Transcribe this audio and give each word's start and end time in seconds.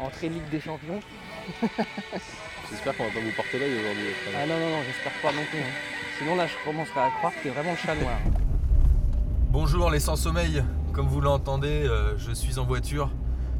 entrée 0.00 0.28
Ligue 0.28 0.48
des 0.50 0.60
Champions. 0.60 1.00
J'espère 2.70 2.96
qu'on 2.96 3.04
va 3.04 3.10
pas 3.10 3.20
vous 3.20 3.32
porter 3.36 3.58
l'œil 3.58 3.74
aujourd'hui. 3.78 4.06
Ah 4.34 4.46
non, 4.46 4.58
non, 4.58 4.70
non, 4.70 4.82
j'espère 4.86 5.12
pas 5.20 5.32
non 5.36 5.44
plus. 5.50 5.58
hein. 5.60 5.72
Sinon 6.18 6.36
là, 6.36 6.46
je 6.46 6.54
commencerai 6.64 7.00
à 7.00 7.10
croire 7.18 7.32
que 7.34 7.42
t'es 7.42 7.50
vraiment 7.50 7.72
le 7.72 7.76
chat 7.76 7.94
noir. 7.94 8.16
Bonjour 9.50 9.90
les 9.90 10.00
sans 10.00 10.16
sommeil, 10.16 10.64
comme 10.92 11.06
vous 11.06 11.20
l'entendez, 11.20 11.84
euh, 11.86 12.16
je 12.18 12.32
suis 12.32 12.58
en 12.58 12.64
voiture. 12.64 13.10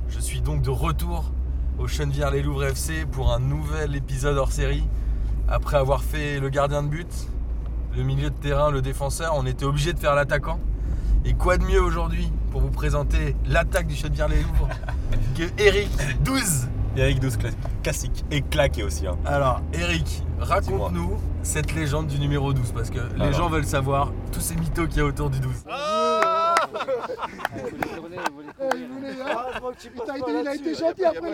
Je 0.08 0.18
suis 0.18 0.40
donc 0.40 0.62
de 0.62 0.70
retour 0.70 1.30
au 1.78 1.86
Chenevière 1.86 2.30
les 2.30 2.42
Louvres 2.42 2.64
FC 2.64 3.04
pour 3.06 3.32
un 3.32 3.38
nouvel 3.40 3.94
épisode 3.94 4.36
hors 4.38 4.52
série. 4.52 4.84
Après 5.48 5.76
avoir 5.76 6.02
fait 6.02 6.40
le 6.40 6.48
gardien 6.48 6.82
de 6.82 6.88
but, 6.88 7.12
le 7.96 8.02
milieu 8.02 8.30
de 8.30 8.36
terrain, 8.36 8.70
le 8.70 8.80
défenseur, 8.82 9.34
on 9.36 9.44
était 9.46 9.64
obligé 9.66 9.92
de 9.92 9.98
faire 9.98 10.14
l'attaquant. 10.14 10.58
Et 11.24 11.34
quoi 11.34 11.58
de 11.58 11.64
mieux 11.64 11.80
aujourd'hui 11.82 12.32
pour 12.54 12.62
vous 12.62 12.70
présenter 12.70 13.34
l'attaque 13.46 13.88
du 13.88 13.96
Chenevière 13.96 14.28
les 14.28 14.40
Louvres 14.40 14.68
que 15.36 15.42
Eric 15.60 15.90
12 16.20 16.68
Eric 16.96 17.18
12 17.18 17.36
classique 17.82 18.24
et 18.30 18.42
claqué 18.42 18.84
aussi. 18.84 19.08
Hein. 19.08 19.18
Alors, 19.24 19.60
Eric, 19.72 20.22
raconte-nous 20.38 21.18
cette 21.42 21.74
légende 21.74 22.06
du 22.06 22.20
numéro 22.20 22.52
12 22.52 22.70
parce 22.70 22.90
que 22.90 23.00
les 23.16 23.22
Alors. 23.22 23.32
gens 23.32 23.48
veulent 23.48 23.66
savoir 23.66 24.12
tous 24.30 24.38
ces 24.40 24.54
mythos 24.54 24.86
qu'il 24.86 24.98
y 24.98 25.00
a 25.00 25.04
autour 25.04 25.30
du 25.30 25.40
12. 25.40 25.64
Putain, 29.92 30.16
il, 30.16 30.40
il 30.40 30.46
a 30.46 30.54
été 30.54 30.74
gentil 30.76 31.04
après 31.04 31.32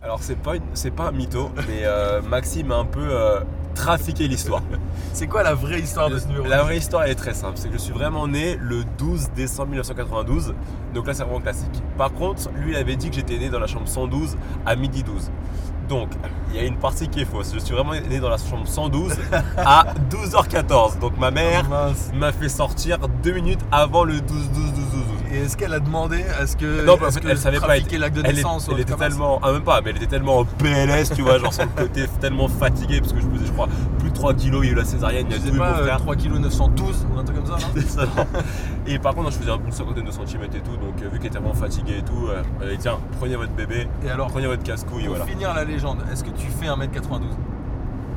Alors 0.02 0.20
c'est 0.22 0.36
pas, 0.36 0.56
une- 0.56 0.64
c'est 0.74 0.92
pas 0.92 1.08
un 1.08 1.12
mytho, 1.12 1.50
mais 1.68 1.82
euh, 1.84 2.22
Maxime 2.22 2.72
a 2.72 2.76
un 2.78 2.86
peu 2.86 3.00
euh, 3.02 3.40
trafiqué 3.76 4.28
l'histoire. 4.28 4.62
C'est 5.14 5.28
quoi 5.28 5.44
la 5.44 5.54
vraie 5.54 5.80
histoire 5.80 6.10
de 6.10 6.18
ce 6.20 6.28
numéro 6.28 6.46
La 6.48 6.58
12? 6.58 6.66
vraie 6.66 6.78
histoire 6.78 7.04
elle 7.04 7.12
est 7.12 7.16
très 7.16 7.34
simple, 7.34 7.58
c'est 7.58 7.68
que 7.68 7.74
je 7.74 7.80
suis 7.80 7.94
vraiment 7.94 8.28
né 8.28 8.58
le 8.60 8.84
12 8.98 9.30
décembre 9.36 9.70
1992, 9.70 10.54
donc 10.94 11.08
là 11.08 11.14
c'est 11.14 11.24
vraiment 11.24 11.40
classique. 11.42 11.82
Par 11.98 12.14
contre, 12.14 12.50
lui 12.56 12.72
il 12.72 12.76
avait 12.78 12.96
dit 12.96 13.10
que 13.10 13.16
j'étais 13.16 13.38
né 13.38 13.50
dans 13.50 13.60
la 13.60 13.68
chambre 13.68 13.88
112 13.88 14.38
à 14.66 14.76
midi 14.76 15.04
12. 15.04 15.32
Donc, 15.90 16.10
il 16.50 16.56
y 16.56 16.60
a 16.60 16.64
une 16.64 16.78
partie 16.78 17.10
qui 17.10 17.20
est 17.22 17.26
fausse. 17.26 17.52
Je 17.54 17.60
suis 17.60 17.74
vraiment 17.76 17.92
né 17.92 18.20
dans 18.22 18.30
la 18.30 18.38
chambre 18.38 18.66
112 18.66 19.14
à 19.58 19.86
12h14. 20.10 21.00
Donc 21.00 21.18
ma 21.18 21.32
mère 21.32 21.64
Oh, 21.66 21.70
mince. 21.70 22.12
m'a 22.14 22.32
fait 22.32 22.48
sortir 22.48 22.98
deux 23.22 23.34
minutes 23.34 23.60
avant 23.74 24.06
le 24.06 24.22
12 24.22 24.50
12 24.52 24.54
12 24.54 24.74
12 24.74 24.92
12. 24.92 25.04
Et 25.34 25.38
est-ce 25.44 25.56
qu'elle 25.56 25.74
a 25.74 25.80
demandé 25.80 26.24
à 26.40 26.46
ce 26.46 26.58
que 26.58 26.86
Non, 26.86 26.98
parce 26.98 27.18
qu'elle 27.20 27.38
savait 27.38 27.60
pas. 27.60 27.68
l'acte 27.68 28.16
de 28.16 28.22
Elle, 28.26 28.36
naissance 28.36 28.68
elle 28.70 28.76
un 28.76 28.78
était 28.80 28.94
tellement. 28.96 29.40
Ah, 29.42 29.52
même 29.54 29.64
pas, 29.64 29.80
mais 29.82 29.92
elle 29.92 29.98
était 29.98 30.08
tellement 30.08 30.40
en 30.40 30.46
PLS, 30.46 31.12
tu 31.16 31.22
vois, 31.22 31.38
genre 31.40 31.54
sur 31.54 31.64
le 31.64 31.70
côté 31.70 32.06
tellement 32.20 32.48
fatiguée, 32.48 33.00
parce 33.00 33.14
que 33.14 33.22
je 33.22 33.28
pesais, 33.28 33.46
je 33.46 33.52
crois, 33.52 33.68
plus 34.00 34.10
de 34.10 34.14
3 34.16 34.34
kilos, 34.34 34.62
il 34.64 34.68
y 34.68 34.70
a 34.70 34.74
eu 34.74 34.76
la 34.76 34.84
césarienne, 34.84 35.28
il 35.30 35.48
y 35.48 35.52
a 35.52 35.54
eu 35.54 35.58
pas, 35.58 35.80
euh, 35.80 35.84
frère. 35.84 35.98
3 35.98 36.16
kg 36.16 36.34
912 36.40 37.08
ou 37.14 37.20
un 37.20 37.24
truc 37.24 37.38
comme 37.38 37.46
ça, 37.46 37.54
non 37.66 37.82
ça, 37.88 38.02
non. 38.06 38.26
Et 38.88 39.00
par 39.00 39.16
contre, 39.16 39.32
je 39.32 39.38
faisais 39.38 39.52
une 39.52 39.72
cinquantaine 39.72 40.06
de 40.06 40.12
centimètres 40.12 40.56
et 40.58 40.62
tout, 40.62 40.76
donc 40.78 41.02
euh, 41.02 41.08
vu 41.10 41.18
qu'elle 41.20 41.28
était 41.28 41.40
vraiment 41.40 41.54
fatiguée 41.54 42.00
et 42.00 42.04
tout, 42.04 42.28
euh, 42.30 42.42
elle 42.62 42.72
dit 42.72 42.78
tiens, 42.80 42.98
prenez 43.20 43.36
votre 43.38 43.54
bébé, 43.54 43.88
Et 44.06 44.10
alors, 44.10 44.28
prenez 44.28 44.48
votre 44.48 44.64
casse-couille, 44.64 45.06
pour 45.06 45.16
voilà. 45.16 45.26
finir 45.26 45.54
la 45.54 45.64
légende, 45.64 46.00
est-ce 46.12 46.24
que 46.24 46.32
tu 46.32 46.48
fais 46.48 46.68
1m92 46.68 47.22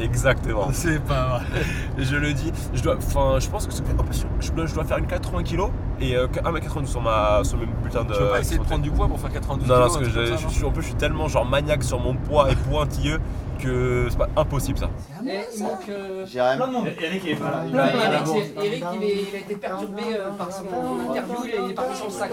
Exactement. 0.00 0.68
C'est 0.72 0.98
pas 1.04 1.38
vrai. 1.38 1.62
Je 1.98 2.16
le 2.16 2.32
dis, 2.32 2.52
je 2.74 2.82
dois, 2.82 2.96
enfin, 2.96 3.38
je 3.40 3.48
pense 3.48 3.66
que 3.66 3.72
c'est- 3.72 3.82
oh, 3.98 4.02
je 4.40 4.50
dois, 4.52 4.66
je 4.66 4.74
dois 4.74 4.84
faire 4.84 4.98
une 4.98 5.06
80 5.06 5.42
kilos 5.44 5.70
et 6.00 6.16
euh, 6.16 6.26
1m92 6.26 6.86
sur 6.86 7.00
ma, 7.00 7.42
sur 7.44 7.58
mes 7.58 7.66
bulletins 7.66 8.04
de. 8.04 8.12
Tu 8.12 8.20
veux 8.20 8.28
pas 8.28 8.40
essayer 8.40 8.58
de 8.58 8.64
prendre 8.64 8.82
du 8.82 8.90
poids 8.90 9.06
pour 9.06 9.20
faire 9.20 9.30
92 9.32 9.68
Non, 9.68 9.74
non, 9.78 9.86
kg 9.86 9.92
parce 9.92 9.98
que 9.98 10.10
je, 10.10 10.36
je 10.36 10.48
suis, 10.48 10.64
en 10.64 10.70
plus, 10.70 10.82
je 10.82 10.86
suis 10.88 10.96
tellement 10.96 11.28
genre 11.28 11.44
maniaque 11.46 11.84
sur 11.84 12.00
mon 12.00 12.14
poids 12.14 12.50
et 12.50 12.56
pointilleux 12.56 13.20
que 13.58 14.06
c'est 14.10 14.18
pas 14.18 14.28
impossible 14.36 14.78
ça. 14.78 14.90
Il 15.22 15.62
manque 15.62 15.88
euh, 15.88 16.24
plein 16.26 16.66
de 16.66 16.72
monde. 16.72 16.88
Eric 17.00 17.22
il 17.24 17.30
est 17.30 17.34
pas 17.36 17.50
là. 17.50 17.64
Mais 17.72 17.78
Eric, 17.80 18.26
c'est- 18.26 18.66
Eric, 18.66 18.84
il, 18.94 19.02
est- 19.04 19.24
il 19.30 19.36
a 19.36 19.38
été 19.38 19.54
perturbé 19.56 20.02
euh, 20.12 20.30
par 20.30 20.48
son 20.52 20.64
interview, 21.10 21.36
il 21.44 21.50
est, 21.50 21.58
il 21.64 21.70
est 21.70 21.74
parti 21.74 21.96
sur 21.96 22.06
le 22.06 22.10
sac. 22.12 22.30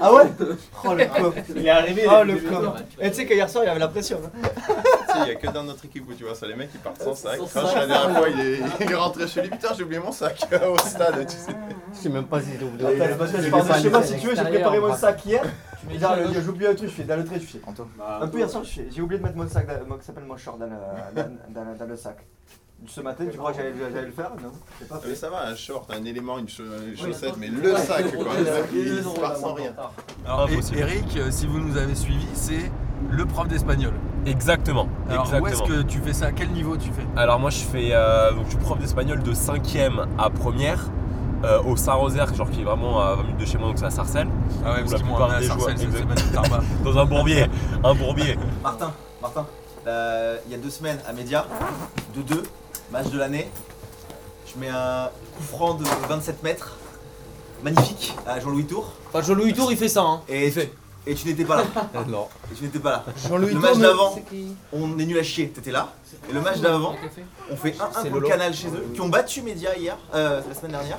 Ah 0.00 0.12
ouais 0.14 0.22
Oh 0.84 0.94
le 0.94 1.04
con. 1.06 1.32
Il 1.54 1.66
est 1.66 1.70
arrivé. 1.70 2.02
Oh 2.08 2.20
il 2.24 2.34
le 2.34 2.36
con. 2.50 2.72
Et 3.00 3.10
tu 3.10 3.16
sais 3.16 3.26
qu'hier 3.26 3.48
soir 3.50 3.64
il 3.64 3.66
y 3.66 3.70
avait 3.70 3.80
la 3.80 3.88
pression. 3.88 4.18
hein. 4.24 4.50
Il 5.16 5.24
n'y 5.24 5.30
a 5.32 5.34
que 5.34 5.48
dans 5.48 5.64
notre 5.64 5.84
équipe 5.84 6.08
où 6.08 6.14
tu 6.14 6.24
vois 6.24 6.34
ça, 6.34 6.46
les 6.46 6.54
mecs 6.54 6.70
ils 6.74 6.80
partent 6.80 7.02
sans 7.02 7.14
sac. 7.14 7.38
Quand 7.52 7.74
la 7.74 7.86
dernière 7.86 8.16
fois 8.18 8.28
il 8.28 8.40
est, 8.40 8.60
il 8.80 8.90
est 8.90 8.94
rentré 8.94 9.26
chez 9.26 9.42
lui, 9.42 9.50
putain 9.50 9.68
j'ai 9.76 9.82
oublié 9.82 10.00
mon 10.00 10.12
sac 10.12 10.40
au 10.72 10.78
stade, 10.78 11.26
tu 11.26 11.36
sais. 11.36 11.52
Je 11.94 11.98
sais 11.98 12.08
même 12.08 12.24
pas 12.26 12.40
si 12.40 12.48
j'ai 12.58 12.64
oublié. 12.64 13.02
Attends, 13.02 13.16
parce 13.18 13.32
que 13.32 13.42
je 13.42 13.50
pars 13.50 13.64
de 13.64 13.72
chez 13.82 13.90
moi 13.90 14.02
si 14.02 14.16
tu 14.16 14.26
veux, 14.28 14.36
j'ai 14.36 14.42
préparé 14.44 14.78
mon 14.80 14.94
sac 14.94 15.24
hier. 15.26 15.42
J'ai 15.92 16.48
oublié 16.48 16.68
un 16.70 16.74
truc, 16.74 16.88
je 16.88 16.94
fais 16.94 17.04
dans 17.04 17.16
le 17.16 17.24
trait, 17.24 17.40
je 17.40 17.46
fais 17.46 17.60
Anto. 17.66 17.86
Un 18.20 18.28
peu 18.28 18.38
hier 18.38 18.48
soir, 18.50 18.64
j'ai 18.64 19.00
oublié 19.02 19.18
de 19.18 19.24
mettre 19.24 19.36
mon 19.36 19.48
sac, 19.48 19.66
mon- 19.88 19.96
qui 19.96 20.04
s'appelle 20.04 20.24
mon 20.24 20.36
short 20.36 20.58
dans 20.58 20.66
le, 20.66 20.72
dans, 21.14 21.30
dans- 21.64 21.76
dans 21.78 21.86
le 21.86 21.96
sac. 21.96 22.18
Ce 22.86 23.02
matin, 23.02 23.26
tu 23.30 23.36
crois 23.36 23.52
que 23.52 23.58
j'allais 23.58 23.74
j'allais 23.92 24.06
le 24.06 24.12
faire 24.12 24.30
Non, 24.42 24.52
pas 24.88 25.00
Mais 25.06 25.14
ça 25.14 25.28
va, 25.28 25.48
un 25.48 25.54
short, 25.54 25.90
un 25.92 26.02
élément, 26.04 26.38
une, 26.38 26.48
chaussette, 26.48 27.36
mais 27.38 27.48
le 27.48 27.76
sac 27.76 28.10
quoi, 28.16 28.38
le 28.38 28.44
sac, 28.46 28.64
il 28.72 29.20
part 29.20 29.36
sans 29.36 29.52
rien. 29.52 29.74
Alors, 30.24 30.48
et- 30.48 30.78
Eric, 30.78 31.16
euh, 31.18 31.30
si 31.30 31.46
vous 31.46 31.58
nous 31.60 31.76
avez 31.76 31.94
suivis, 31.94 32.26
c'est 32.32 32.70
le 33.10 33.26
prof 33.26 33.48
d'espagnol. 33.48 33.92
Exactement. 34.24 34.88
Alors, 35.10 35.24
où 35.30 35.46
est-ce 35.46 35.54
exactement. 35.62 35.78
que 35.78 35.82
tu 35.82 35.98
fais 35.98 36.12
ça? 36.14 36.26
À 36.26 36.32
quel 36.32 36.48
niveau 36.50 36.76
tu 36.76 36.90
fais? 36.90 37.02
Alors 37.16 37.38
moi 37.38 37.50
je 37.50 37.60
fais 37.60 37.90
euh, 37.92 38.32
donc 38.32 38.44
je 38.46 38.50
suis 38.50 38.58
prof 38.58 38.78
d'espagnol 38.78 39.22
de 39.22 39.32
5ème 39.32 40.06
à 40.18 40.30
première 40.30 40.90
euh, 41.44 41.62
au 41.62 41.76
Saint-Rosaire, 41.76 42.34
genre 42.34 42.50
qui 42.50 42.60
est 42.60 42.64
vraiment 42.64 43.00
à 43.00 43.14
20 43.14 43.22
minutes 43.22 43.38
de 43.38 43.46
chez 43.46 43.58
moi, 43.58 43.68
donc 43.68 43.78
c'est 43.78 43.86
à 43.86 43.90
Sarcelles, 43.90 44.28
Ah 44.64 44.72
ouais, 44.74 44.80
parce 44.80 44.92
la 44.92 44.98
qu'ils 44.98 45.06
m'ont 45.06 45.16
à 45.16 45.42
Sarcelles 45.42 45.78
cette 45.78 45.88
exact. 45.88 46.02
semaine 46.02 46.18
au 46.18 46.34
Tarba. 46.34 46.60
dans 46.84 46.98
un 46.98 47.04
bourbier, 47.04 47.46
un 47.82 47.94
bourbier. 47.94 48.38
Martin, 48.62 48.92
Martin, 49.22 49.46
euh, 49.86 50.36
il 50.46 50.52
y 50.52 50.54
a 50.54 50.58
deux 50.58 50.70
semaines 50.70 50.98
à 51.08 51.12
Média, 51.12 51.46
2-2, 52.16 52.42
match 52.92 53.08
de 53.08 53.18
l'année. 53.18 53.50
Je 54.46 54.60
mets 54.60 54.68
un 54.68 55.08
coup 55.36 55.42
franc 55.42 55.74
de 55.74 55.84
27 56.08 56.42
mètres, 56.42 56.76
magnifique, 57.62 58.14
à 58.26 58.40
Jean-Louis 58.40 58.66
Tour. 58.66 58.92
Enfin, 59.08 59.22
Jean-Louis 59.22 59.54
Tour 59.54 59.70
il 59.70 59.78
fait 59.78 59.88
ça. 59.88 60.02
Hein. 60.02 60.20
Et, 60.28 60.52
et 61.06 61.14
tu 61.14 61.26
n'étais 61.28 61.44
pas 61.44 61.56
là. 61.56 61.64
non. 62.08 62.28
Et 62.50 62.54
tu 62.54 62.64
n'étais 62.64 62.78
pas 62.78 62.90
là. 62.90 63.04
Jean-Louis 63.28 63.54
Le 63.54 63.60
match 63.60 63.70
Tourne. 63.72 63.82
d'avant, 63.82 64.12
C'est 64.14 64.24
qui 64.28 64.54
on 64.72 64.98
est 64.98 65.06
nul 65.06 65.18
à 65.18 65.22
chier, 65.22 65.48
t'étais 65.50 65.70
là. 65.72 65.92
Et 66.28 66.32
le 66.32 66.40
match 66.40 66.58
d'avant, 66.58 66.94
on 67.50 67.56
fait 67.56 67.70
1-1 67.72 67.74
C'est 68.02 68.08
pour 68.10 68.16
le 68.16 68.20
Lolo. 68.20 68.28
canal 68.28 68.52
chez 68.54 68.68
eux, 68.68 68.86
qui 68.94 69.00
ont 69.00 69.08
battu 69.08 69.42
Média 69.42 69.76
hier, 69.76 69.96
euh, 70.14 70.40
la 70.46 70.54
semaine 70.54 70.72
dernière. 70.72 70.98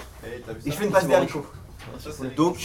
Et 0.65 0.71
je 0.71 0.75
fais 0.75 0.85
une 0.85 0.91
passe 0.91 1.05
derrière 1.07 1.21
Rico. 1.27 1.45
Donc, 2.37 2.57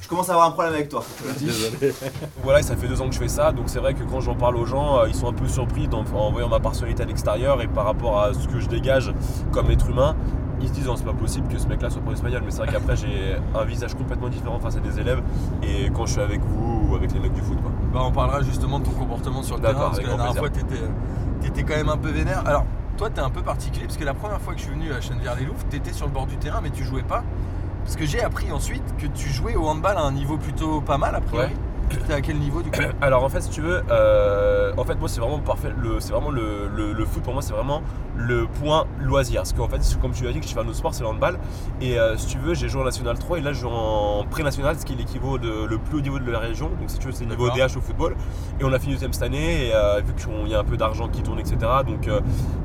je 0.00 0.08
commence 0.08 0.28
à 0.30 0.32
avoir 0.32 0.48
un 0.48 0.52
problème 0.52 0.74
avec 0.74 0.88
toi. 0.88 1.04
Voilà, 2.42 2.60
et 2.60 2.62
ça 2.62 2.76
fait 2.76 2.88
deux 2.88 3.00
ans 3.00 3.08
que 3.08 3.14
je 3.14 3.18
fais 3.20 3.28
ça, 3.28 3.52
donc 3.52 3.68
c'est 3.68 3.78
vrai 3.78 3.94
que 3.94 4.02
quand 4.04 4.20
j'en 4.20 4.34
parle 4.34 4.56
aux 4.56 4.66
gens, 4.66 4.98
euh, 5.00 5.08
ils 5.08 5.14
sont 5.14 5.28
un 5.28 5.32
peu 5.32 5.46
surpris 5.46 5.88
d'en- 5.88 6.04
en 6.14 6.32
voyant 6.32 6.48
ma 6.48 6.58
personnalité 6.60 7.02
à 7.02 7.06
l'extérieur 7.06 7.60
et 7.62 7.68
par 7.68 7.84
rapport 7.84 8.20
à 8.20 8.32
ce 8.34 8.48
que 8.48 8.60
je 8.60 8.68
dégage 8.68 9.12
comme 9.52 9.70
être 9.70 9.88
humain. 9.90 10.16
Ils 10.62 10.68
se 10.68 10.72
disent 10.74 10.88
oh, 10.88 10.94
c'est 10.96 11.04
pas 11.04 11.12
possible 11.12 11.48
que 11.48 11.58
ce 11.58 11.66
mec 11.66 11.82
là 11.82 11.90
soit 11.90 12.00
prof 12.00 12.14
espagnol, 12.14 12.42
mais 12.44 12.50
c'est 12.50 12.58
vrai 12.58 12.68
qu'après 12.68 12.96
j'ai 12.96 13.36
un 13.54 13.64
visage 13.64 13.94
complètement 13.94 14.28
différent 14.28 14.58
face 14.60 14.76
à 14.76 14.80
des 14.80 15.00
élèves 15.00 15.22
et 15.62 15.90
quand 15.90 16.06
je 16.06 16.12
suis 16.12 16.20
avec 16.20 16.40
vous 16.40 16.88
ou 16.88 16.94
avec 16.94 17.12
les 17.12 17.20
mecs 17.20 17.32
du 17.32 17.40
foot 17.40 17.60
quoi. 17.60 17.72
Bah, 17.92 18.00
on 18.04 18.12
parlera 18.12 18.42
justement 18.42 18.78
de 18.78 18.84
ton 18.84 18.92
comportement 18.92 19.42
sur 19.42 19.56
le 19.56 19.62
terrain 19.62 19.80
parce 19.80 19.98
que 19.98 20.06
la 20.06 20.16
dernière 20.16 20.36
fois 20.36 20.50
t'étais, 20.50 20.80
t'étais 21.40 21.62
quand 21.64 21.76
même 21.76 21.88
un 21.88 21.96
peu 21.96 22.10
vénère. 22.10 22.42
Alors 22.46 22.64
toi 22.96 23.10
t'es 23.10 23.20
un 23.20 23.30
peu 23.30 23.42
particulier 23.42 23.86
parce 23.86 23.96
que 23.96 24.04
la 24.04 24.14
première 24.14 24.40
fois 24.40 24.54
que 24.54 24.60
je 24.60 24.66
suis 24.66 24.74
venu 24.74 24.92
à 24.92 25.00
Chenevière-les-Louvres, 25.00 25.64
t'étais 25.68 25.92
sur 25.92 26.06
le 26.06 26.12
bord 26.12 26.26
du 26.26 26.36
terrain 26.36 26.60
mais 26.62 26.70
tu 26.70 26.84
jouais 26.84 27.02
pas. 27.02 27.24
Parce 27.84 27.96
que 27.96 28.06
j'ai 28.06 28.22
appris 28.22 28.52
ensuite 28.52 28.84
que 28.96 29.06
tu 29.06 29.28
jouais 29.28 29.56
au 29.56 29.66
handball 29.66 29.96
à 29.96 30.02
un 30.02 30.12
niveau 30.12 30.36
plutôt 30.36 30.80
pas 30.80 30.98
mal 30.98 31.16
a 31.16 31.20
priori. 31.20 31.48
Ouais. 31.48 31.56
T'es 32.06 32.12
à 32.14 32.20
quel 32.20 32.36
niveau 32.38 32.62
du 32.62 32.70
coup 32.70 32.80
Alors 33.00 33.24
en 33.24 33.28
fait 33.28 33.40
si 33.42 33.50
tu 33.50 33.60
veux, 33.60 33.82
euh, 33.90 34.72
en 34.76 34.84
fait 34.84 34.94
moi 34.96 35.08
c'est 35.08 35.20
vraiment 35.20 35.38
parfait, 35.38 35.68
le, 35.76 36.00
c'est 36.00 36.12
vraiment 36.12 36.30
le, 36.30 36.68
le- 36.74 36.92
le 36.92 37.04
foot 37.04 37.22
pour 37.22 37.32
moi 37.32 37.42
c'est 37.42 37.52
vraiment 37.52 37.82
le 38.16 38.46
point 38.46 38.86
loisir. 39.00 39.40
Parce 39.42 39.52
qu'en 39.52 39.68
fait 39.68 39.80
comme 40.00 40.12
tu 40.12 40.24
l'as 40.24 40.32
dit 40.32 40.40
que 40.40 40.46
je 40.46 40.52
fais 40.52 40.60
un 40.60 40.64
autre 40.66 40.74
sport 40.76 40.94
c'est 40.94 41.02
le 41.02 41.08
handball 41.08 41.38
et 41.80 41.98
euh, 41.98 42.16
si 42.16 42.26
tu 42.26 42.38
veux 42.38 42.54
j'ai 42.54 42.68
joué 42.68 42.80
en 42.82 42.84
National 42.84 43.18
3 43.18 43.38
et 43.38 43.40
là 43.40 43.52
je 43.52 43.60
joue 43.60 43.68
en 43.68 44.24
pré-national 44.30 44.76
ce 44.78 44.84
qui 44.84 44.92
est 44.92 44.96
l'équivalent 44.96 45.36
de 45.38 45.64
le 45.66 45.78
plus 45.78 45.98
haut 45.98 46.00
niveau 46.02 46.18
de 46.18 46.30
la 46.30 46.38
région. 46.38 46.66
Donc 46.68 46.88
si 46.88 46.98
tu 46.98 47.06
veux 47.06 47.12
c'est 47.12 47.24
le 47.24 47.30
niveau. 47.30 47.48
DH 47.50 47.76
au 47.76 47.80
football 47.80 48.16
et 48.60 48.64
on 48.64 48.72
a 48.72 48.78
fini 48.78 48.92
deuxième 48.94 49.12
cette 49.12 49.22
année 49.24 49.66
et 49.68 49.74
euh, 49.74 50.00
vu 50.04 50.14
qu'il 50.14 50.48
y 50.50 50.54
a 50.54 50.58
un 50.60 50.64
peu 50.64 50.76
d'argent 50.76 51.08
qui 51.08 51.22
tourne 51.22 51.38
etc. 51.38 51.56
Donc 51.86 52.08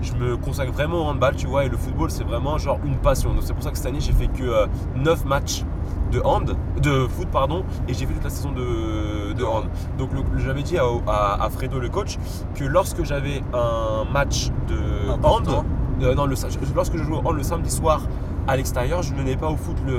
je 0.01 0.13
me 0.13 0.37
consacre 0.37 0.71
vraiment 0.71 1.05
au 1.05 1.09
handball 1.09 1.35
tu 1.35 1.47
vois 1.47 1.65
et 1.65 1.69
le 1.69 1.77
football 1.77 2.11
c'est 2.11 2.23
vraiment 2.23 2.57
genre 2.57 2.79
une 2.85 2.97
passion. 2.97 3.33
Donc 3.33 3.43
c'est 3.43 3.53
pour 3.53 3.63
ça 3.63 3.71
que 3.71 3.77
cette 3.77 3.85
année 3.87 3.99
j'ai 4.01 4.13
fait 4.13 4.27
que 4.27 4.43
euh, 4.43 4.67
9 4.95 5.25
matchs 5.25 5.63
de 6.11 6.21
hand, 6.23 6.55
de 6.81 7.07
foot 7.07 7.27
pardon, 7.31 7.63
et 7.87 7.93
j'ai 7.93 8.05
fait 8.05 8.13
toute 8.13 8.23
la 8.23 8.29
saison 8.29 8.51
de, 8.51 9.33
de 9.33 9.43
hand. 9.43 9.65
Donc 9.97 10.09
j'avais 10.37 10.63
dit 10.63 10.77
à, 10.77 10.83
à- 11.07 11.43
à 11.43 11.49
Fredo 11.49 11.79
le 11.79 11.89
coach 11.89 12.17
que 12.55 12.63
lorsque 12.63 13.03
j'avais 13.03 13.41
un 13.53 14.05
match 14.11 14.49
de 14.67 15.11
Important. 15.11 15.59
hand, 15.59 15.65
euh, 16.01 16.15
non, 16.15 16.25
le, 16.25 16.35
lorsque 16.75 16.95
je 16.97 17.03
jouais 17.03 17.17
au 17.17 17.27
hand 17.27 17.35
le 17.35 17.43
samedi 17.43 17.71
soir 17.71 18.01
à 18.47 18.55
l'extérieur, 18.55 19.01
je 19.01 19.13
ne 19.13 19.17
venais 19.19 19.35
pas 19.35 19.49
au 19.49 19.57
foot 19.57 19.75
le, 19.85 19.93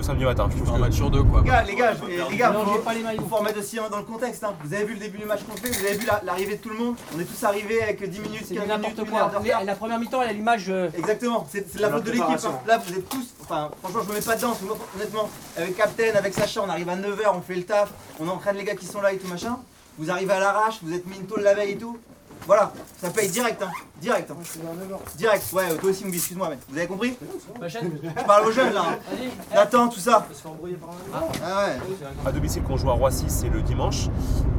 le 0.00 0.06
samedi 0.06 0.24
matin. 0.24 0.48
Je 0.50 0.56
trouve 0.56 0.70
Un 0.70 0.74
que- 0.76 0.80
match 0.80 0.94
sur 0.94 1.10
deux 1.10 1.22
quoi. 1.22 1.40
Les 1.42 1.48
gars, 1.48 1.62
les 1.62 1.74
gars, 1.74 1.92
les 2.30 2.36
gars, 2.36 2.50
Non, 2.50 2.64
faut, 2.64 2.78
pas 2.80 2.94
les 2.94 3.02
maillots. 3.02 3.22
faut 3.28 3.36
remettre 3.36 3.58
aussi 3.58 3.78
hein, 3.78 3.84
dans 3.90 3.98
le 3.98 4.04
contexte. 4.04 4.42
hein. 4.44 4.54
Vous 4.64 4.74
avez 4.74 4.84
vu 4.84 4.94
le 4.94 5.00
début 5.00 5.18
du 5.18 5.24
match 5.26 5.40
qu'on 5.48 5.56
fait, 5.56 5.68
vous 5.70 5.84
avez 5.86 5.96
vu 5.96 6.06
la- 6.06 6.20
l'arrivée 6.24 6.56
de 6.56 6.60
tout 6.62 6.70
le 6.70 6.76
monde. 6.76 6.94
On 7.16 7.20
est 7.20 7.24
tous 7.24 7.44
arrivés 7.44 7.82
avec 7.82 8.02
10 8.08 8.18
minutes, 8.20 8.40
15 8.40 8.48
C'est 8.48 8.54
minutes, 8.78 9.10
quoi. 9.10 9.30
Les- 9.42 9.66
La 9.66 9.74
première 9.74 9.98
mi-temps, 9.98 10.22
elle 10.22 10.30
a 10.30 10.32
l'image. 10.32 10.66
euh, 10.68 10.88
Exactement, 10.96 11.46
c'est 11.50 11.74
de 11.76 11.80
la 11.82 11.90
faute 11.90 12.04
de 12.04 12.10
l'équipe. 12.12 12.26
hein. 12.28 12.58
Là, 12.66 12.78
vous 12.78 12.92
êtes 12.94 13.08
tous, 13.08 13.26
enfin, 13.42 13.70
franchement, 13.82 14.00
je 14.04 14.08
me 14.10 14.14
mets 14.14 14.20
pas 14.24 14.36
dedans. 14.36 14.56
honnêtement, 14.96 15.28
avec 15.56 15.76
Captain, 15.76 16.14
avec 16.14 16.34
Sacha, 16.34 16.60
on 16.64 16.68
arrive 16.68 16.88
à 16.88 16.96
9h, 16.96 17.32
on 17.34 17.40
fait 17.42 17.54
le 17.54 17.64
taf, 17.64 17.90
on 18.18 18.28
entraîne 18.28 18.56
les 18.56 18.64
gars 18.64 18.74
qui 18.74 18.86
sont 18.86 19.00
là 19.00 19.12
et 19.12 19.18
tout 19.18 19.28
machin. 19.28 19.58
Vous 19.98 20.10
arrivez 20.10 20.32
à 20.32 20.40
l'arrache, 20.40 20.78
vous 20.82 20.94
êtes 20.94 21.06
mis 21.06 21.16
une 21.16 21.26
tôle 21.26 21.42
la 21.42 21.54
veille 21.54 21.72
et 21.72 21.76
tout. 21.76 21.98
Voilà, 22.46 22.72
ça 23.00 23.10
paye 23.10 23.28
direct, 23.28 23.62
hein. 23.62 23.70
Direct, 24.00 24.30
hein. 24.30 24.36
Direct, 25.16 25.44
ouais, 25.52 25.76
toi 25.76 25.90
aussi, 25.90 26.04
Moubi, 26.04 26.16
excuse-moi, 26.16 26.48
mec. 26.48 26.58
Vous 26.68 26.76
avez 26.78 26.86
compris 26.86 27.16
Je 27.68 28.24
parle 28.26 28.46
aux 28.46 28.50
jeunes, 28.52 28.72
là. 28.72 28.98
Nathan, 29.54 29.88
tout 29.88 30.00
ça. 30.00 30.26
Ah 31.12 31.66
ouais. 31.66 31.78
À 32.26 32.32
domicile, 32.32 32.62
quand 32.66 32.74
on 32.74 32.76
joue 32.78 32.90
à 32.90 32.94
Roissy, 32.94 33.26
c'est 33.28 33.48
le 33.48 33.62
dimanche. 33.62 34.08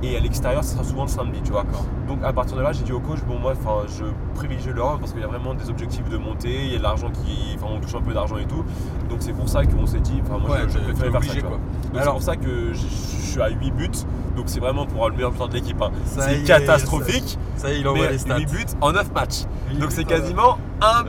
Et 0.03 0.15
à 0.15 0.19
l'extérieur, 0.19 0.63
ça 0.63 0.73
sera 0.75 0.83
souvent 0.83 1.03
le 1.03 1.09
samedi, 1.09 1.41
tu 1.43 1.51
vois. 1.51 1.65
Donc 2.07 2.19
à 2.23 2.31
partir 2.33 2.55
de 2.57 2.61
là, 2.61 2.71
j'ai 2.71 2.83
dit 2.83 2.91
au 2.93 2.99
coach, 2.99 3.19
bon, 3.27 3.39
moi, 3.39 3.53
enfin, 3.59 3.87
je 3.87 4.03
privilégie 4.35 4.69
le 4.69 4.81
hand 4.83 4.99
parce 4.99 5.11
qu'il 5.11 5.21
y 5.21 5.25
a 5.25 5.27
vraiment 5.27 5.53
des 5.53 5.69
objectifs 5.69 6.07
de 6.09 6.17
montée. 6.17 6.65
Il 6.65 6.71
y 6.71 6.75
a 6.75 6.77
de 6.77 6.83
l'argent 6.83 7.09
qui. 7.09 7.55
Enfin, 7.55 7.67
on 7.75 7.79
touche 7.79 7.95
un 7.95 8.01
peu 8.01 8.13
d'argent 8.13 8.37
et 8.37 8.45
tout. 8.45 8.63
Donc 9.09 9.19
c'est 9.21 9.33
pour 9.33 9.49
ça 9.49 9.65
qu'on 9.65 9.85
s'est 9.85 9.99
dit, 9.99 10.21
enfin, 10.25 10.37
moi, 10.37 10.51
Ouais, 10.51 10.57
je, 10.67 10.73
je 10.79 10.91
t'es 10.93 11.09
faire 11.11 11.23
ça, 11.23 11.41
quoi. 11.41 11.49
Donc, 11.51 12.03
C'est 12.03 12.09
pour 12.11 12.21
ça 12.23 12.35
que 12.35 12.73
je, 12.73 12.79
je 12.81 13.31
suis 13.31 13.41
à 13.41 13.49
8 13.49 13.71
buts. 13.71 13.89
Donc 14.35 14.45
c'est 14.47 14.59
vraiment 14.61 14.85
pour 14.85 15.07
le 15.09 15.15
meilleur 15.15 15.31
buteur 15.31 15.49
de 15.49 15.53
l'équipe. 15.55 15.81
hein. 15.81 15.91
C'est 16.05 16.43
catastrophique. 16.43 17.37
Ça 17.57 17.70
y 17.71 17.77
est, 17.77 17.79
il 17.81 17.87
envoie 17.87 18.05
mais 18.05 18.11
les 18.11 18.17
stats. 18.19 18.37
8 18.37 18.45
buts 18.51 18.65
en 18.81 18.91
9 18.91 19.11
matchs. 19.13 19.41
Donc 19.79 19.91
c'est 19.91 20.03
en 20.05 20.07
quasiment 20.07 20.57
un, 20.81 21.05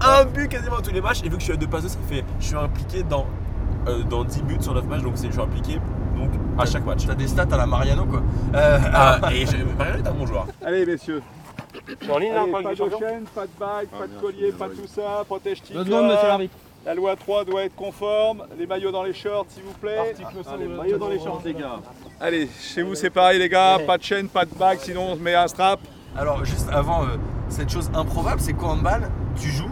un 0.00 0.24
but 0.24 0.48
quasiment 0.48 0.80
tous 0.82 0.92
les 0.92 1.00
matchs. 1.00 1.20
Et 1.24 1.28
vu 1.28 1.34
que 1.36 1.40
je 1.40 1.44
suis 1.44 1.52
à 1.52 1.56
2 1.56 1.66
passes, 1.66 1.86
ça 1.86 1.98
fait. 2.08 2.24
Je 2.40 2.46
suis 2.46 2.56
impliqué 2.56 3.02
dans, 3.02 3.26
euh, 3.88 4.02
dans 4.04 4.24
10 4.24 4.42
buts 4.42 4.56
sur 4.60 4.74
9 4.74 4.84
matchs. 4.86 5.02
Donc 5.02 5.12
c'est- 5.16 5.26
je 5.28 5.32
suis 5.32 5.40
impliqué 5.40 5.74
donc, 6.16 6.30
à 6.58 6.66
chaque 6.66 6.84
match. 6.84 7.06
T'as 7.06 7.14
des 7.14 7.28
stats 7.28 7.46
à 7.50 7.56
la 7.56 7.66
Mariano 7.66 8.04
quoi. 8.04 8.22
Euh, 8.54 8.78
Ah, 8.92 9.16
et 9.32 9.44
Mariano 9.44 9.96
est 10.04 10.06
un 10.08 10.12
bon 10.12 10.26
joueur. 10.26 10.46
Allez 10.64 10.84
messieurs, 10.86 11.22
en 12.10 12.18
ligne 12.18 12.32
Allez, 12.32 12.52
pas 12.52 12.62
de 12.62 12.74
chaîne, 12.76 13.24
pas 13.34 13.46
de 13.46 13.50
bague, 13.58 13.86
pas 13.88 14.06
de 14.06 14.20
collier, 14.20 14.52
pas 14.52 14.68
de 14.68 14.74
tout 14.74 14.86
ça, 14.86 15.24
protège 15.26 15.62
Deux 15.72 15.84
secondes, 15.84 16.06
monsieur 16.08 16.28
l'arbitre. 16.28 16.54
La 16.86 16.94
loi 16.94 17.14
3 17.14 17.44
doit 17.44 17.64
être 17.64 17.74
conforme, 17.76 18.44
les 18.58 18.66
maillots 18.66 18.90
dans 18.90 19.02
les 19.02 19.12
shorts 19.12 19.44
s'il 19.50 19.62
vous 19.62 19.74
plaît. 19.74 19.98
Ah, 19.98 20.56
les 20.58 20.66
maillots 20.66 20.96
dans 20.98 21.08
les 21.10 21.18
shorts 21.18 21.42
les 21.44 21.52
gars. 21.52 21.78
Allez, 22.18 22.48
chez 22.58 22.82
vous 22.82 22.94
c'est 22.94 23.10
pareil 23.10 23.38
les 23.38 23.48
gars, 23.50 23.78
pas 23.86 23.98
de 23.98 24.02
chaîne, 24.02 24.28
pas 24.28 24.46
de 24.46 24.54
bague, 24.54 24.78
sinon 24.80 25.08
on 25.10 25.14
se 25.14 25.20
met 25.20 25.34
un 25.34 25.46
strap. 25.46 25.78
Alors 26.16 26.44
juste 26.44 26.68
avant, 26.72 27.02
euh, 27.04 27.16
cette 27.48 27.70
chose 27.70 27.90
improbable, 27.94 28.40
c'est 28.40 28.52
qu'en 28.52 28.72
handball, 28.72 29.08
tu 29.36 29.48
joues 29.50 29.70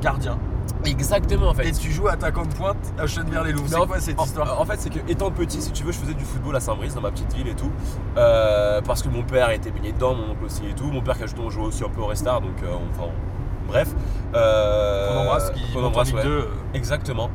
gardien 0.00 0.38
Exactement 0.84 1.48
en 1.48 1.54
fait. 1.54 1.68
et 1.68 1.72
tu 1.72 1.90
joues 1.90 2.08
attaquant 2.08 2.44
de 2.46 2.54
pointe 2.54 2.76
à 2.98 3.06
Chenevière-les-Loups. 3.06 3.62
Mais 3.64 3.68
C'est 3.68 3.76
en- 3.76 3.86
quoi 3.86 4.00
cette 4.00 4.18
en- 4.20 4.24
histoire 4.24 4.60
En 4.60 4.64
fait, 4.64 4.80
c'est 4.80 4.90
que 4.90 4.98
étant 5.10 5.30
petit, 5.30 5.60
si 5.60 5.72
tu 5.72 5.82
veux, 5.84 5.92
je 5.92 5.98
faisais 5.98 6.14
du 6.14 6.24
football 6.24 6.56
à 6.56 6.60
Saint-Brice, 6.60 6.94
dans 6.94 7.00
ma 7.00 7.10
petite 7.10 7.32
ville 7.34 7.48
et 7.48 7.54
tout. 7.54 7.70
Euh, 8.16 8.80
parce 8.82 9.02
que 9.02 9.08
mon 9.08 9.22
père 9.22 9.50
était 9.50 9.70
baigné 9.70 9.92
dedans, 9.92 10.14
mon 10.14 10.30
oncle 10.32 10.44
aussi 10.44 10.62
et 10.70 10.74
tout. 10.74 10.84
Mon 10.86 11.02
père 11.02 11.16
qui 11.16 11.24
a 11.24 11.26
justement 11.26 11.50
joué 11.50 11.64
aussi 11.64 11.84
un 11.84 11.88
peu 11.88 12.00
au 12.00 12.06
Restart, 12.06 12.40
donc 12.40 12.62
euh, 12.62 12.68
enfin, 12.94 13.08
on- 13.08 13.68
bref. 13.68 13.92
Euh, 14.34 15.10
On 15.12 15.20
embrasse 15.22 15.50
qui 15.50 15.60
qu'on 15.72 15.80
monte 15.80 15.84
en 15.84 15.88
embrasse, 15.88 16.06
Ligue 16.08 16.16
ouais. 16.16 16.22
2. 16.22 16.30
euh, 16.30 16.46
Exactement. 16.74 17.30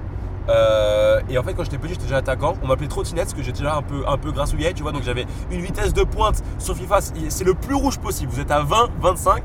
Euh, 0.49 1.19
et 1.29 1.37
en 1.37 1.43
fait, 1.43 1.53
quand 1.53 1.63
j'étais 1.63 1.77
petit, 1.77 1.93
j'étais 1.93 2.03
déjà 2.03 2.17
attaquant. 2.17 2.55
On 2.63 2.67
m'appelait 2.67 2.87
trottinette 2.87 3.25
parce 3.25 3.33
que 3.33 3.43
j'étais 3.43 3.59
déjà 3.59 3.75
un 3.75 3.81
peu, 3.81 4.03
un 4.07 4.17
peu 4.17 4.31
grassouillet, 4.31 4.73
tu 4.73 4.83
vois. 4.83 4.91
Donc 4.91 5.03
j'avais 5.03 5.25
une 5.51 5.61
vitesse 5.61 5.93
de 5.93 6.03
pointe 6.03 6.43
sur 6.59 6.75
FIFA, 6.75 6.99
c'est 7.29 7.43
le 7.43 7.53
plus 7.53 7.75
rouge 7.75 7.99
possible. 7.99 8.31
Vous 8.31 8.39
êtes 8.39 8.51
à 8.51 8.61
20, 8.61 8.89
25. 8.99 9.43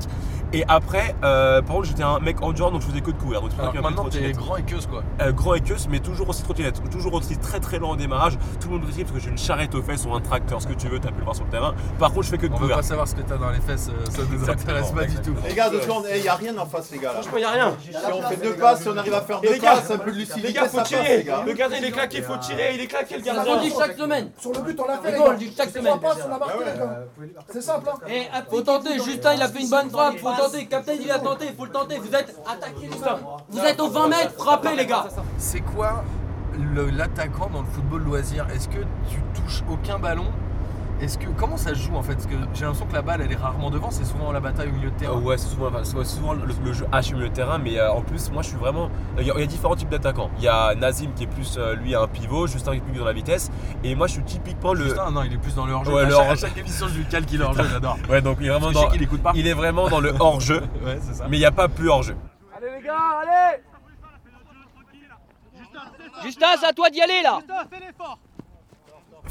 Et 0.53 0.65
après, 0.69 1.15
euh, 1.23 1.63
par 1.63 1.77
contre, 1.77 1.89
j'étais 1.89 2.03
un 2.03 2.19
mec 2.19 2.43
endurant, 2.43 2.71
donc 2.73 2.81
je 2.83 2.87
faisais 2.89 3.01
que 3.01 3.11
de 3.13 3.17
courir. 3.17 3.41
Donc 3.41 3.51
c'est 3.51 3.57
pour 3.57 3.67
ça 3.67 3.71
Alors 3.71 3.85
maintenant 3.85 4.09
t'es 4.09 4.33
grand 4.33 4.57
et 4.57 4.63
queuse 4.63 4.87
quoi. 4.87 5.03
Euh, 5.21 5.31
grand 5.33 5.55
et 5.55 5.61
queuse, 5.61 5.87
mais 5.89 6.01
toujours 6.01 6.29
aussi 6.29 6.43
trottinette, 6.43 6.81
toujours 6.91 7.15
aussi 7.15 7.37
très 7.39 7.61
très 7.61 7.79
lent 7.79 7.91
au 7.91 7.97
démarrage. 7.97 8.37
Tout 8.61 8.69
le 8.69 8.75
monde 8.79 8.87
me 8.87 8.93
dit 8.93 9.03
parce 9.05 9.15
que 9.15 9.21
j'ai 9.21 9.31
une 9.31 9.39
charrette 9.39 9.75
aux 9.75 9.83
fesses 9.83 10.05
ou 10.07 10.15
un 10.15 10.21
tracteur, 10.21 10.61
ce 10.61 10.67
que 10.67 10.73
tu 10.73 10.89
veux, 10.89 10.99
t'as 10.99 11.11
pu 11.11 11.19
le 11.19 11.25
voir 11.25 11.37
sur 11.37 11.45
le 11.45 11.51
terrain. 11.51 11.75
Par 11.99 12.11
contre, 12.13 12.25
je 12.25 12.31
fais 12.31 12.39
que 12.39 12.47
de 12.47 12.53
On 12.53 12.57
veut 12.57 12.61
courir. 12.63 12.77
pas 12.77 12.83
savoir 12.83 13.07
ce 13.07 13.15
que 13.15 13.23
t'as 13.23 13.37
dans 13.37 13.51
les 13.51 13.61
fesses, 13.61 13.89
euh, 13.91 14.11
ça 14.11 14.23
nous 14.31 14.51
intéresse 14.51 14.91
pas 14.91 15.05
du 15.05 15.17
tout. 15.21 15.35
Les 15.47 15.55
gars, 15.55 15.71
deux 15.71 15.81
secondes, 15.83 16.05
il 16.15 16.23
n'y 16.23 16.29
a 16.29 16.35
rien 16.35 16.57
en 16.59 16.67
face, 16.67 16.91
les 16.91 16.99
gars. 16.99 17.11
Franchement, 17.11 17.39
y 17.39 17.45
a 17.45 17.51
rien. 17.51 17.77
Si 17.81 17.91
on 18.13 18.23
fait 18.23 18.37
deux 18.37 18.55
passes, 18.55 18.83
si 18.83 18.89
on 18.89 18.97
arrive 18.97 19.15
à 19.15 19.21
faire 19.23 19.41
deux 19.41 19.53
les 19.53 19.59
gars, 19.59 19.75
passes, 19.77 19.91
un 19.91 19.99
peu 19.99 20.11
de 20.11 20.17
lucidité, 20.17 20.49
Les 20.49 20.53
gars, 20.53 20.69
faut 20.69 20.83
tirer. 20.83 21.27
Le 21.47 21.53
gardien, 21.53 21.79
il 21.79 21.85
est 21.85 21.91
claqué, 21.93 22.23
faut 22.23 22.37
tirer. 22.39 22.75
Il 22.75 22.81
est 22.81 22.87
claqué, 22.87 23.19
le 23.19 23.25
Ça 23.25 23.35
gardien. 23.35 23.55
on 23.57 23.61
dit 23.63 23.73
chaque 23.79 23.97
semaine. 23.97 24.31
Sur 24.39 24.53
le 24.53 24.61
but, 24.63 24.81
on 24.81 24.87
l'a 24.87 24.99
fait. 24.99 25.13
Les 25.13 25.13
les 25.13 25.19
gars, 25.19 25.31
on 25.31 25.37
dit 25.39 25.55
chaque 25.57 25.71
semaine. 25.71 25.95
on. 26.03 27.53
C'est 27.53 27.63
simple, 27.63 27.89
hein. 27.89 27.99
Et 28.09 28.23
faut 28.51 28.61
tenter, 28.63 28.95
Justin 28.95 29.35
il 29.35 29.43
a 29.43 29.49
fait 29.49 29.61
une 29.61 29.71
bonne 29.71 29.91
frappe, 29.91 30.17
tenter, 30.43 30.67
Captain 30.67 30.93
il 30.95 31.11
a 31.11 31.19
tenté, 31.19 31.47
faut 31.57 31.65
le 31.65 31.71
tenter, 31.71 31.99
vous 31.99 32.15
êtes 32.15 32.37
attaqués 32.47 32.89
les 32.93 32.99
gars. 32.99 33.19
Vous 33.49 33.61
êtes 33.61 33.81
aux 33.81 33.91
20 33.91 34.09
mètres, 34.09 34.35
frappez 34.37 34.77
les 34.77 34.87
gars. 34.87 35.07
C'est 35.39 35.61
quoi 35.61 36.05
l'attaquant 36.93 37.49
dans 37.53 37.61
le 37.61 37.67
football 37.67 38.03
loisir? 38.03 38.47
Est-ce 38.51 38.69
que 38.69 38.81
tu 39.09 39.23
touches 39.35 39.63
aucun 39.71 39.99
ballon? 39.99 40.27
Est-ce 41.01 41.17
que 41.17 41.29
comment 41.31 41.57
ça 41.57 41.71
se 41.71 41.77
joue 41.77 41.97
en 41.97 42.03
fait? 42.03 42.13
Parce 42.15 42.27
que 42.27 42.35
j'ai 42.53 42.65
l'impression 42.65 42.87
que 42.87 42.93
la 42.93 43.01
balle 43.01 43.23
elle 43.25 43.33
est 43.33 43.37
rarement 43.37 43.71
devant, 43.71 43.91
c'est 43.91 44.05
souvent 44.05 44.33
la 44.33 44.41
bataille 44.41 44.69
au 44.69 44.73
milieu 44.73 44.91
de 44.91 44.95
Euh, 44.95 44.99
terrain. 44.99 45.19
ouais, 45.19 45.39
c'est 45.39 45.49
souvent, 45.49 45.69
enfin, 45.69 45.83
souvent 46.05 46.35
le, 46.35 46.43
le 46.63 46.73
jeu 46.75 46.85
H 46.93 47.13
au 47.13 47.17
milieu 47.17 47.29
de 47.31 47.35
terrain, 47.35 47.57
mais 47.59 47.79
euh, 47.79 47.91
en 47.91 48.03
plus, 48.03 48.31
moi 48.31 48.43
je 48.43 48.49
suis 48.49 48.59
vraiment. 48.59 48.91
Il 49.19 49.27
y, 49.27 49.31
a- 49.31 49.35
il 49.35 49.41
y 49.41 49.43
a 49.45 49.47
différents 49.47 49.77
types 49.77 49.89
d'attaquants. 49.89 50.31
Il 50.37 50.45
y 50.45 50.49
a 50.49 50.75
Nazim 50.75 51.13
qui 51.17 51.25
est 51.25 51.27
plus, 51.27 51.57
euh, 51.57 51.75
lui, 51.75 51.95
un 51.95 52.07
pivot, 52.07 52.47
Justin 52.47 52.73
qui 52.73 52.79
est 52.79 52.81
plus 52.81 52.99
dans 52.99 53.05
la 53.07 53.15
vitesse, 53.15 53.51
et 53.83 53.95
moi 53.95 54.09
je 54.09 54.13
suis 54.15 54.23
typiquement 54.25 54.75
le. 54.75 54.85
Justin, 54.85 55.11
non, 55.11 55.23
il 55.23 55.33
est 55.33 55.39
plus 55.39 55.55
dans 55.55 55.65
le 55.65 55.73
hors-jeu. 55.73 55.93
Ouais, 55.95 56.03
à, 56.03 56.05
le 56.05 56.11
chaque, 56.15 56.31
à 56.31 56.37
chaque 56.37 56.57
émission, 56.59 56.87
je 56.89 56.99
lui 56.99 57.07
calque 57.07 57.33
il 57.33 57.41
est 57.41 57.45
hors-jeu, 57.45 57.65
j'adore. 57.73 57.97
Ouais, 58.11 58.21
donc 58.21 58.37
il 58.41 58.47
est 58.47 58.51
vraiment 58.51 58.71
dans. 58.71 58.89
qu'il 58.89 59.03
écoute 59.03 59.23
pas. 59.23 59.33
Il 59.35 59.47
est 59.47 59.55
vraiment 59.55 59.89
dans 59.89 60.01
le 60.01 60.13
hors-jeu, 60.21 60.61
Ouais, 60.85 60.99
c'est 61.01 61.15
ça. 61.15 61.27
mais 61.31 61.39
il 61.39 61.41
n'y 61.41 61.47
a 61.47 61.51
pas 61.53 61.69
plus 61.69 61.89
hors-jeu. 61.89 62.15
Allez 62.57 62.67
les 62.79 62.87
gars, 62.87 62.95
allez 63.23 63.63
Justin, 66.23 66.49
c'est 66.61 66.67
à 66.67 66.73
toi 66.75 66.91
d'y 66.91 67.01
aller 67.01 67.23
là. 67.23 67.39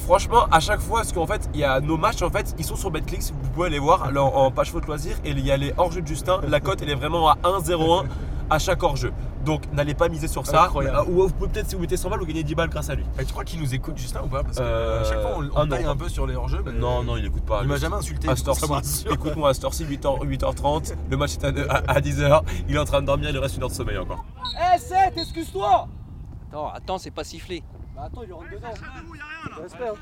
Franchement, 0.06 0.46
à 0.52 0.60
chaque 0.60 0.80
fois, 0.80 1.00
parce 1.02 1.14
qu'en 1.14 1.28
fait, 1.28 1.50
il 1.54 1.60
y 1.60 1.64
a 1.64 1.80
nos 1.82 1.98
matchs, 1.98 2.22
en 2.24 2.30
fait, 2.32 2.56
ils 2.58 2.66
sont 2.66 2.76
sur 2.76 2.90
Betclic, 2.92 3.22
vous 3.44 3.50
pouvez 3.52 3.68
aller 3.68 3.80
voir 3.80 4.04
alors, 4.04 4.36
en 4.38 4.50
page 4.52 4.72
faute 4.72 4.86
loisir, 4.88 5.16
et 5.24 5.32
il 5.32 5.40
y 5.46 5.52
a 5.52 5.58
les 5.58 5.74
hors-jeux 5.78 6.02
de 6.02 6.08
Justin. 6.08 6.42
La 6.48 6.60
cote, 6.60 6.82
elle 6.82 6.90
est 6.90 6.96
vraiment 6.96 7.30
à 7.30 7.36
1,01 7.44 8.06
à 8.50 8.58
chaque 8.58 8.82
hors-jeu. 8.82 9.12
Donc, 9.46 9.72
n'allez 9.72 9.94
pas 9.94 10.10
miser 10.10 10.28
sur 10.28 10.46
ça. 10.48 10.64
Incroyable. 10.64 10.98
Euh, 10.98 11.12
Ou 11.12 11.28
vous 11.28 11.34
pouvez 11.34 11.50
peut-être, 11.50 11.70
si 11.70 11.76
vous 11.76 11.82
mettez 11.82 11.96
100 11.96 12.10
balles, 12.10 12.20
vous 12.20 12.26
gagnez 12.26 12.44
10 12.44 12.56
balles 12.56 12.70
grâce 12.70 12.90
à 12.90 12.96
lui. 12.96 13.06
Et 13.20 13.24
tu 13.26 13.32
crois 13.32 13.44
qu'il 13.46 13.60
nous 13.62 13.74
écoute 13.74 13.98
Justin 13.98 14.22
ou 14.24 14.28
pas? 14.28 14.44
Parce 14.44 14.58
que 14.58 14.64
Euh, 14.64 15.02
à 15.02 15.04
chaque 15.04 15.22
fois 15.22 15.32
on, 15.38 15.44
on 15.46 15.50
ah 15.56 15.66
non. 15.66 15.70
taille 15.76 15.86
un 15.86 15.96
peu 15.96 16.10
sur 16.10 16.26
les 16.28 16.36
hors-jeux. 16.36 16.62
mais 16.66 16.72
Non, 16.72 17.04
non, 17.04 17.16
il 17.16 17.26
écoute 17.26 17.46
pas. 17.46 17.60
Il 17.62 17.68
m'a 17.68 17.78
jamais 17.78 17.96
insulté. 17.96 18.28
Écoute-moi 19.12 19.50
à 19.50 19.54
cette 19.54 19.64
heure-ci, 19.66 19.86
8h, 19.86 20.26
8h30, 20.26 20.94
le 21.10 21.18
match 21.18 21.36
est 21.36 21.46
à, 21.46 21.76
à 21.88 22.00
10h, 22.02 22.42
il 22.68 22.76
est 22.76 22.80
en 22.80 22.86
train 22.86 23.02
de 23.02 23.06
dormir, 23.06 23.30
il 23.30 23.38
reste 23.38 23.56
une 23.58 23.64
heure 23.64 23.70
de 23.70 23.74
sommeil 23.76 23.98
encore. 23.98 24.26
Eh 24.76 24.78
7, 24.80 25.14
excuse-toi. 25.16 25.88
Attends, 26.50 26.70
attends, 26.74 26.98
c'est 26.98 27.12
pas 27.12 27.24
sifflé. 27.24 27.64
Bah 28.00 28.06
attends, 28.06 28.22
il 28.26 28.32
rentre 28.34 28.50
dedans. 28.50 28.70
J'espère. 29.62 29.94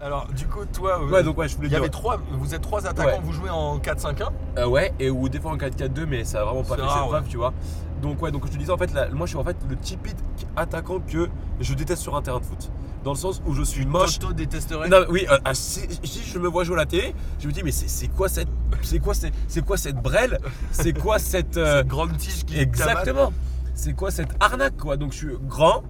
Alors, 0.00 0.26
du 0.32 0.46
coup, 0.48 0.64
toi, 0.66 1.00
euh, 1.00 1.08
Ouais, 1.10 1.22
donc 1.22 1.38
ouais, 1.38 1.46
je 1.48 1.54
voulais 1.54 1.68
il 1.68 1.70
y 1.70 1.74
dire. 1.74 1.78
avait 1.78 1.88
trois, 1.88 2.18
vous 2.32 2.54
êtes 2.54 2.60
trois 2.60 2.84
attaquants, 2.86 3.10
Ouais. 3.18 3.20
vous 3.22 3.32
jouez 3.32 3.50
en 3.50 3.78
4-5-1. 3.78 4.32
Euh, 4.58 4.66
ouais, 4.66 4.92
et 4.98 5.08
ou 5.10 5.28
des 5.28 5.38
fois 5.38 5.52
en 5.52 5.56
4-4-2, 5.56 6.06
mais 6.06 6.24
ça 6.24 6.40
a 6.40 6.44
vraiment 6.44 6.62
pas 6.64 6.70
C'est 6.70 6.74
fait 6.76 6.82
rare, 6.82 7.02
ses 7.04 7.08
preuves, 7.08 7.22
ouais. 7.22 7.28
tu 7.30 7.36
vois. 7.36 7.54
Donc, 8.02 8.20
ouais, 8.20 8.32
donc 8.32 8.44
je 8.46 8.50
te 8.52 8.56
disais, 8.58 8.72
en 8.72 8.76
fait, 8.76 8.92
là, 8.92 9.08
moi 9.10 9.26
je 9.26 9.30
suis 9.30 9.38
en 9.38 9.44
fait 9.44 9.56
le 9.70 9.76
typique 9.76 10.16
attaquant 10.56 10.98
que 10.98 11.30
je 11.60 11.74
déteste 11.74 12.02
sur 12.02 12.16
un 12.16 12.22
terrain 12.22 12.40
de 12.40 12.44
foot. 12.44 12.70
Dans 13.04 13.12
le 13.12 13.16
sens 13.18 13.40
où 13.46 13.54
je 13.54 13.62
suis 13.62 13.86
moche. 13.86 14.18
Toto 14.18 14.32
détesterait. 14.34 14.88
Non, 14.88 15.04
oui, 15.08 15.26
euh, 15.30 15.38
ah, 15.44 15.54
si, 15.54 15.80
si 16.02 16.22
je 16.22 16.38
me 16.40 16.48
vois 16.48 16.64
jouer 16.64 16.74
à 16.76 16.80
la 16.80 16.86
télé, 16.86 17.14
je 17.38 17.46
me 17.46 17.52
dis, 17.52 17.62
mais 17.62 17.70
c'est 17.70 17.88
c'est 17.88 18.08
quoi 18.08 18.28
cette. 18.28 18.48
C'est 18.82 18.98
quoi, 18.98 19.14
c'est 19.14 19.30
c'est 19.46 19.64
quoi 19.64 19.76
cette 19.76 19.96
brêle? 20.02 20.38
C'est 20.72 20.98
quoi 20.98 21.18
cette. 21.20 21.56
euh, 21.56 21.78
Cette 21.78 21.86
grande 21.86 22.16
tige 22.16 22.44
qui 22.44 22.58
exactement 22.58 23.32
C'est 23.74 23.94
quoi 23.94 24.10
cette 24.10 24.34
arnaque, 24.40 24.76
quoi? 24.76 24.96
Donc 24.96 25.12
je 25.12 25.18
suis 25.18 25.36
grand, 25.42 25.82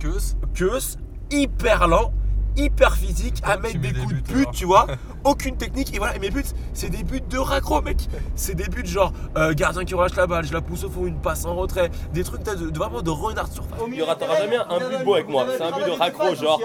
Que 0.00 0.08
queuse, 0.54 0.98
hyper 1.30 1.86
lent, 1.86 2.12
hyper 2.56 2.96
physique, 2.96 3.40
à 3.44 3.56
mettre 3.56 3.78
des 3.78 3.92
coups 3.92 4.14
de 4.14 4.20
pute, 4.20 4.50
tu 4.52 4.64
vois? 4.64 4.86
Aucune 5.24 5.56
technique. 5.56 5.94
Et 5.94 5.98
voilà, 5.98 6.16
et 6.16 6.18
mes 6.18 6.30
buts, 6.30 6.44
c'est 6.74 6.90
des 6.90 7.02
buts 7.02 7.20
de 7.28 7.38
raccro, 7.38 7.80
mec. 7.82 8.08
C'est 8.34 8.54
des 8.54 8.68
buts 8.68 8.84
genre 8.86 9.12
euh, 9.36 9.52
gardien 9.54 9.84
qui 9.84 9.94
relâche 9.94 10.16
la 10.16 10.26
balle, 10.26 10.44
je 10.44 10.52
la 10.52 10.60
pousse 10.60 10.84
au 10.84 10.90
fond, 10.90 11.06
une 11.06 11.18
passe 11.20 11.44
en 11.44 11.54
retrait. 11.54 11.90
Des 12.12 12.24
trucs 12.24 12.42
de, 12.42 12.54
de- 12.70 12.78
vraiment 12.78 13.02
de 13.02 13.10
renard 13.10 13.48
de 13.48 13.54
surface. 13.54 13.78
Il 13.92 14.02
ratera 14.02 14.36
jamais 14.36 14.56
un 14.56 14.78
but 14.88 15.04
beau 15.04 15.14
avec 15.14 15.28
moi. 15.28 15.46
C'est 15.56 15.62
un 15.62 15.70
but 15.72 15.84
de 15.86 15.90
raccro, 15.90 16.34
genre 16.34 16.60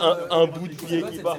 un, 0.00 0.36
un 0.42 0.46
bout 0.46 0.68
de 0.68 0.74
pied 0.74 1.02
qui 1.10 1.18
part. 1.18 1.36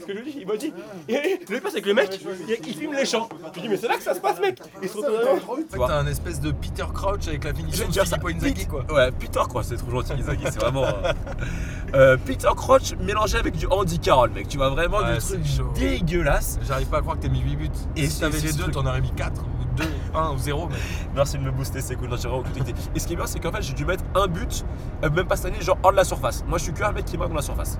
Ce 0.00 0.04
que 0.06 0.12
je 0.14 0.18
lui 0.18 0.32
dis, 0.32 0.38
il 0.40 0.46
m'a 0.46 0.56
dit, 0.56 0.72
et 1.08 1.40
le 1.48 1.60
passe 1.60 1.72
avec 1.72 1.86
le 1.86 1.94
mec, 1.94 2.20
il, 2.48 2.56
il 2.66 2.74
filme 2.74 2.94
les 2.94 3.04
champs. 3.06 3.28
Je 3.50 3.54
lui 3.54 3.62
dis, 3.62 3.68
mais 3.68 3.76
c'est 3.76 3.88
là 3.88 3.96
que 3.96 4.02
ça 4.02 4.14
se 4.14 4.20
passe, 4.20 4.40
mec. 4.40 4.58
Il 4.82 4.88
se 4.88 4.94
fait, 4.98 5.76
t'as 5.76 5.98
un 5.98 6.06
espèce 6.06 6.40
de 6.40 6.50
Peter 6.52 6.84
Crouch 6.92 7.28
avec 7.28 7.44
la 7.44 7.50
Je 7.50 7.56
finition 7.56 7.86
de. 7.88 7.92
Filippo 7.92 8.28
Inzaghi, 8.28 8.66
quoi. 8.66 8.84
Ouais, 8.92 9.10
Peter 9.12 9.40
Cross, 9.48 9.66
c'est 9.68 9.76
trop 9.76 9.90
gentil, 9.90 10.12
Inzaghi, 10.14 10.44
c'est 10.44 10.58
vraiment. 10.60 10.84
euh, 10.84 11.12
euh, 11.94 12.16
Peter 12.24 12.48
Crouch 12.56 12.94
mélangé 13.00 13.38
avec 13.38 13.56
du 13.56 13.66
Andy 13.70 13.98
Carroll, 13.98 14.30
mec. 14.30 14.48
Tu 14.48 14.56
vois 14.56 14.70
vraiment 14.70 15.02
du 15.02 15.20
c'est 15.20 15.34
truc 15.34 15.44
chaud. 15.60 15.72
dégueulasse. 15.74 16.58
J'arrive 16.62 16.88
pas 16.88 16.98
à 16.98 17.00
croire 17.00 17.16
que 17.16 17.22
t'aies 17.22 17.28
mis 17.28 17.40
8 17.40 17.56
buts. 17.56 17.70
Et 17.96 18.08
si 18.08 18.20
t'avais 18.20 18.38
les 18.40 18.48
ce 18.48 18.56
deux, 18.56 18.62
truc. 18.64 18.74
t'en 18.74 18.86
aurais 18.86 19.00
mis 19.00 19.12
4 19.12 19.42
ou 19.42 19.64
2, 19.76 19.84
1 20.14 20.30
ou 20.32 20.38
0. 20.38 20.68
Mais... 20.68 20.76
Merci 21.14 21.38
de 21.38 21.42
me 21.42 21.50
booster, 21.50 21.80
c'est 21.80 21.96
cool. 21.96 22.08
Non, 22.08 22.16
tout 22.16 22.58
été. 22.58 22.74
Et 22.94 22.98
ce 22.98 23.06
qui 23.06 23.12
est 23.14 23.16
bien, 23.16 23.26
c'est 23.26 23.40
qu'en 23.40 23.52
fait, 23.52 23.62
j'ai 23.62 23.74
dû 23.74 23.84
mettre 23.84 24.04
un 24.14 24.26
but, 24.26 24.64
euh, 25.04 25.10
même 25.10 25.26
pas 25.26 25.36
cette 25.36 25.46
année, 25.46 25.60
genre 25.60 25.78
hors 25.82 25.92
de 25.92 25.96
la 25.96 26.04
surface. 26.04 26.44
Moi, 26.46 26.58
je 26.58 26.64
suis 26.64 26.72
que 26.72 26.82
un 26.82 26.92
mec 26.92 27.04
qui 27.04 27.16
marque 27.16 27.30
dans 27.30 27.36
la 27.36 27.42
surface. 27.42 27.78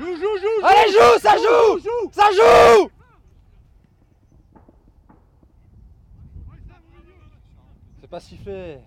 Allez, 0.00 0.92
joue, 0.92 1.20
ça 1.20 1.36
joue 1.36 2.10
Ça 2.12 2.24
joue 2.32 2.90
C'est 8.00 8.08
pas 8.08 8.20
sifflé. 8.20 8.78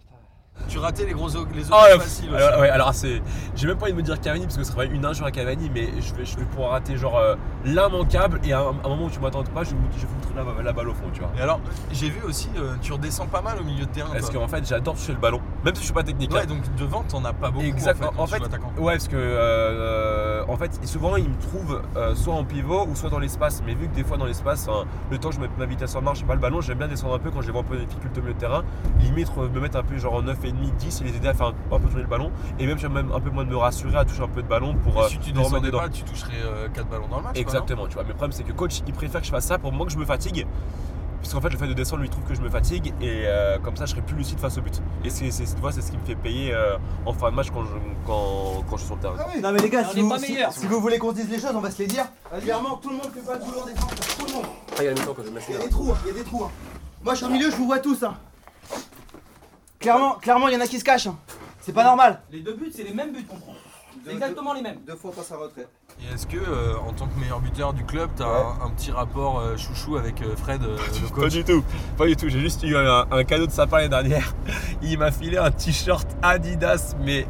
Tu 0.67 0.77
ratais 0.79 1.05
les 1.05 1.13
gros 1.13 1.27
les 1.29 1.35
Oh, 1.35 1.41
occasions 1.45 1.75
euh, 1.75 1.99
faciles. 1.99 2.29
aussi. 2.33 2.43
alors, 2.43 2.59
ouais, 2.61 2.69
alors 2.69 2.93
c'est. 2.93 3.21
J'ai 3.55 3.67
même 3.67 3.77
pas 3.77 3.85
envie 3.85 3.93
de 3.93 3.97
me 3.97 4.03
dire 4.03 4.19
Cavani 4.19 4.45
parce 4.45 4.57
que 4.57 4.63
ce 4.63 4.71
serait 4.71 4.87
une 4.87 5.05
injure 5.05 5.25
à 5.25 5.31
Cavani, 5.31 5.69
mais 5.73 5.87
je 5.99 6.13
vais, 6.15 6.25
je 6.25 6.37
vais 6.37 6.45
pouvoir 6.45 6.71
rater 6.71 6.97
genre 6.97 7.17
euh, 7.17 7.35
l'immanquable 7.65 8.39
et 8.43 8.53
à 8.53 8.59
un, 8.61 8.69
un 8.69 8.89
moment 8.89 9.05
où 9.05 9.09
tu 9.09 9.19
m'attends 9.19 9.43
pas, 9.43 9.63
je, 9.63 9.71
je 9.97 10.05
foutrai 10.05 10.33
la, 10.35 10.63
la 10.63 10.73
balle 10.73 10.89
au 10.89 10.93
fond, 10.93 11.05
tu 11.13 11.19
vois. 11.21 11.31
Et 11.37 11.41
alors, 11.41 11.59
j'ai 11.91 12.09
vu 12.09 12.21
aussi, 12.23 12.49
euh, 12.57 12.75
tu 12.81 12.93
redescends 12.93 13.27
pas 13.27 13.41
mal 13.41 13.59
au 13.59 13.63
milieu 13.63 13.85
de 13.85 13.91
terrain. 13.91 14.09
Parce 14.11 14.29
qu'en 14.29 14.47
fait, 14.47 14.65
j'adore 14.67 14.95
toucher 14.95 15.13
le 15.13 15.19
ballon, 15.19 15.41
même 15.63 15.75
si 15.75 15.81
je 15.81 15.85
suis 15.85 15.93
pas 15.93 16.03
technique. 16.03 16.33
Ouais, 16.33 16.41
hein. 16.41 16.45
donc 16.47 16.63
devant, 16.77 17.03
t'en 17.03 17.23
as 17.25 17.33
pas 17.33 17.51
beaucoup. 17.51 17.65
Exact. 17.65 18.01
En 18.17 18.27
fait, 18.27 18.41
En 18.41 18.81
ouais, 18.81 18.93
parce 18.93 19.07
que 19.07 19.15
euh, 19.17 20.43
en 20.47 20.57
fait, 20.57 20.79
souvent 20.85 21.15
ils 21.15 21.29
me 21.29 21.39
trouvent 21.39 21.81
euh, 21.95 22.15
soit 22.15 22.33
en 22.33 22.43
pivot 22.43 22.87
ou 22.87 22.95
soit 22.95 23.09
dans 23.09 23.19
l'espace. 23.19 23.61
Mais 23.65 23.73
vu 23.75 23.87
que 23.87 23.95
des 23.95 24.03
fois 24.03 24.17
dans 24.17 24.25
l'espace, 24.25 24.67
hein, 24.67 24.85
le 25.09 25.17
temps 25.17 25.29
que 25.29 25.35
je 25.35 25.39
mette 25.39 25.57
ma 25.57 25.65
vitesse 25.65 25.95
en 25.95 26.01
marche, 26.01 26.19
j'ai 26.19 26.25
pas 26.25 26.33
le 26.35 26.39
ballon, 26.39 26.61
j'aime 26.61 26.77
bien 26.77 26.87
descendre 26.87 27.15
un 27.15 27.19
peu 27.19 27.31
quand 27.31 27.41
vois 27.51 27.61
un 27.61 27.63
peu 27.65 27.77
de 27.77 27.83
difficulté 27.83 28.19
au 28.19 28.23
milieu 28.23 28.33
de 28.33 28.39
terrain. 28.39 28.63
Limite 28.99 29.29
euh, 29.37 29.49
me 29.49 29.59
mettre 29.59 29.77
un 29.77 29.83
peu 29.83 29.97
genre 29.97 30.15
en 30.15 30.27
9,5, 30.53 30.75
10 30.77 31.01
et 31.01 31.03
les 31.05 31.15
aider 31.17 31.27
à 31.27 31.33
faire 31.33 31.47
un, 31.47 31.53
un 31.75 31.79
peu 31.79 31.87
tourner 31.87 32.03
le 32.03 32.07
ballon. 32.09 32.31
Et 32.59 32.65
même 32.67 32.77
j'aime 32.77 32.93
même 32.93 33.11
un 33.11 33.19
peu 33.19 33.29
moins 33.29 33.43
de 33.45 33.49
me 33.49 33.57
rassurer 33.57 33.97
à 33.97 34.05
toucher 34.05 34.23
un 34.23 34.27
peu 34.27 34.41
de 34.41 34.47
ballon 34.47 34.75
pour 34.75 34.95
Et 34.97 35.05
euh, 35.05 35.09
si 35.09 35.17
tu 35.19 35.31
descendais 35.31 35.71
pas, 35.71 35.89
tu 35.89 36.03
toucherais 36.03 36.31
4 36.73 36.87
ballons 36.87 37.07
dans 37.07 37.17
le 37.17 37.23
match. 37.23 37.33
quoi, 37.33 37.41
Exactement, 37.41 37.87
tu 37.87 37.93
vois. 37.93 38.03
Mais 38.03 38.09
le 38.09 38.15
problème, 38.15 38.31
c'est 38.31 38.43
que 38.43 38.51
coach, 38.53 38.81
il 38.87 38.93
préfère 38.93 39.21
que 39.21 39.27
je 39.27 39.31
fasse 39.31 39.45
ça 39.45 39.57
pour 39.57 39.71
moi 39.71 39.85
que 39.85 39.91
je 39.91 39.97
me 39.97 40.05
fatigue. 40.05 40.45
Parce 41.21 41.35
qu'en 41.35 41.41
fait, 41.41 41.49
le 41.49 41.57
fait 41.59 41.67
de 41.67 41.73
descendre 41.73 42.01
lui 42.01 42.09
trouve 42.09 42.23
que 42.23 42.33
je 42.33 42.41
me 42.41 42.49
fatigue 42.49 42.95
et 42.99 43.25
euh, 43.27 43.59
comme 43.59 43.75
ça, 43.77 43.85
je 43.85 43.91
serai 43.91 44.01
plus 44.01 44.15
lucide 44.15 44.39
face 44.39 44.57
au 44.57 44.61
but. 44.61 44.81
Et 45.05 45.11
c'est, 45.11 45.29
c'est, 45.29 45.43
tu 45.43 45.61
vois, 45.61 45.71
c'est 45.71 45.81
ce 45.81 45.91
qui 45.91 45.97
me 45.97 46.03
fait 46.03 46.15
payer 46.15 46.51
euh, 46.51 46.77
en 47.05 47.13
fin 47.13 47.29
de 47.29 47.35
match 47.35 47.51
quand 47.51 47.61
je, 47.63 47.69
quand, 48.07 48.63
quand 48.67 48.77
je 48.77 48.81
suis 48.81 48.87
sur 48.87 48.95
le 48.95 49.01
terrain. 49.03 49.15
Non 49.39 49.51
mais 49.51 49.59
les 49.59 49.69
gars, 49.69 49.83
si 49.85 50.01
vous, 50.01 50.09
pas 50.09 50.17
si- 50.17 50.35
si 50.49 50.65
vous 50.65 50.81
voulez 50.81 50.97
qu'on 50.97 51.11
se 51.11 51.17
dise 51.17 51.29
les 51.29 51.37
choses, 51.39 51.51
on 51.53 51.59
va 51.59 51.69
se 51.69 51.77
les 51.77 51.85
dire. 51.85 52.05
Clairement, 52.41 52.77
tout 52.77 52.89
le 52.89 52.95
monde 52.95 53.11
fait 53.13 53.21
pas 53.21 53.37
le 53.37 53.45
boulot 53.45 53.59
en 53.61 53.65
défense. 53.67 53.91
Tout 54.17 54.25
le 54.25 54.33
monde. 54.33 54.45
Ah, 54.71 54.75
il 54.79 54.83
y 54.85 54.87
a 54.87 54.89
le 54.93 54.95
mi-temps 54.99 55.13
quand 55.15 55.23
je 55.23 55.29
me 55.29 55.39
Il 55.47 55.53
y 55.53 55.57
a 55.57 55.61
des 55.61 55.69
trous, 55.69 55.91
hein, 55.91 55.97
il 56.05 56.07
y 56.07 56.11
a 56.11 56.13
des 56.17 56.23
trous. 56.27 56.43
hein. 56.43 56.49
Moi, 57.03 57.13
je 57.13 57.17
suis 57.17 57.25
au 57.27 57.29
milieu, 57.29 57.51
je 57.51 57.55
vous 57.55 57.65
vois 57.67 57.77
tous. 57.79 58.01
hein. 58.01 58.15
Clairement, 59.81 60.13
clairement, 60.15 60.47
il 60.47 60.53
y 60.53 60.57
en 60.57 60.61
a 60.61 60.67
qui 60.67 60.79
se 60.79 60.83
cachent. 60.83 61.07
hein. 61.07 61.17
C'est 61.59 61.73
pas 61.73 61.83
normal. 61.83 62.21
Les 62.31 62.39
deux 62.39 62.53
buts, 62.53 62.71
c'est 62.75 62.83
les 62.83 62.93
mêmes 62.93 63.11
buts 63.11 63.25
qu'on 63.25 63.37
prend. 63.37 63.53
C'est 64.05 64.13
exactement 64.13 64.53
les 64.53 64.61
mêmes. 64.61 64.77
Deux 64.87 64.95
fois 64.95 65.11
passe 65.11 65.31
à 65.31 65.37
retrait. 65.37 65.67
Et 66.01 66.11
est-ce 66.13 66.25
que, 66.25 66.37
euh, 66.37 66.73
en 66.87 66.91
tant 66.93 67.05
que 67.05 67.19
meilleur 67.19 67.39
buteur 67.39 67.71
du 67.73 67.83
club, 67.85 68.09
t'as 68.15 68.25
un, 68.25 68.65
un 68.65 68.69
petit 68.71 68.89
rapport 68.91 69.39
euh, 69.39 69.55
chouchou 69.57 69.95
avec 69.97 70.21
euh, 70.23 70.35
Fred, 70.35 70.63
euh, 70.63 70.75
le 71.01 71.07
Pas 71.09 71.15
coach 71.15 71.33
du 71.33 71.43
tout, 71.43 71.63
pas 71.97 72.07
du 72.07 72.15
tout. 72.15 72.27
J'ai 72.29 72.39
juste 72.39 72.63
eu 72.63 72.75
un, 72.75 73.05
un 73.11 73.23
cadeau 73.23 73.45
de 73.45 73.51
sa 73.51 73.67
part 73.67 73.77
l'année 73.79 73.89
dernière. 73.89 74.33
Il 74.81 74.97
m'a 74.97 75.11
filé 75.11 75.37
un 75.37 75.51
t-shirt 75.51 76.07
Adidas, 76.23 76.95
mais 77.03 77.27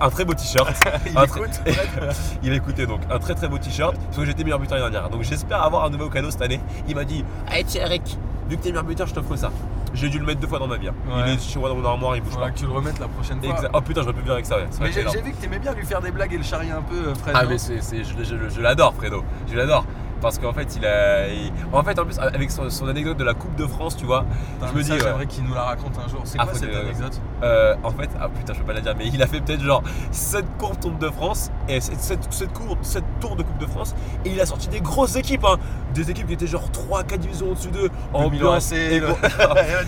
un 0.00 0.10
très 0.10 0.24
beau 0.24 0.34
t-shirt. 0.34 0.72
Il 1.06 1.18
Un 1.18 1.26
très- 1.26 1.40
écoute 1.40 1.60
Il 2.44 2.50
va 2.50 2.56
écouter 2.56 2.86
donc 2.86 3.00
un 3.10 3.18
très 3.18 3.34
très 3.34 3.48
beau 3.48 3.58
t-shirt 3.58 3.96
parce 3.96 4.16
que 4.18 4.24
j'étais 4.24 4.44
meilleur 4.44 4.60
buteur 4.60 4.78
l'année 4.78 4.90
dernière. 4.92 5.10
Donc 5.10 5.22
j'espère 5.22 5.62
avoir 5.64 5.84
un 5.84 5.90
nouveau 5.90 6.08
cadeau 6.10 6.30
cette 6.30 6.42
année. 6.42 6.60
Il 6.86 6.94
m'a 6.94 7.04
dit 7.04 7.24
Allez 7.48 7.64
tiens 7.64 7.82
Eric, 7.86 8.16
vu 8.48 8.56
que 8.56 8.62
t'es 8.62 8.68
meilleur 8.70 8.84
buteur, 8.84 9.06
je 9.08 9.14
t'offre 9.14 9.34
ça. 9.34 9.50
J'ai 9.94 10.08
dû 10.08 10.18
le 10.18 10.26
mettre 10.26 10.40
deux 10.40 10.46
fois 10.48 10.58
dans 10.58 10.66
ma 10.66 10.76
vie. 10.76 10.88
hein. 10.88 10.94
Ouais. 11.08 11.22
Il 11.28 11.34
est 11.34 11.40
chez 11.40 11.58
moi 11.58 11.68
dans 11.68 11.76
mon 11.76 11.84
armoire, 11.86 12.16
il 12.16 12.22
bouge 12.22 12.32
Faudra 12.32 12.46
pas. 12.48 12.52
que 12.52 12.58
tu 12.58 12.66
le 12.66 12.72
remettes 12.72 12.98
la 12.98 13.08
prochaine 13.08 13.40
fois. 13.40 13.50
Exact. 13.54 13.70
Oh 13.72 13.80
putain, 13.80 14.00
j'aurais 14.02 14.12
pu 14.14 14.20
venir 14.20 14.32
avec 14.34 14.46
ça. 14.46 14.56
Ouais. 14.56 14.66
Mais 14.80 14.92
j'ai 14.92 15.02
vu 15.22 15.32
que 15.32 15.36
t'aimais 15.40 15.58
bien 15.60 15.72
lui 15.72 15.86
faire 15.86 16.00
des 16.00 16.10
blagues 16.10 16.34
et 16.34 16.38
le 16.38 16.42
charrier 16.42 16.72
un 16.72 16.82
peu, 16.82 16.96
euh, 16.96 17.14
Fred. 17.14 17.34
Ah 17.38 17.44
non 17.44 17.50
mais 17.50 17.58
c'est, 17.58 17.80
c'est- 17.80 18.02
je, 18.04 18.24
je- 18.24 18.48
je 18.54 18.60
l'adore 18.60 18.92
Fredo, 18.94 19.24
je 19.50 19.56
l'adore. 19.56 19.84
Parce 20.24 20.38
qu'en 20.38 20.54
fait 20.54 20.74
il 20.74 20.86
a. 20.86 21.28
il- 21.28 21.52
En 21.70 21.82
fait 21.84 21.98
en 21.98 22.04
plus 22.06 22.18
avec 22.18 22.50
son, 22.50 22.70
son 22.70 22.88
anecdote 22.88 23.18
de 23.18 23.24
la 23.24 23.34
Coupe 23.34 23.54
de 23.56 23.66
France, 23.66 23.94
tu 23.94 24.06
vois, 24.06 24.24
Putain, 24.54 24.68
je 24.68 24.72
me 24.72 24.78
mais 24.78 24.82
dis, 24.82 24.88
ça, 24.88 24.94
ouais. 24.94 25.00
j'aimerais 25.02 25.26
qu'il 25.26 25.44
nous 25.44 25.52
la 25.52 25.64
raconte 25.64 25.92
un 26.02 26.08
jour. 26.08 26.20
C'est 26.24 26.38
Ah, 26.40 26.44
quoi 26.44 26.54
faut 26.54 26.60
cette 26.60 26.74
anecdote 26.74 27.20
euh, 27.42 27.74
en 27.84 27.90
fait, 27.90 28.08
ah 28.18 28.28
putain 28.30 28.54
je 28.54 28.60
peux 28.60 28.64
pas 28.64 28.72
la 28.72 28.80
dire, 28.80 28.94
mais 28.96 29.06
il 29.12 29.22
a 29.22 29.26
fait 29.26 29.42
peut-être 29.42 29.60
genre 29.60 29.82
7 30.12 30.46
courbes 30.58 30.80
Coupe 30.80 30.98
de 30.98 31.10
France 31.10 31.50
et 31.68 31.78
7, 31.80 32.18
cours, 32.54 32.78
7 32.80 33.04
tours 33.20 33.36
de 33.36 33.42
Coupe 33.42 33.58
de 33.58 33.66
France 33.66 33.94
et 34.24 34.30
il 34.30 34.40
a 34.40 34.46
sorti 34.46 34.68
des 34.68 34.80
grosses 34.80 35.16
équipes, 35.16 35.44
hein. 35.44 35.56
des 35.92 36.10
équipes 36.10 36.26
qui 36.28 36.32
étaient 36.32 36.46
genre 36.46 36.68
3-4 36.72 37.18
divisions 37.18 37.50
au-dessus 37.50 37.68
d'eux, 37.70 37.90
En 38.14 38.30
Milan 38.30 38.52
AC, 38.52 38.72
et- 38.72 39.00
le- 39.00 39.06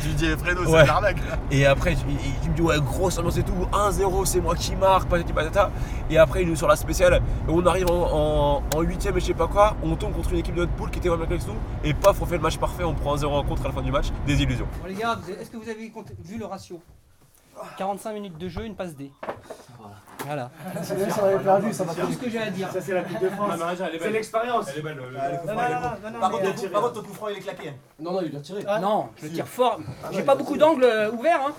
tu 0.03 0.09
dis 0.11 0.27
c'est 0.29 0.71
Ouais. 0.71 0.83
de 0.83 0.87
l'arnaque. 0.87 1.17
Et 1.51 1.65
après, 1.67 1.93
il, 1.95 1.99
il- 2.13 2.19
il 2.45 2.51
me 2.51 2.55
dit 2.57 2.63
ouais, 2.63 2.77
grosse 2.81 3.19
ambiance 3.19 3.39
et 3.39 3.43
tout, 3.43 3.55
1-0, 3.73 4.25
c'est 4.27 4.41
moi 4.41 4.55
qui 4.55 4.77
marque, 4.77 5.09
patati 5.09 5.33
patata. 5.33 5.71
Et 6.11 6.19
après, 6.19 6.43
il 6.43 6.49
nous 6.49 6.57
sur 6.57 6.69
la 6.69 6.77
spéciale, 6.77 7.15
et 7.15 7.21
on 7.51 7.65
arrive 7.67 7.91
en, 7.91 8.63
en, 8.75 8.83
8ème 8.83 9.17
et 9.17 9.21
je 9.21 9.27
sais 9.27 9.35
pas 9.35 9.47
quoi, 9.49 9.77
on 9.83 9.97
tombe 9.97 10.13
contre 10.13 10.26
une 10.33 10.39
équipe 10.39 10.55
de 10.55 10.61
notre 10.61 10.73
poule 10.73 10.91
qui 10.91 10.99
était 10.99 11.09
vraiment 11.09 11.27
bien 11.27 11.37
avec 11.37 11.47
nous, 11.47 11.55
et 11.85 11.95
paf, 11.95 12.21
on 12.21 12.27
fait 12.27 12.37
le 12.37 12.43
match 12.43 12.59
parfait, 12.59 12.85
on 12.85 12.95
prend 12.95 13.17
1-0 13.17 13.27
en 13.27 13.45
contre 13.45 13.65
à 13.65 13.69
la 13.69 13.75
fin 13.75 13.83
du 13.83 13.93
match, 13.93 14.07
des 14.27 14.43
illusions. 14.43 14.67
Bon 14.81 14.89
les 14.89 14.95
gars, 14.95 15.19
est-ce 15.41 15.51
que 15.51 15.57
vous 15.57 15.69
avez 15.69 15.93
vu 16.25 16.39
le 16.39 16.45
ratio? 16.47 16.81
45 17.79 18.13
minutes 18.13 18.39
de 18.39 18.49
jeu, 18.49 18.65
une 18.65 18.75
passe 18.75 18.95
D. 18.95 19.11
Voilà. 19.79 19.97
C'est 20.83 20.97
bien, 20.97 21.11
ça 21.11 21.25
avait 21.25 21.39
perdu, 21.39 21.73
ça 21.73 21.85
va 21.85 21.93
C'est 21.95 22.01
tout 22.03 22.13
ce 22.13 22.19
que 22.19 22.31
j'ai 22.31 22.39
à 22.39 22.51
dire. 22.51 22.69
c'est 22.73 22.93
la 22.95 23.03
Coupe 23.03 23.21
de 23.21 23.29
France. 23.31 23.53
C'est 24.01 24.11
l'expérience. 24.11 24.67
Par 26.21 26.31
contre, 26.31 26.55
ton- 26.55 26.69
par 26.69 26.83
contre, 26.83 26.93
ton 26.95 27.03
coup 27.03 27.15
franc 27.15 27.29
il 27.29 27.37
est 27.39 27.41
claqué. 27.41 27.73
Non, 27.99 28.13
non, 28.13 28.21
il 28.23 28.31
doit 28.31 28.41
tirer. 28.41 28.65
Non, 28.81 29.09
je 29.23 29.29
tire 29.29 29.47
fort. 29.47 29.79
J'ai 30.13 30.23
pas 30.23 30.35
beaucoup 30.35 30.57
d'angles 30.57 30.87
ouverts. 31.19 31.41
Hein. 31.47 31.53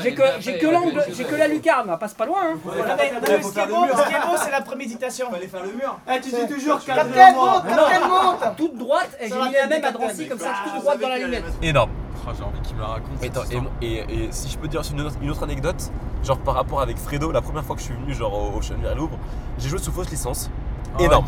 J'ai 0.00 0.14
que, 0.14 0.22
j'ai 0.40 0.58
que 0.58 0.66
l'angle, 0.66 1.02
j'ai 1.12 1.24
que 1.24 1.34
la 1.34 1.48
lucarne. 1.48 1.88
Elle 1.92 1.98
passe 1.98 2.14
pas 2.14 2.26
loin. 2.26 2.40
Hein. 2.54 2.58
Ce 2.64 3.52
qui 3.52 3.60
est 3.60 3.66
beau, 3.66 3.84
est 3.84 4.36
c'est 4.44 4.50
la 4.50 4.60
préméditation. 4.60 5.30
Fallait 5.30 5.46
faire 5.46 5.62
le 5.62 5.72
mur. 5.72 5.98
Tu 6.22 6.30
dis 6.30 6.54
toujours 6.54 6.84
Capitaine, 6.84 7.34
monte, 7.34 7.64
Non. 7.64 7.70
capitaine, 7.76 8.08
monte. 8.08 8.56
Toute 8.56 8.76
droite, 8.76 9.16
et 9.20 9.28
j'ai 9.28 9.34
mis 9.34 9.52
la 9.52 9.66
même 9.66 9.84
à. 9.84 9.90
Drancy 9.92 10.28
comme 10.28 10.38
ça, 10.38 10.50
toute 10.64 10.80
droite 10.82 11.00
dans 11.00 11.08
la 11.08 11.18
lunette. 11.18 11.44
Énorme. 11.62 11.90
Oh, 12.26 12.30
J'ai 12.36 12.44
envie 12.44 12.60
qu'il 12.60 12.76
me 12.76 12.80
la 12.80 12.86
raconte. 12.88 13.22
Et, 13.22 13.26
attends, 13.26 13.42
et, 13.42 13.44
histoire. 13.44 13.64
et- 13.82 14.24
et 14.24 14.28
si 14.32 14.48
je 14.48 14.58
peux 14.58 14.68
dire 14.68 14.82
une 14.90 15.00
autre, 15.02 15.16
une 15.20 15.30
autre 15.30 15.42
anecdote, 15.42 15.90
genre 16.22 16.38
par 16.38 16.54
rapport 16.54 16.80
avec 16.80 16.96
Fredo, 16.96 17.30
la 17.32 17.42
première 17.42 17.64
fois 17.64 17.74
que 17.76 17.82
je 17.82 17.86
suis 17.86 17.94
venu 17.94 18.14
genre 18.14 18.32
au, 18.34 18.58
au 18.58 18.62
Chenevière 18.62 18.94
Louvre, 18.94 19.18
j'ai 19.58 19.68
joué 19.68 19.78
sous 19.78 19.92
fausse 19.92 20.10
licence. 20.10 20.50
énorme. 21.04 21.26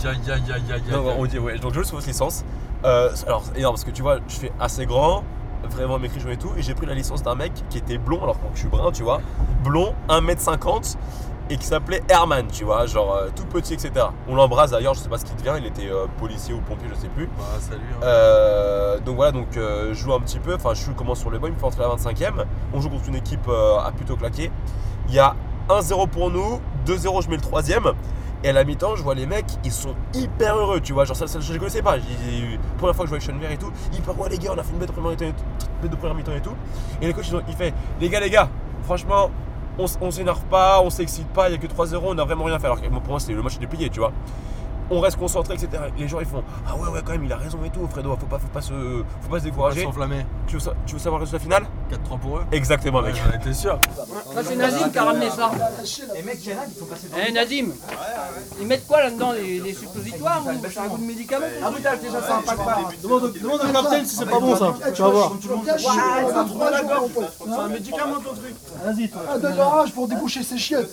Non, 0.93 1.15
on 1.19 1.27
dit 1.27 1.39
ouais, 1.39 1.59
donc 1.59 1.73
je 1.75 1.81
joue 1.81 1.85
sous 1.85 1.97
fausse 1.97 2.07
licence. 2.07 2.45
Euh, 2.85 3.11
alors 3.27 3.43
énorme 3.57 3.75
parce 3.75 3.85
que 3.85 3.91
tu 3.91 4.03
vois, 4.03 4.19
je 4.29 4.37
fais 4.37 4.53
assez 4.61 4.87
grand, 4.87 5.25
vraiment 5.71 5.99
mes 5.99 6.07
et 6.09 6.37
tout, 6.37 6.51
et 6.57 6.63
j'ai 6.63 6.75
pris 6.75 6.87
la 6.87 6.95
licence 6.95 7.23
d'un 7.23 7.35
mec 7.35 7.53
qui 7.71 7.79
était 7.79 7.99
blond, 7.99 8.23
alors 8.23 8.37
que 8.39 8.47
je 8.55 8.61
suis 8.61 8.69
brun, 8.69 8.93
tu 8.93 9.03
vois, 9.03 9.21
blond, 9.65 9.95
1m50 10.09 10.97
et 11.49 11.57
qui 11.57 11.67
s'appelait 11.67 12.03
Herman, 12.09 12.47
tu 12.53 12.65
vois, 12.65 12.87
genre 12.87 13.15
euh, 13.15 13.29
tout 13.35 13.45
petit, 13.47 13.75
etc. 13.75 13.93
On 14.29 14.35
l'embrasse 14.35 14.71
d'ailleurs, 14.73 14.95
je 14.95 15.01
sais 15.01 15.09
pas 15.09 15.19
ce 15.19 15.25
qu'il 15.25 15.37
devient, 15.37 15.55
il 15.59 15.67
était 15.67 15.89
euh, 15.91 16.07
policier 16.19 16.55
ou 16.55 16.61
pompier, 16.61 16.89
je 16.93 16.99
sais 17.01 17.09
plus. 17.09 17.27
Bah, 17.39 17.45
salut. 17.61 17.81
hein. 17.95 18.01
Euh, 18.05 18.99
donc 19.01 19.17
voilà, 19.17 19.33
donc 19.33 19.57
euh, 19.57 19.89
je 19.91 19.95
joue 19.95 20.13
un 20.13 20.21
petit 20.21 20.39
peu, 20.39 20.55
enfin 20.55 20.71
je 20.75 20.83
suis 20.83 20.95
commence 20.95 21.21
sur 21.21 21.31
le 21.31 21.39
banc, 21.39 21.47
il 21.47 21.53
me 21.55 21.59
fait 21.59 21.65
entrer 21.65 21.85
à 21.85 21.89
la 21.89 21.95
25ème. 21.95 22.45
On 22.75 22.81
joue 22.81 22.91
contre 22.91 23.09
une 23.09 23.15
équipe 23.17 23.47
euh, 23.49 23.79
à 23.79 23.93
plutôt 23.93 24.17
claquer. 24.17 24.51
Il 25.09 25.15
y 25.15 25.19
a 25.19 25.35
1-0 25.69 26.09
pour 26.09 26.31
nous, 26.31 26.61
2-0 26.87 27.23
je 27.25 27.29
mets 27.31 27.37
le 27.37 27.43
troisième. 27.43 27.93
Et 28.45 28.51
à 28.51 28.53
la 28.53 28.65
mi-temps, 28.65 28.97
je 28.97 29.03
vois 29.03 29.15
les 29.15 29.27
mecs, 29.27 29.47
ils 29.65 29.73
sont 29.73 29.95
hyper 30.15 30.57
heureux, 30.57 30.81
tu 30.81 30.93
vois. 30.93 31.05
Genre, 31.05 31.17
ça, 31.17 31.27
ça, 31.27 31.41
je 31.41 31.53
les 31.53 31.59
connaissais 31.59 31.81
pas. 31.83 31.97
J'ai- 31.99 32.61
Première 32.77 32.95
fois 32.95 33.05
que 33.07 33.11
je 33.11 33.17
vois 33.17 33.19
Chenevière 33.25 33.51
et 33.51 33.57
tout, 33.57 33.73
hyper 33.93 34.21
ouais, 34.21 34.29
les 34.29 34.39
gars, 34.39 34.51
on 34.55 34.59
a 34.59 34.63
fait 34.63 34.73
une 34.73 34.79
bête 34.79 34.89
de 34.89 34.93
première 34.93 35.11
mi-temps 35.13 35.25
et 35.25 35.33
tout- 35.33 35.67
bête 35.83 35.91
de 35.91 35.97
première 35.97 36.15
mi-temps 36.15 36.35
et 36.37 36.41
tout. 36.43 36.53
Et 37.01 37.07
les 37.07 37.13
coachs, 37.15 37.27
ils 37.29 37.35
ont- 37.37 37.43
il 37.49 37.55
fait, 37.57 37.73
les 38.01 38.09
gars, 38.11 38.21
les 38.21 38.29
gars, 38.31 38.49
franchement, 38.85 39.31
on, 39.79 40.11
s'énerve 40.11 40.45
pas, 40.45 40.81
on 40.83 40.91
s'excite 40.91 41.29
pas, 41.29 41.49
il 41.49 41.53
y 41.53 41.55
a 41.55 41.59
que 41.59 41.67
3-0, 41.67 42.01
on 42.03 42.19
a 42.19 42.25
vraiment 42.25 42.45
rien 42.45 42.59
fait. 42.59 42.67
Alors 42.67 42.81
que 42.81 42.87
pour 42.87 43.03
moi, 43.09 43.21
c'était 43.21 43.35
le 43.35 43.43
match 43.43 43.57
était 43.57 43.67
plié, 43.67 43.91
tu 43.91 44.01
vois 44.01 44.13
on 44.91 45.01
reste 45.01 45.17
concentré, 45.17 45.55
etc. 45.55 45.69
Les 45.99 46.09
gens 46.09 46.21
ils 46.21 46.27
font 46.27 46.43
Ah 46.67 46.77
ouais, 46.77 46.89
ouais, 46.89 47.01
quand 47.05 47.13
même, 47.13 47.25
il 47.25 47.33
a 47.33 47.37
raison 47.37 47.59
et 47.65 47.71
tout, 47.71 47.87
Fredo, 47.89 48.17
faut 48.17 48.27
pas, 48.27 48.39
faut 48.39 48.47
pas, 48.49 48.61
se, 48.61 48.73
faut 48.73 48.75
pas 48.75 49.05
se 49.23 49.29
On 49.29 49.31
va 49.31 49.41
décourager. 49.41 49.83
s'enflammer. 49.83 50.27
Tu 50.47 50.59
tu 50.87 50.93
veux 50.95 50.99
savoir 50.99 51.19
le 51.21 51.25
résultat 51.25 51.43
final 51.43 51.65
4-3 51.91 52.19
pour 52.21 52.39
eux. 52.39 52.43
Exactement, 52.53 53.03
mec. 53.03 53.15
Ouais, 53.15 53.39
T'es 53.43 53.53
sûr 53.53 53.79
Ça, 54.35 54.43
c'est 54.45 54.57
Nazim 54.57 54.91
qui 54.91 54.99
a 54.99 55.05
ramené 55.05 55.31
ça. 55.31 55.51
Et 56.17 56.23
mec, 56.23 56.39
il 56.45 56.51
y 56.51 56.55
en 56.55 56.59
a 56.61 56.67
qui 56.67 56.79
faut 56.79 56.85
passer 56.87 57.09
dans 57.09 57.17
Eh 57.27 57.33
Nazim 57.33 57.73
Ils 58.61 58.67
mettent 58.67 58.87
quoi 58.87 59.03
là-dedans 59.03 59.33
des, 59.33 59.75
suppositoires 59.75 60.43
ou 60.47 60.51
c'est 60.71 60.79
un 60.79 60.87
goût 60.89 60.99
de 60.99 61.05
médicament 61.05 61.47
Ah 61.65 61.71
oui, 61.75 61.81
t'as 61.83 61.97
déjà 61.97 62.21
ça 62.23 62.37
impact 62.39 62.59
pas. 62.59 62.91
Demande 63.03 63.33
demande 63.33 63.61
au 63.61 63.73
capitaine 63.73 64.07
si 64.07 64.17
c'est 64.17 64.27
pas 64.27 64.41
bon 64.41 64.57
ça. 64.57 64.75
Tu 64.95 65.03
vas 65.03 65.09
voir. 65.09 65.33
C'est 67.45 67.53
un 67.53 67.69
médicament 67.69 68.17
ton 68.17 68.35
truc. 68.35 68.55
Vas-y 68.85 69.09
toi. 69.09 69.23
Ah, 69.29 69.39
de 69.39 69.49
l'orage 69.49 69.93
pour 69.93 70.09
déboucher 70.09 70.43
ses 70.43 70.59
chiottes. 70.59 70.91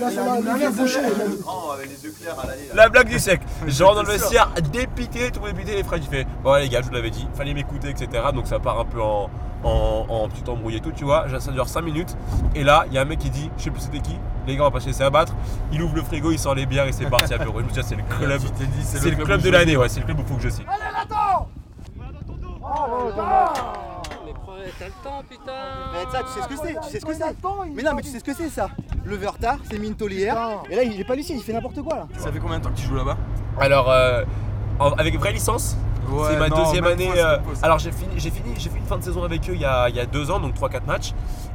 Là, 0.00 0.10
ça 0.10 0.22
va 0.22 0.40
bien 0.56 0.70
boucher. 0.70 1.00
Oh, 1.46 1.70
avec 1.72 1.90
les 1.90 2.04
yeux 2.04 2.14
clairs 2.20 2.38
à 2.38 2.46
l'allée. 2.46 2.68
là. 2.68 2.74
La 2.74 2.88
blague 2.88 3.08
du 3.08 3.18
siècle. 3.30 3.46
Je 3.66 3.84
rentre 3.84 3.96
dans 3.96 4.02
le 4.02 4.08
vestiaire, 4.08 4.50
dépité, 4.72 5.30
tout 5.30 5.40
dépité, 5.40 5.76
les 5.76 5.82
frères, 5.84 6.00
il 6.02 6.08
fait 6.08 6.26
Bon, 6.42 6.54
les 6.54 6.68
gars, 6.68 6.80
je 6.82 6.86
vous 6.88 6.94
l'avais 6.94 7.10
dit, 7.10 7.26
fallait 7.34 7.54
m'écouter, 7.54 7.90
etc. 7.90 8.08
Donc 8.34 8.46
ça 8.46 8.58
part 8.58 8.78
un 8.80 8.84
peu 8.84 9.00
en, 9.00 9.30
en, 9.64 10.06
en 10.08 10.28
petit 10.28 10.48
embrouillé 10.48 10.78
et 10.78 10.80
tout, 10.80 10.92
tu 10.92 11.04
vois. 11.04 11.26
Ça 11.38 11.52
dure 11.52 11.68
5 11.68 11.82
minutes. 11.82 12.16
Et 12.54 12.64
là, 12.64 12.84
il 12.88 12.94
y 12.94 12.98
a 12.98 13.02
un 13.02 13.04
mec 13.04 13.18
qui 13.18 13.30
dit 13.30 13.50
Je 13.56 13.64
sais 13.64 13.70
plus 13.70 13.80
c'était 13.80 14.00
qui, 14.00 14.18
les 14.46 14.56
gars, 14.56 14.62
on 14.62 14.66
va 14.66 14.70
pas 14.70 14.80
se 14.80 14.86
laisser 14.86 15.02
abattre. 15.02 15.34
Il 15.72 15.82
ouvre 15.82 15.96
le 15.96 16.02
frigo, 16.02 16.30
il 16.32 16.38
sort 16.38 16.54
les 16.54 16.66
bières 16.66 16.86
et 16.86 16.92
c'est 16.92 17.04
parti 17.10 17.32
à 17.34 17.38
bureau. 17.38 17.60
Je 17.60 17.64
me 17.64 17.70
dis, 17.70 17.80
c'est 17.82 17.96
le 17.96 18.02
club. 18.02 18.40
C'est 18.82 19.10
le 19.10 19.24
club 19.24 19.42
de 19.42 19.50
l'année, 19.50 19.76
ouais, 19.76 19.88
c'est 19.88 20.00
le 20.00 20.06
club 20.06 20.18
où 20.18 20.22
il 20.22 20.28
faut 20.28 20.36
que 20.36 20.42
je 20.42 20.48
signe. 20.48 20.66
T'as 24.78 24.86
le 24.86 24.92
temps 25.04 25.22
putain 25.28 25.52
Mais 25.92 26.10
ça, 26.12 26.22
tu 26.22 26.28
sais 26.32 26.42
ce 26.42 26.48
que 26.48 26.56
c'est, 26.66 26.74
tu 26.80 26.88
sais 26.90 27.00
ce 27.00 27.06
que 27.06 27.14
c'est. 27.14 27.36
Mais 27.74 27.82
non, 27.82 27.92
mais 27.94 28.02
tu 28.02 28.08
sais 28.08 28.18
ce 28.18 28.24
que 28.24 28.34
c'est 28.34 28.48
ça. 28.48 28.68
Lever 29.04 29.30
tard, 29.40 29.58
c'est 29.70 29.78
Minto 29.78 30.08
hier. 30.08 30.36
Et 30.70 30.76
là, 30.76 30.82
il 30.82 31.00
est 31.00 31.04
pas 31.04 31.14
lucide, 31.14 31.36
il 31.36 31.42
fait 31.42 31.52
n'importe 31.52 31.80
quoi 31.82 31.96
là. 31.96 32.06
Ça 32.18 32.30
fait 32.32 32.38
combien 32.38 32.58
de 32.58 32.64
temps 32.64 32.70
que 32.70 32.76
tu 32.76 32.86
joues 32.86 32.96
là-bas? 32.96 33.16
Alors, 33.58 33.90
euh, 33.90 34.24
en- 34.78 34.92
avec 34.92 35.18
vraie 35.18 35.32
licence, 35.32 35.76
Ouais, 36.08 36.24
c'est 36.30 36.36
ma 36.38 36.48
non, 36.48 36.56
deuxième 36.64 36.84
même 36.84 36.92
année. 36.94 37.10
c'est 37.14 37.22
euh, 37.22 37.36
alors 37.62 37.78
j'ai 37.78 37.92
fini, 37.92 38.12
j'ai 38.16 38.30
fini, 38.30 38.54
j'ai 38.58 38.68
fait 38.70 38.78
une 38.78 38.86
fin 38.86 38.96
de 38.98 39.02
saison 39.04 39.22
avec 39.22 39.48
eux 39.48 39.54
il 39.54 39.60
y 39.60 39.64
a, 39.64 39.88
il 39.88 39.94
y 39.94 40.00
a 40.00 40.06
deux 40.06 40.30
ans, 40.30 40.40
donc 40.40 40.54
3-4 40.54 40.84
matchs. 40.86 41.12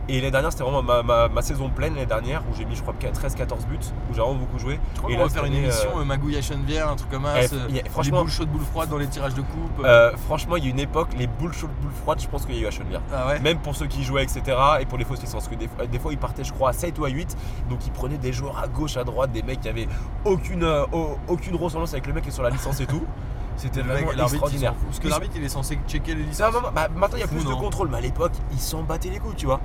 Et 0.08 0.18
l'année 0.20 0.30
dernière, 0.32 0.52
c'était 0.52 0.64
vraiment 0.64 0.84
ma, 0.84 1.02
ma- 1.02 1.28
ma 1.30 1.42
saison 1.42 1.70
pleine 1.70 1.96
l'année 1.96 2.06
dernière 2.06 2.44
où 2.52 2.56
j'ai 2.56 2.64
mis, 2.66 2.76
je 2.76 2.82
crois, 2.84 2.94
13-14 2.94 3.66
buts, 3.66 3.80
où 4.10 4.14
j'ai 4.14 4.22
vraiment 4.22 4.36
beaucoup 4.36 4.60
joué. 4.60 4.80
Je 4.94 5.00
crois 5.00 5.10
Et 5.10 5.14
qu'on 5.16 5.20
là, 5.20 5.26
va 5.28 5.34
faire 5.34 5.46
une 5.46 5.54
émission 5.56 5.90
euh, 5.98 6.02
euh, 6.02 6.06
Magouille 6.06 6.38
à 6.38 6.42
Chenevière, 6.44 6.90
un 6.90 6.96
truc 6.96 7.10
comme 7.10 7.24
ça. 7.24 7.42
eh, 7.42 7.46
euh, 7.54 7.66
a- 7.66 7.72
les 7.72 7.90
franchement- 7.90 8.22
boules 8.22 8.30
chaudes, 8.30 8.50
boules 8.50 8.62
froides 8.62 8.90
dans 8.90 8.98
les 8.98 9.08
tirages 9.08 9.34
de 9.34 9.42
coupe. 9.42 9.84
euh, 9.84 10.12
franchement, 10.26 10.58
il 10.58 10.64
y 10.66 10.68
a 10.68 10.70
une 10.70 10.80
époque, 10.80 11.10
les 11.18 11.26
boules 11.26 11.54
chaudes, 11.54 11.72
boules 11.82 11.92
froides, 12.04 12.20
je 12.22 12.28
pense 12.28 12.46
qu'il 12.46 12.56
y 12.56 12.60
a 12.60 12.62
eu 12.62 12.68
à 12.68 12.72
Chenevière. 12.72 13.02
Ah 13.12 13.28
ouais 13.28 13.40
Même 13.40 13.58
pour 13.58 13.76
ceux 13.76 13.88
qui 13.88 14.04
jouaient, 14.04 14.24
etc. 14.24 14.42
Et 14.80 14.86
pour 14.86 14.98
les 15.00 15.06
fausses 15.06 15.22
licences. 15.22 15.46
Parce 15.46 15.48
que 15.48 15.56
des, 15.56 15.68
fois- 15.68 15.88
des 15.88 15.98
fois, 16.00 16.12
ils 16.14 16.20
partaient, 16.20 16.44
je 16.44 16.54
crois, 16.54 16.70
à 16.70 16.74
7 16.74 17.00
ou 17.00 17.06
à 17.06 17.10
8. 17.10 17.36
Donc, 17.70 17.80
ils 17.88 17.92
prenaient 17.92 18.20
des 18.20 18.32
joueurs 18.32 18.60
à 18.60 18.68
gauche, 18.68 18.98
à 18.98 19.04
droite, 19.04 19.32
des 19.32 19.42
mecs 19.42 19.62
qui 19.62 19.70
avaient 19.70 19.88
aucune, 20.24 20.64
euh, 20.64 20.86
au- 20.92 21.18
aucune 21.28 21.56
ressemblance 21.56 21.94
avec 21.94 22.06
le 22.06 22.14
mec 22.14 22.24
qui 22.24 22.30
est 22.30 22.32
sur 22.34 22.44
la 22.44 22.52
licence 22.52 22.80
et 22.80 22.86
tout. 22.86 23.04
C'était 23.58 23.82
Le 23.82 23.94
mec, 23.94 24.06
vraiment 24.06 24.22
extraordinaire. 24.28 24.74
Parce 24.86 25.00
que 25.00 25.08
l'arbitre, 25.08 25.34
il 25.38 25.44
est 25.44 25.50
censé 25.50 25.80
checker 25.88 26.14
les 26.14 26.24
licences. 26.24 26.54
non, 26.54 26.62
non, 26.62 26.68
bah, 26.76 26.90
maintenant, 26.96 27.18
il 27.18 27.22
y 27.22 27.24
a 27.24 27.28
Fou, 27.28 27.36
plus 27.36 27.46
de 27.46 27.54
contrôle. 27.54 27.88
Mais 27.90 27.98
à 27.98 28.02
l'époque, 28.02 28.34
ils 28.52 28.60
s'en 28.60 28.84
battaient 28.84 29.10
les 29.10 29.20
couilles, 29.20 29.36
tu 29.36 29.46
vois. 29.46 29.62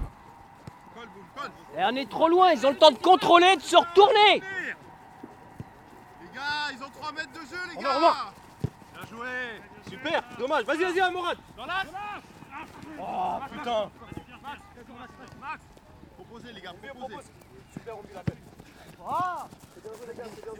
Et 1.81 1.85
on 1.85 1.97
est 1.97 2.11
trop 2.11 2.29
loin, 2.29 2.53
ils 2.53 2.67
ont 2.67 2.71
le 2.73 2.77
temps 2.77 2.91
de 2.91 2.99
contrôler, 2.99 3.57
de 3.57 3.63
se 3.63 3.75
retourner 3.75 4.35
Les 4.35 4.41
gars, 6.35 6.43
ils 6.75 6.85
ont 6.85 6.91
3 6.91 7.13
mètres 7.13 7.33
de 7.33 7.39
jeu, 7.39 7.57
les 7.75 7.87
remarque. 7.87 8.35
Bien 8.93 9.07
joué. 9.09 9.63
Super, 9.89 10.23
dommage. 10.39 10.65
Vas-y, 10.65 10.85
vas-y, 10.85 11.01
hein, 11.01 11.11
Morad. 11.11 11.39
Oh 12.99 13.39
putain. 13.51 13.91
Proposez, 16.17 16.53
les 16.53 16.61
gars, 16.61 16.75
proposez. 16.99 17.17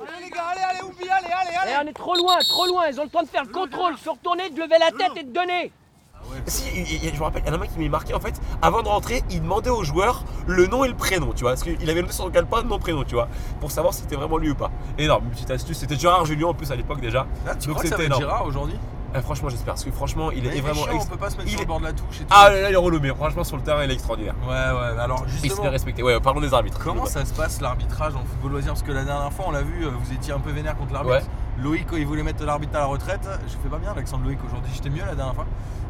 Allez 0.01 0.25
les 0.25 0.31
gars, 0.31 0.47
allez, 0.47 0.63
allez, 0.63 0.83
oublie, 0.85 1.11
allez, 1.11 1.33
allez, 1.33 1.71
Et 1.71 1.77
on 1.83 1.87
est 1.87 1.93
trop 1.93 2.15
loin, 2.15 2.39
trop 2.39 2.67
loin, 2.67 2.87
ils 2.89 2.99
ont 2.99 3.05
le 3.05 3.11
temps 3.11 3.23
de 3.23 3.29
faire 3.29 3.45
le 3.45 3.53
contrôle, 3.53 3.93
de 3.93 3.99
se 3.99 4.09
retourner, 4.09 4.49
de 4.49 4.59
lever 4.59 4.79
la 4.79 4.91
tête 4.91 5.15
et 5.17 5.25
de 5.25 5.33
donner 5.33 5.71
Si, 6.47 6.65
il- 6.75 7.05
il- 7.05 7.15
je 7.15 7.19
me 7.19 7.25
rappelle, 7.25 7.43
il 7.47 7.53
y 7.53 7.57
en 7.57 7.61
a 7.61 7.65
un 7.65 7.67
qui 7.67 7.79
m'est 7.79 7.89
marqué 7.89 8.15
en 8.15 8.21
fait. 8.21 8.41
Avant 8.63 8.83
de 8.83 8.89
rentrer, 8.89 9.23
il 9.31 9.43
demandait 9.43 9.71
aux 9.71 9.85
joueurs 9.85 10.25
le 10.47 10.67
nom 10.67 10.85
et 10.85 10.89
le 10.89 10.95
prénom, 10.95 11.33
tu 11.35 11.43
vois. 11.43 11.51
Parce 11.53 11.63
qu'il 11.63 11.91
avait 11.91 12.01
noté 12.03 12.13
sur 12.15 12.25
le 12.27 12.31
calepin 12.31 12.63
nom 12.63 12.79
prénom, 12.79 13.05
tu 13.05 13.15
vois. 13.15 13.29
Pour 13.61 13.71
savoir 13.71 13.93
si 13.95 14.03
c'était 14.03 14.17
vraiment 14.17 14.39
lui 14.39 14.51
ou 14.51 14.55
pas. 14.55 14.71
Énorme, 14.99 15.25
une 15.25 15.31
petite 15.31 15.51
astuce. 15.51 15.79
C'était 15.79 15.97
Gérard 15.97 16.25
Julien 16.27 16.49
en 16.49 16.55
plus 16.55 16.71
à 16.71 16.77
l'époque 16.77 17.01
déjà. 17.01 17.27
Ah, 17.47 17.55
tu 17.57 17.67
Donc 17.69 17.77
crois 17.79 17.83
que 17.83 17.89
ça 17.89 17.97
va 17.97 18.05
être. 18.05 18.17
Gérard 18.19 18.47
aujourd'hui? 18.47 18.77
Eh, 19.13 19.21
franchement, 19.23 19.49
j'espère. 19.49 19.75
Parce 19.75 19.85
que 19.85 19.91
franchement, 19.91 20.31
il 20.31 20.47
est 20.47 20.51
il 20.51 20.59
est 20.59 20.61
vraiment. 20.61 20.85
chiant, 20.85 20.93
ex- 20.95 21.05
on 21.05 21.09
peut 21.09 21.17
pas 21.17 21.31
se 21.31 21.37
mettre 21.37 21.49
il 21.49 21.53
sur 21.53 21.61
le 21.63 21.67
bord 21.67 21.81
de 21.81 21.85
la 21.85 21.93
touche 21.93 22.17
et 22.21 22.25
tout. 22.25 22.27
Ah 22.31 22.49
là 22.49 22.61
là, 22.61 22.71
il 22.71 22.75
est 22.75 22.77
relou, 22.77 23.01
mais 23.01 23.09
franchement, 23.09 23.43
sur 23.43 23.57
le 23.57 23.63
terrain, 23.65 23.83
il 23.83 23.91
est 23.91 23.95
extraordinaire. 23.95 24.35
Ouais, 24.45 24.49
ouais, 24.51 25.01
alors 25.01 25.25
Il 25.27 25.33
se 25.33 25.43
justement, 25.43 25.65
fait 25.65 25.69
respecter. 25.69 26.03
Ouais, 26.05 26.21
parlons 26.21 26.41
des 26.41 26.55
arbitres. 26.55 26.79
comment 26.79 27.07
ça 27.07 27.25
se 27.25 27.35
passe 27.35 27.61
l'arbitrage 27.61 28.15
en 28.15 28.21
football 28.21 28.53
loisir? 28.53 28.73
Parce 28.73 28.85
que 28.85 28.93
la 28.93 29.03
dernière 29.05 29.33
fois, 29.33 29.47
on 29.49 29.51
l'a 29.51 29.63
vu, 29.63 29.85
euh, 29.85 29.91
vous 30.01 30.13
étiez 30.15 30.33
un 30.33 30.39
peu 30.39 30.53
vénère 30.53 30.77
contre 30.77 30.93
l'arbitre. 30.93 31.17
Ouais. 31.17 31.23
Loïc, 31.65 31.87
quand 31.91 31.97
il 31.97 32.07
voulait 32.07 32.23
mettre 32.23 32.45
l'arbitre 32.45 32.77
à 32.77 32.79
la 32.79 32.87
retraite, 32.87 33.29
je 33.49 33.53
fais 33.61 33.69
pas 33.69 33.79
bien 33.79 33.93
l'accent 33.95 34.17
de 34.19 34.25
Loïc 34.25 34.39
aujourd'hui, 34.47 34.71
j'étais 34.73 34.91
mieux 34.91 35.05
la 35.05 35.17
dernière 35.17 35.35
fois. 35.35 35.45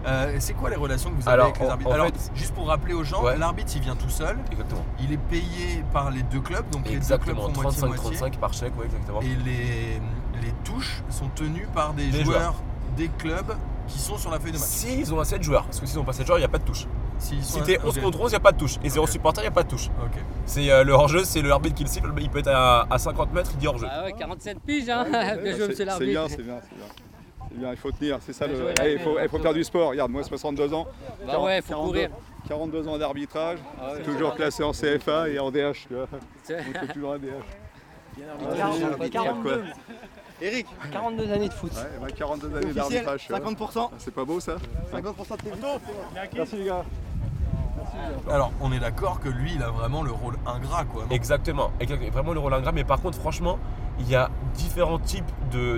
Euh, 0.06 0.36
c'est 0.38 0.54
quoi 0.54 0.70
les 0.70 0.76
relations 0.76 1.10
que 1.10 1.16
vous 1.16 1.22
avez 1.28 1.32
Alors, 1.34 1.46
avec 1.48 1.60
les 1.60 1.66
arbitres 1.68 1.90
en 1.90 1.94
Alors, 1.94 2.06
fait- 2.06 2.30
juste 2.34 2.54
pour 2.54 2.66
rappeler 2.68 2.94
aux 2.94 3.04
gens, 3.04 3.22
Ouais. 3.22 3.36
l'arbitre 3.36 3.70
il 3.76 3.82
vient 3.82 3.96
tout 3.96 4.08
seul, 4.08 4.38
Exactement. 4.50 4.84
il 5.02 5.12
est 5.12 5.18
payé 5.18 5.84
par 5.92 6.10
les 6.10 6.22
deux 6.22 6.40
clubs, 6.40 6.68
donc 6.70 6.86
Exactement. 6.90 7.42
les 7.48 7.52
deux 7.54 7.60
clubs 7.60 7.72
font 7.72 7.86
moitié-moitié. 7.86 8.16
35-35 8.18 8.38
par 8.38 8.52
chèque, 8.54 8.78
ouais, 8.78 8.86
exactement. 8.86 9.20
Et 9.20 9.36
les, 9.44 10.00
les 10.42 10.52
touches 10.64 11.02
sont 11.10 11.28
tenues 11.34 11.68
par 11.74 11.92
des, 11.92 12.06
Des 12.08 12.24
joueurs, 12.24 12.40
joueurs. 12.40 12.54
des 12.96 13.08
clubs 13.08 13.54
qui 13.88 13.98
sont 13.98 14.16
sur 14.16 14.30
la 14.30 14.38
feuille 14.40 14.52
de 14.52 14.58
match. 14.58 14.66
S'ils 14.68 15.12
ont 15.12 15.20
un 15.20 15.24
7 15.24 15.42
joueurs, 15.42 15.64
parce 15.64 15.80
que 15.80 15.86
s'ils 15.86 15.98
ont 15.98 16.04
pas 16.04 16.12
7 16.14 16.26
joueurs, 16.26 16.38
il 16.38 16.42
n'y 16.42 16.46
a 16.46 16.48
pas 16.48 16.58
de 16.58 16.64
touche. 16.64 16.86
Sont- 17.18 17.34
Si 17.42 17.60
t'es 17.64 17.78
11 17.84 17.98
ok. 17.98 18.02
contre 18.02 18.20
11, 18.22 18.30
il 18.30 18.32
n'y 18.32 18.36
a 18.36 18.40
pas 18.40 18.52
de 18.52 18.56
touche. 18.56 18.76
Et 18.82 18.88
0 18.88 19.06
supporter, 19.06 19.42
il 19.42 19.44
n'y 19.44 19.48
a 19.48 19.52
pas 19.52 19.64
de 19.64 19.68
touche. 19.68 19.88
Ok. 20.02 20.18
C'est 20.46 20.70
euh, 20.70 20.84
le 20.84 20.92
hors-jeu, 20.94 21.24
c'est 21.24 21.42
le 21.42 21.50
arbitre 21.52 21.74
qui 21.74 21.82
le 21.84 21.90
siffle. 21.90 22.10
Il 22.18 22.30
peut 22.30 22.38
être 22.38 22.48
à, 22.48 22.86
à 22.88 22.98
50 22.98 23.34
mètres, 23.34 23.50
il 23.52 23.58
dit 23.58 23.66
hors-jeu. 23.68 23.86
Ah 23.90 24.04
ouais, 24.04 24.14
47 24.14 24.58
piges, 24.60 24.88
hein 24.88 25.04
Bien 25.42 25.54
joué, 25.56 25.74
C'est- 25.74 25.84
l'arbitre 25.84 26.10
bien, 26.12 26.28
c'est 26.28 26.42
bien, 26.42 26.56
c'est 26.62 26.74
bien. 26.76 26.86
Bien, 27.52 27.70
il 27.72 27.76
faut 27.76 27.90
tenir, 27.90 28.18
c'est 28.20 28.32
ça 28.32 28.46
le. 28.46 28.54
Allez, 28.80 28.92
il 28.92 28.98
faut, 29.00 29.14
l'arbitre. 29.14 29.22
il 29.24 29.28
faut 29.28 29.38
faire 29.38 29.54
du 29.54 29.64
sport. 29.64 29.90
Regarde, 29.90 30.10
moi 30.10 30.22
62 30.22 30.72
ans. 30.72 30.86
Bah 31.26 31.40
ouais, 31.40 31.60
faut 31.62 31.68
42 31.74 31.86
courir. 31.88 32.10
42 32.48 32.88
ans 32.88 32.98
d'arbitrage, 32.98 33.58
Ah 33.80 33.92
ouais, 33.92 34.02
toujours 34.02 34.34
classé 34.34 34.62
en 34.62 34.72
CFA 34.72 35.28
et 35.28 35.38
en 35.38 35.50
DH. 35.50 35.86
tu 35.88 35.94
vois. 35.94 36.06
C'est- 36.42 36.58
On 36.58 36.78
fait 36.80 36.92
toujours 36.92 37.12
un 37.14 37.18
DH. 37.18 37.28
Quarante- 38.56 39.10
42. 39.10 39.64
Eric 40.42 40.66
42 40.90 41.32
années 41.32 41.48
de 41.48 41.52
foot. 41.52 41.70
Ouais, 41.72 41.80
bah, 42.00 42.06
42 42.16 42.46
années 42.48 42.56
Officiel, 42.58 42.74
d'arbitrage. 42.74 43.26
tu 43.26 43.32
vois. 43.32 43.38
50%. 43.40 43.90
Ah, 43.92 43.96
C'est 43.98 44.14
pas 44.14 44.24
beau 44.24 44.40
ça 44.40 44.56
50% 44.90 45.36
de 45.36 45.42
tes 45.42 45.50
Merci 46.34 46.56
les 46.56 46.64
gars. 46.64 46.84
Alors, 48.30 48.52
on 48.60 48.72
est 48.72 48.78
d'accord 48.78 49.20
que 49.20 49.28
lui, 49.28 49.52
il 49.56 49.62
a 49.62 49.70
vraiment 49.70 50.02
le 50.02 50.12
rôle 50.12 50.34
ingrat, 50.46 50.84
quoi. 50.84 51.04
Exactement, 51.10 51.70
exactement. 51.80 52.10
Vraiment 52.10 52.32
le 52.32 52.38
rôle 52.40 52.54
ingrat. 52.54 52.72
Mais 52.72 52.84
par 52.84 53.00
contre, 53.00 53.18
franchement, 53.18 53.58
il 54.00 54.08
y 54.08 54.16
a 54.16 54.30
différents 54.54 54.98
types 54.98 55.24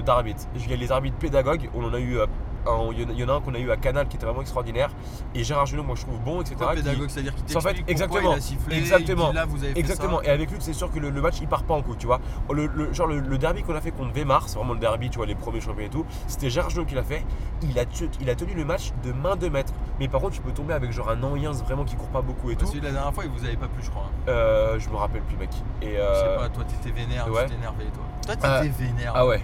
d'arbitres. 0.04 0.46
Il 0.56 0.70
y 0.70 0.72
a 0.72 0.76
les 0.76 0.92
arbitres 0.92 1.18
pédagogues. 1.18 1.68
On 1.74 1.84
en 1.84 1.92
a 1.92 2.00
eu. 2.00 2.18
Euh, 2.66 2.92
il 2.92 3.18
y 3.18 3.24
en 3.24 3.28
a- 3.28 3.32
un 3.34 3.40
qu'on 3.40 3.54
a 3.54 3.58
eu 3.58 3.70
à 3.70 3.76
Canal 3.76 4.08
qui 4.08 4.16
était 4.16 4.26
vraiment 4.26 4.40
extraordinaire. 4.42 4.90
Et 5.34 5.44
Gérard 5.44 5.66
Julien, 5.66 5.82
moi 5.82 5.96
je 5.96 6.02
trouve 6.02 6.18
bon, 6.20 6.40
etc. 6.40 6.56
Pédagogue, 6.74 7.08
c'est-à-dire 7.08 7.34
qu'il 7.34 7.56
En 7.56 7.60
fait, 7.60 7.76
exactement, 7.88 8.32
il 8.34 8.38
a 8.38 8.40
sifflé, 8.40 8.76
exactement, 8.78 9.32
là, 9.32 9.44
vous 9.44 9.62
avez 9.64 9.72
fait 9.74 9.78
exactement. 9.80 10.18
ça. 10.18 10.24
Et 10.26 10.28
avec 10.30 10.50
lui, 10.50 10.58
c'est 10.60 10.72
sûr 10.72 10.90
que 10.90 10.98
le, 10.98 11.10
le 11.10 11.20
match 11.20 11.36
il 11.40 11.48
part 11.48 11.64
pas 11.64 11.74
en 11.74 11.82
coup, 11.82 11.96
tu 11.96 12.06
vois. 12.06 12.20
Le, 12.52 12.66
le- 12.66 12.92
genre 12.92 13.06
le, 13.06 13.20
le 13.20 13.38
derby 13.38 13.62
qu'on 13.62 13.74
a 13.74 13.80
fait 13.80 13.90
contre 13.92 14.12
Weimar, 14.12 14.48
c'est 14.48 14.56
vraiment 14.58 14.74
le 14.74 14.80
derby, 14.80 15.10
tu 15.10 15.16
vois, 15.18 15.26
les 15.26 15.34
premiers 15.34 15.60
champions 15.60 15.84
et 15.86 15.88
tout. 15.90 16.04
C'était 16.26 16.50
Gérard 16.50 16.70
Julien 16.70 16.84
qui 16.84 16.94
l'a 16.94 17.02
fait. 17.04 17.24
Il 17.62 17.78
a, 17.78 17.84
tu- 17.84 18.08
il 18.20 18.28
a 18.30 18.34
tenu 18.34 18.54
le 18.54 18.64
match 18.64 18.92
de 19.04 19.12
main 19.12 19.36
de 19.36 19.48
maître. 19.48 19.72
Mais 20.00 20.08
par 20.08 20.20
contre, 20.20 20.34
tu 20.34 20.42
peux 20.42 20.52
tomber 20.52 20.74
avec 20.74 20.92
genre 20.92 21.10
un 21.10 21.22
Auriens 21.22 21.52
vraiment 21.52 21.84
qui 21.84 21.96
court 21.96 22.08
pas 22.08 22.22
beaucoup 22.22 22.50
et 22.50 22.56
tout. 22.56 22.70
La 22.82 22.90
dernière 22.90 23.12
fois, 23.14 23.24
il 23.24 23.30
vous 23.30 23.44
avait 23.44 23.56
pas 23.56 23.68
plu, 23.68 23.82
je 23.82 23.90
crois. 23.90 24.04
hein. 24.06 24.22
Euh, 24.28 24.78
je 24.78 24.88
me 24.88 24.96
rappelle 24.96 25.22
plus, 25.22 25.36
mec. 25.36 25.50
Et 25.80 25.92
Je 25.94 25.96
euh, 26.00 26.14
sais 26.36 26.38
pas, 26.42 26.48
toi, 26.48 26.64
t'étais 26.64 26.94
vénère, 26.94 27.28
ouais. 27.30 27.46
tu 27.46 27.54
t'énervais, 27.54 27.84
toi. 27.86 28.04
Toi, 28.36 28.48
Euh, 28.50 28.62
t'étais 28.62 28.84
vénère. 28.84 29.12
Ah 29.14 29.26
ouais. 29.26 29.40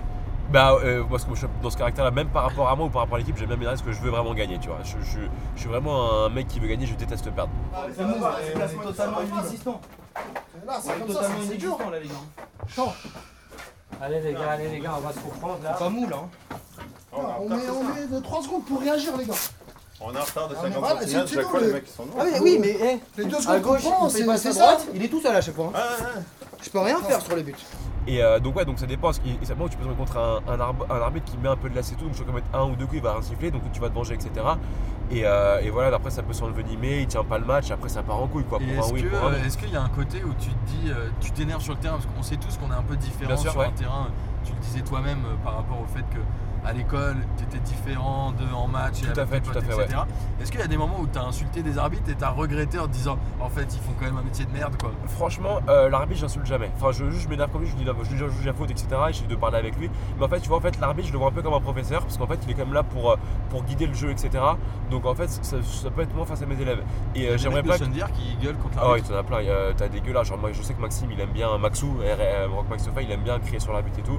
Bah, 0.51 0.77
euh, 0.83 1.05
moi, 1.05 1.19
ce 1.19 1.27
que 1.27 1.35
je 1.35 1.41
suis 1.41 1.49
dans 1.63 1.69
ce 1.71 1.77
caractère-là, 1.77 2.11
même 2.11 2.29
par 2.29 2.45
rapport 2.45 2.69
à 2.69 2.75
moi 2.77 2.87
ou 2.87 2.89
par 2.89 3.03
rapport 3.03 3.17
à 3.17 3.19
l'équipe, 3.19 3.37
j'aime 3.37 3.49
bien 3.49 3.57
m'énerver 3.57 3.77
parce 3.77 3.87
que 3.87 3.93
je 3.93 4.01
veux 4.03 4.11
vraiment 4.11 4.33
gagner, 4.33 4.59
tu 4.59 4.69
vois. 4.69 4.79
Je, 4.83 4.93
je- 5.05 5.19
je 5.55 5.61
suis 5.61 5.69
vraiment 5.69 6.25
un 6.25 6.29
mec 6.31 6.49
qui 6.49 6.59
veut 6.59 6.69
gagner, 6.69 6.87
je 6.87 6.95
déteste 6.95 7.31
perdre. 7.33 7.53
C'est 7.95 8.03
bon, 8.05 8.15
c'est 8.67 8.83
totalement 8.83 9.19
inexistant. 9.21 9.81
Là, 10.67 10.79
c'est 10.83 10.91
On 10.91 10.95
est 10.95 10.99
comme 11.01 11.09
ça, 11.09 11.15
totalement 11.15 11.37
c'est 11.41 11.47
inexistant 11.47 11.91
là, 11.91 12.01
les 12.01 12.09
gars. 12.09 12.95
Allez 14.01 14.21
les 14.21 14.33
gars, 14.33 14.51
allez 14.53 14.69
les 14.69 14.81
gars, 14.81 14.95
on 14.97 15.01
va 15.01 15.13
se 15.13 15.19
reprendre 15.19 15.59
là. 15.63 15.73
Pas 15.73 15.89
mou 15.91 16.09
là. 16.09 16.17
hein. 16.17 16.59
On 17.41 17.49
met, 17.49 17.57
on 17.71 17.85
met 17.95 18.07
de 18.07 18.21
3 18.23 18.43
secondes 18.43 18.65
pour 18.65 18.81
réagir, 18.81 19.17
les 19.19 19.25
gars. 19.27 19.35
On 20.01 20.15
est 20.15 20.19
en 20.19 20.23
retard 20.23 20.49
de 20.49 20.55
Ah, 20.57 20.63
mais 20.63 20.69
50 20.71 20.79
voilà, 20.85 21.01
centimes, 21.01 21.25
c'est 21.27 21.35
chaque 21.35 21.45
fois 21.47 21.61
les 21.61 21.73
mecs 21.73 21.85
ils 21.89 21.93
sont 21.93 22.05
Ah 22.19 22.25
noirs. 22.25 22.41
oui, 22.43 22.59
mais 22.61 22.77
eh, 22.81 23.21
Les 23.21 23.25
deux 23.27 23.37
à 23.37 23.41
secondes 23.41 23.63
qu'on 23.63 23.71
gauche, 23.73 23.81
prend, 23.83 24.09
fait 24.09 24.19
c'est 24.19 24.37
c'est 24.39 24.49
à 24.49 24.53
ça. 24.53 24.61
droite, 24.61 24.87
il 24.95 25.03
est 25.05 25.09
tout 25.09 25.21
seul 25.21 25.35
à 25.37 25.41
chaque 25.41 25.55
fois. 25.57 25.73
hein. 25.75 25.79
Je 26.63 26.71
peux 26.71 26.79
rien 26.79 27.01
faire 27.03 27.21
sur 27.21 27.35
les 27.37 27.43
buts. 27.43 27.55
Et 28.09 28.23
euh, 28.23 28.41
donc 28.41 28.57
ouais, 28.57 28.65
donc 28.65 28.79
ça 28.79 28.87
dépend. 28.87 29.09
parce 29.09 29.21
Et 29.43 29.45
ça 29.45 29.53
dépend, 29.55 29.69
tu 29.69 29.77
peux 29.77 29.85
tomber 29.85 29.95
contre 29.97 30.17
un, 30.17 30.41
un, 30.51 30.57
arb- 30.57 30.87
un 30.91 31.01
arbitre 31.01 31.31
qui 31.31 31.37
met 31.37 31.49
un 31.49 31.57
peu 31.57 31.69
de 31.69 31.75
tout, 31.95 32.05
donc 32.07 32.15
tu 32.15 32.25
vas 32.25 32.33
mettre 32.33 32.47
un 32.55 32.65
ou 32.65 32.75
deux 32.75 32.87
coups, 32.87 32.97
il 32.99 33.03
va 33.03 33.21
siffler, 33.21 33.51
donc 33.51 33.63
tu 33.71 33.81
vas 33.81 33.91
te 33.91 33.95
venger, 33.95 34.15
etc. 34.15 34.31
Et, 35.11 35.23
euh, 35.25 35.61
et 35.61 35.71
voilà, 35.71 35.95
après 35.97 36.11
ça 36.11 36.23
peut 36.23 36.33
s'envenimer, 36.33 37.01
il 37.01 37.07
tient 37.07 37.23
pas 37.25 37.39
le 37.39 37.45
match, 37.45 37.71
après 37.71 37.89
ça 37.91 38.03
part 38.03 38.21
en 38.21 38.27
couille 38.27 38.45
quoi. 38.45 38.59
Un 38.61 38.79
est-ce 38.81 38.93
oui, 38.93 39.03
que, 39.03 39.09
pour 39.09 39.19
un 39.27 39.31
non. 39.33 39.37
euh, 39.37 39.45
est-ce 39.45 39.59
qu'il 39.59 39.71
y 39.71 39.77
a 39.77 39.83
un 39.83 39.89
côté 39.91 40.23
où 40.25 40.33
tu 40.39 40.49
te 40.49 40.67
dis, 40.67 40.91
tu 41.21 41.31
t'énerves 41.33 41.63
sur 41.63 41.75
le 41.75 41.79
terrain, 41.81 41.95
parce 41.97 42.07
qu'on 42.07 42.23
sait 42.23 42.37
tous 42.37 42.57
qu'on 42.57 42.71
est 42.73 42.77
un 42.77 42.83
peu 42.83 42.97
sûr, 43.37 43.51
sur 43.53 43.61
ouais. 43.61 43.67
un 43.67 43.71
terrain, 43.73 44.09
tu 44.45 44.53
le 44.53 44.59
disais 44.61 44.81
toi-même 44.81 45.21
par 45.45 45.57
rapport 45.57 45.81
au 45.81 45.87
fait 45.87 46.03
que 46.03 46.21
à 46.69 46.73
l'école, 46.75 47.17
tu 47.39 47.45
étais 47.45 47.59
différent 47.61 48.33
de 48.33 48.45
en 48.55 48.67
match, 48.69 49.01
Tout 49.01 49.19
à 49.19 49.25
fait, 49.25 49.41
tout 49.41 49.57
à 49.57 49.61
fait, 49.63 49.85
etc. 49.85 50.01
Est-ce 50.41 50.51
qu'il 50.53 50.61
y 50.61 50.63
a 50.63 50.67
des 50.67 50.77
moments 50.77 51.01
où 51.01 51.07
tu 51.07 51.19
as 51.19 51.23
insulté 51.25 51.63
des 51.63 51.79
arbitres 51.79 52.11
et 52.11 52.15
tu 52.15 52.23
as 52.23 52.29
regretté 52.29 52.79
en 52.79 52.87
te 52.87 52.93
disant, 52.93 53.19
en 53.41 53.49
fait, 53.49 53.75
ils 53.75 53.81
font 53.81 53.93
quand 53.99 54.05
même 54.05 54.19
un 54.19 54.23
métier 54.23 54.45
de 54.45 54.51
merde, 54.53 54.75
quoi? 54.79 54.91
Franchement, 55.07 55.61
euh, 55.71 55.89
l'arbitre, 55.89 56.21
j'insulte 56.21 56.45
jamais. 56.45 56.71
Enfin, 56.77 56.93
je, 56.93 57.11
je 57.11 57.27
m'énerve 57.29 57.51
comme 57.51 57.63
lui, 57.63 57.69
je 57.71 57.75
lui 57.77 57.85
dis, 57.85 57.91
je 58.05 58.25
lui 58.27 58.33
juge 58.35 58.45
la 58.47 58.53
faute, 58.53 58.71
etc. 58.71 58.87
Et 59.09 59.13
j'essaie 59.15 59.27
de 59.27 59.35
parler 59.35 59.57
avec 59.57 59.77
lui. 59.79 59.89
Mais 60.19 60.25
en 60.27 60.29
fait, 60.29 60.41
tu 60.41 60.49
vois, 60.49 60.59
en 60.59 60.61
fait, 60.61 60.79
l'arbitre, 60.79 61.09
je 61.09 61.13
le 61.15 61.19
vois 61.19 61.29
un 61.29 61.33
peu 61.33 61.41
comme 61.41 61.55
un 61.55 61.61
professeur, 61.61 62.03
parce 62.03 62.19
qu'en 62.19 62.27
fait, 62.27 62.39
il 62.45 62.51
est 62.51 62.55
quand 62.55 62.67
même 62.67 62.75
là 62.75 62.83
pour, 62.83 63.13
euh, 63.13 63.17
pour 63.49 63.65
guider 63.65 63.87
le 63.87 63.95
jeu, 63.95 64.11
etc. 64.11 64.31
Donc, 64.91 65.07
en 65.07 65.15
fait, 65.15 65.29
ça, 65.29 65.57
ça 65.63 65.91
peut 65.91 66.03
être 66.03 66.15
moi 66.15 66.27
face 66.27 66.43
à 66.43 66.47
mes 66.47 66.61
élèves. 66.61 66.83
Et 67.15 67.29
euh, 67.29 67.39
j'aimerais 67.39 67.63
pas. 67.63 67.79
de 67.79 67.85
Sundir 67.85 68.13
qui 68.13 68.37
gueulent 68.45 68.59
contre 68.59 68.77
Ah 68.79 68.83
ouais, 68.91 69.01
l'arbitre. 69.01 69.09
t'en 69.09 69.17
as 69.19 69.23
plein. 69.23 69.39
T'as 69.75 69.89
des 69.89 70.01
gueules 70.03 70.13
là. 70.15 70.23
Genre, 70.23 70.37
moi, 70.37 70.51
je 70.53 70.61
sais 70.61 70.75
que 70.75 70.81
Maxime, 70.83 71.11
il 71.11 71.21
aime 71.21 71.31
bien 71.31 71.57
Maxou, 71.57 71.97
euh, 72.03 72.47
Rock 72.55 72.67
Max 72.69 72.85
Sofa, 72.85 73.01
il 73.01 73.11
aime 73.11 73.23
bien 73.23 73.39
crier 73.39 73.59
sur 73.59 73.73
l'arbitre 73.73 73.99
et 74.01 74.03
tout. 74.03 74.19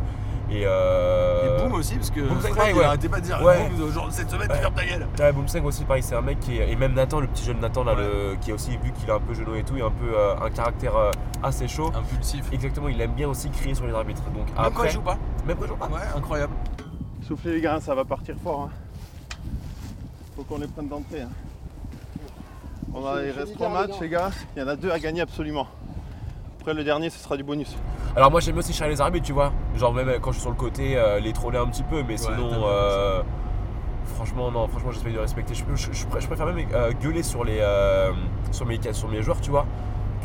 Et, 0.52 0.64
euh... 0.66 1.58
Et 1.60 1.62
Boom 1.64 1.74
aussi, 1.74 1.96
parce 1.96 2.10
que 2.10 2.22
Boom, 2.22 2.38
c'est 2.42 2.48
Fred, 2.48 2.56
pareil, 2.56 2.74
il 2.76 2.80
ouais. 2.80 2.86
arrêtait 2.86 3.10
pas 3.10 3.20
de 3.20 3.26
dire, 3.26 3.42
Ouais. 3.44 3.70
Boom, 3.70 3.92
genre, 3.92 4.08
cette 4.12 4.30
semaine, 4.32 4.48
tu 4.48 4.54
Ouais. 4.54 4.60
fermes 4.62 4.74
ta 4.74 4.86
gueule. 4.86 5.08
Ouais, 5.20 5.32
Boomseng 5.32 5.64
aussi, 5.66 5.84
pareil, 5.86 6.02
c'est 6.04 6.16
un 6.16 6.22
mec 6.22 6.40
qui 6.40 6.58
est. 6.58 6.72
Et 6.72 6.76
même 6.76 6.94
Nathan, 6.94 7.20
le 7.20 7.28
petit 7.28 7.44
jeune 7.46 7.60
Nathan, 7.60 7.84
là, 7.84 7.94
le... 7.94 8.36
qui 8.42 8.52
a 8.52 8.56
aussi 8.56 8.72
vu 8.78 8.92
qu'il 8.94 9.10
a 9.12 9.16
un 9.16 9.20
peu 9.20 9.34
genou 9.36 9.54
et 9.56 9.64
tout, 9.64 9.74
il 9.76 9.82
a 9.84 9.86
un 9.86 9.92
peu 9.92 10.12
euh, 10.16 10.36
un 10.42 10.50
caractère 10.50 10.96
euh, 10.96 11.12
assez 11.44 11.68
chaud. 11.68 11.92
Impulsif. 11.96 12.46
Exactement, 12.52 12.88
il 12.90 13.00
aime 13.00 13.14
bien 13.14 13.28
aussi 13.30 13.50
crier 13.52 13.76
sur 13.76 13.86
les 13.86 13.94
arbitres. 13.94 14.24
Donc, 14.32 14.48
Même 14.48 14.56
après... 14.58 14.72
quand 14.72 14.84
il 14.86 14.92
joue 14.92 15.02
pas 15.02 15.18
Même 15.46 15.58
quand 15.58 15.66
il 15.66 15.68
joue 15.70 15.76
pas 15.76 15.88
Ouais, 15.88 16.02
incroyable. 16.18 16.54
Soufflez 17.28 17.54
les 17.54 17.62
gars, 17.62 17.80
ça 17.80 17.94
va 17.94 18.04
partir 18.06 18.36
fort. 18.44 18.62
hein. 18.62 18.70
Faut 20.36 20.44
qu'on 20.44 20.58
les 20.58 20.68
prenne 20.68 20.88
d'entrée. 20.88 21.22
hein. 21.22 21.30
On 22.92 23.06
a, 23.06 23.22
il 23.22 23.30
reste 23.32 23.54
trois 23.54 23.70
matchs 23.70 24.00
les 24.02 24.10
gars, 24.10 24.32
il 24.56 24.62
y 24.62 24.66
en 24.66 24.68
a 24.68 24.76
deux 24.76 24.90
à 24.90 24.98
gagner 24.98 25.22
absolument. 25.22 25.68
Après 26.70 26.78
le 26.78 26.84
dernier 26.84 27.10
ce 27.10 27.18
sera 27.18 27.36
du 27.36 27.44
bonus. 27.44 27.76
Alors, 28.16 28.30
moi, 28.30 28.42
j'aime 28.42 28.56
aussi 28.60 28.74
charler 28.74 28.94
les 28.94 29.02
arbitres, 29.02 29.26
tu 29.26 29.34
vois. 29.34 29.52
Genre, 29.76 29.92
même 29.92 30.20
quand 30.22 30.30
je 30.32 30.36
suis 30.36 30.42
sur 30.44 30.52
le 30.52 30.56
côté, 30.56 30.96
euh, 30.98 31.20
les 31.20 31.34
troller 31.34 31.58
un 31.58 31.66
petit 31.66 31.82
peu, 31.82 32.04
mais 32.04 32.16
sinon. 32.16 32.52
euh, 32.68 33.24
Franchement, 34.16 34.52
non, 34.52 34.68
franchement, 34.68 34.92
j'essaie 34.92 35.10
de 35.12 35.18
respecter. 35.18 35.56
Je, 35.56 35.64
je- 35.76 35.92
je 35.92 36.06
pr- 36.06 36.20
je 36.20 36.28
préfère 36.28 36.46
même 36.46 36.68
euh, 36.74 36.92
gueuler 36.94 37.24
sur, 37.24 37.44
les, 37.44 37.58
euh, 37.60 38.12
sur, 38.52 38.68
mes, 38.68 38.80
sur 38.94 39.08
mes 39.08 39.22
joueurs, 39.24 39.42
tu 39.42 39.50
vois, 39.50 39.66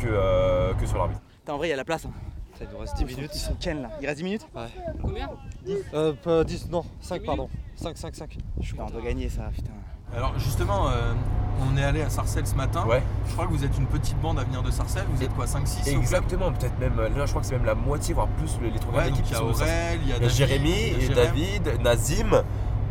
que, 0.03 0.07
euh, 0.07 0.75
que 0.75 0.85
sur 0.85 0.99
l'arbitre. 0.99 1.21
En 1.49 1.57
vrai, 1.57 1.69
il 1.69 1.71
y 1.71 1.73
a 1.75 1.77
la 1.77 1.85
place. 1.85 2.05
hein. 2.05 2.11
Ça, 2.59 2.65
il 2.65 2.73
nous 2.73 2.79
reste 2.79 2.97
10 2.99 3.05
minutes. 3.07 3.31
Ils 3.35 3.39
sont 3.39 3.55
ken 3.59 3.81
là? 3.83 3.89
Il 4.03 4.07
reste 4.07 4.19
10 4.19 4.25
minutes? 4.25 4.47
Ouais. 4.55 4.67
Combien? 5.01 5.31
10 5.65 5.77
Euh, 5.95 6.13
pas 6.13 6.45
10, 6.45 6.69
non, 6.71 6.85
5 7.01 7.23
pardon. 7.25 7.49
5, 7.77 7.97
5, 7.97 8.15
5. 8.15 8.37
Je 8.61 8.67
suis 8.67 8.77
on 8.79 8.87
doit 8.91 9.01
gagner 9.01 9.29
ça, 9.31 9.45
putain. 9.55 9.73
Alors 10.17 10.33
justement, 10.39 10.89
euh, 10.89 11.13
on 11.61 11.77
est 11.77 11.83
allé 11.85 12.03
à 12.03 12.11
Sarcelles 12.11 12.47
ce 12.47 12.55
matin. 12.55 12.85
Ouais. 12.87 13.03
Je 13.29 13.33
crois 13.33 13.47
que 13.47 13.53
vous 13.53 13.65
êtes 13.65 13.77
une 13.79 13.87
petite 13.87 14.21
bande 14.21 14.39
à 14.39 14.45
venir 14.45 14.63
de 14.63 14.71
Sarcelles. 14.71 15.07
Vous 15.13 15.23
êtes 15.23 15.35
quoi 15.35 15.47
5-6 15.47 15.89
Exactement, 15.89 16.53
peut-être 16.53 16.79
même, 16.79 16.99
euh, 16.99 17.09
là 17.09 17.27
je 17.27 17.31
crois 17.31 17.41
que 17.43 17.47
c'est 17.49 17.57
même 17.57 17.65
la 17.65 17.75
moitié, 17.75 18.15
voire 18.15 18.29
plus 18.29 18.59
les, 18.63 18.71
les 18.71 18.79
trois 18.79 18.95
Ouais, 18.99 19.05
d'équipe 19.11 19.25
il 19.29 19.33
y 19.33 19.37
a 19.37 19.43
Aurel, 19.45 20.01
il 20.03 20.09
y 20.09 20.13
a 20.13 20.29
Jérémy. 20.29 21.09
David, 21.15 21.81
Nazim, 21.83 22.43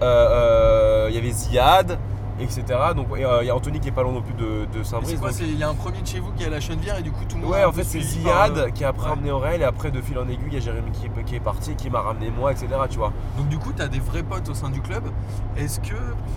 euh, 0.01 1.07
il 1.09 1.15
y 1.15 1.17
avait 1.17 1.31
Ziad, 1.31 1.97
etc. 2.39 2.63
Donc 2.95 3.07
et, 3.17 3.25
euh, 3.25 3.43
il 3.43 3.47
y 3.47 3.49
a 3.49 3.55
Anthony 3.55 3.79
qui 3.79 3.89
est 3.89 3.91
pas 3.91 4.03
loin 4.03 4.11
non 4.13 4.21
plus 4.21 4.33
de, 4.33 4.65
de 4.77 4.83
Saint-Brice. 4.83 5.19
Il 5.41 5.57
y 5.57 5.63
a 5.63 5.69
un 5.69 5.73
premier 5.75 6.01
de 6.01 6.07
chez 6.07 6.19
vous 6.19 6.31
qui 6.31 6.43
est 6.43 6.47
à 6.47 6.49
la 6.49 6.59
Chenevière 6.59 6.97
et 6.97 7.01
du 7.03 7.11
coup 7.11 7.23
tout 7.27 7.35
le 7.37 7.43
monde 7.43 7.51
Ouais, 7.51 7.63
en 7.63 7.71
fait, 7.71 7.83
c'est 7.83 8.01
Ziad 8.01 8.57
euh, 8.57 8.69
qui 8.69 8.83
a 8.83 8.89
après 8.89 9.03
ouais. 9.03 9.09
ramené 9.09 9.31
Aurel 9.31 9.61
et 9.61 9.65
après 9.65 9.91
de 9.91 10.01
fil 10.01 10.17
en 10.17 10.23
aiguille, 10.27 10.47
il 10.47 10.53
y 10.53 10.57
a 10.57 10.59
Jérémy 10.59 10.91
qui, 10.91 11.05
est- 11.05 11.23
qui 11.23 11.35
est 11.35 11.39
parti, 11.39 11.75
qui 11.75 11.89
m'a 11.89 12.01
ramené 12.01 12.29
moi, 12.31 12.51
etc. 12.51 12.67
Tu 12.89 12.97
vois. 12.97 13.11
Donc 13.37 13.47
du 13.49 13.57
coup, 13.57 13.71
tu 13.73 13.81
as 13.81 13.87
des 13.87 13.99
vrais 13.99 14.23
potes 14.23 14.49
au 14.49 14.53
sein 14.53 14.69
du 14.69 14.81
club. 14.81 15.03
Est-ce 15.57 15.79
que 15.79 15.95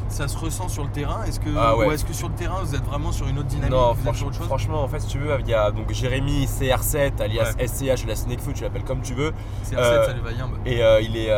ça 0.08 0.28
se 0.28 0.36
ressent 0.36 0.68
sur 0.68 0.84
le 0.84 0.90
terrain? 0.90 1.24
Est-ce 1.24 1.40
que 1.40 1.48
Ah 1.58 1.76
ouais. 1.76 1.86
ou 1.86 1.90
est-ce 1.92 2.04
que 2.04 2.12
sur 2.12 2.28
le 2.28 2.34
terrain 2.34 2.60
vous 2.62 2.74
êtes 2.74 2.84
vraiment 2.84 3.12
sur 3.12 3.26
une 3.28 3.38
autre 3.38 3.48
dynamique 3.48 3.70
Non, 3.72 3.94
franchement, 3.94 4.26
autre 4.28 4.36
chose? 4.38 4.46
franchement, 4.46 4.82
en 4.82 4.88
fait, 4.88 5.00
si 5.00 5.08
tu 5.08 5.18
veux, 5.18 5.34
il 5.40 5.48
y 5.48 5.54
a 5.54 5.70
donc 5.70 5.92
Jérémy 5.92 6.46
CR7, 6.46 7.20
alias 7.22 7.52
SCH, 7.58 8.02
alias 8.04 8.16
Snakefoot, 8.26 8.54
tu 8.54 8.62
l'appelles 8.64 8.84
comme 8.84 9.00
tu 9.00 9.14
veux. 9.14 9.32
CR7, 9.64 10.06
salut 10.06 10.20
Vayimbe. 10.24 10.52
Et 10.66 10.82
euh, 10.82 11.00
il 11.00 11.16
est 11.16 11.30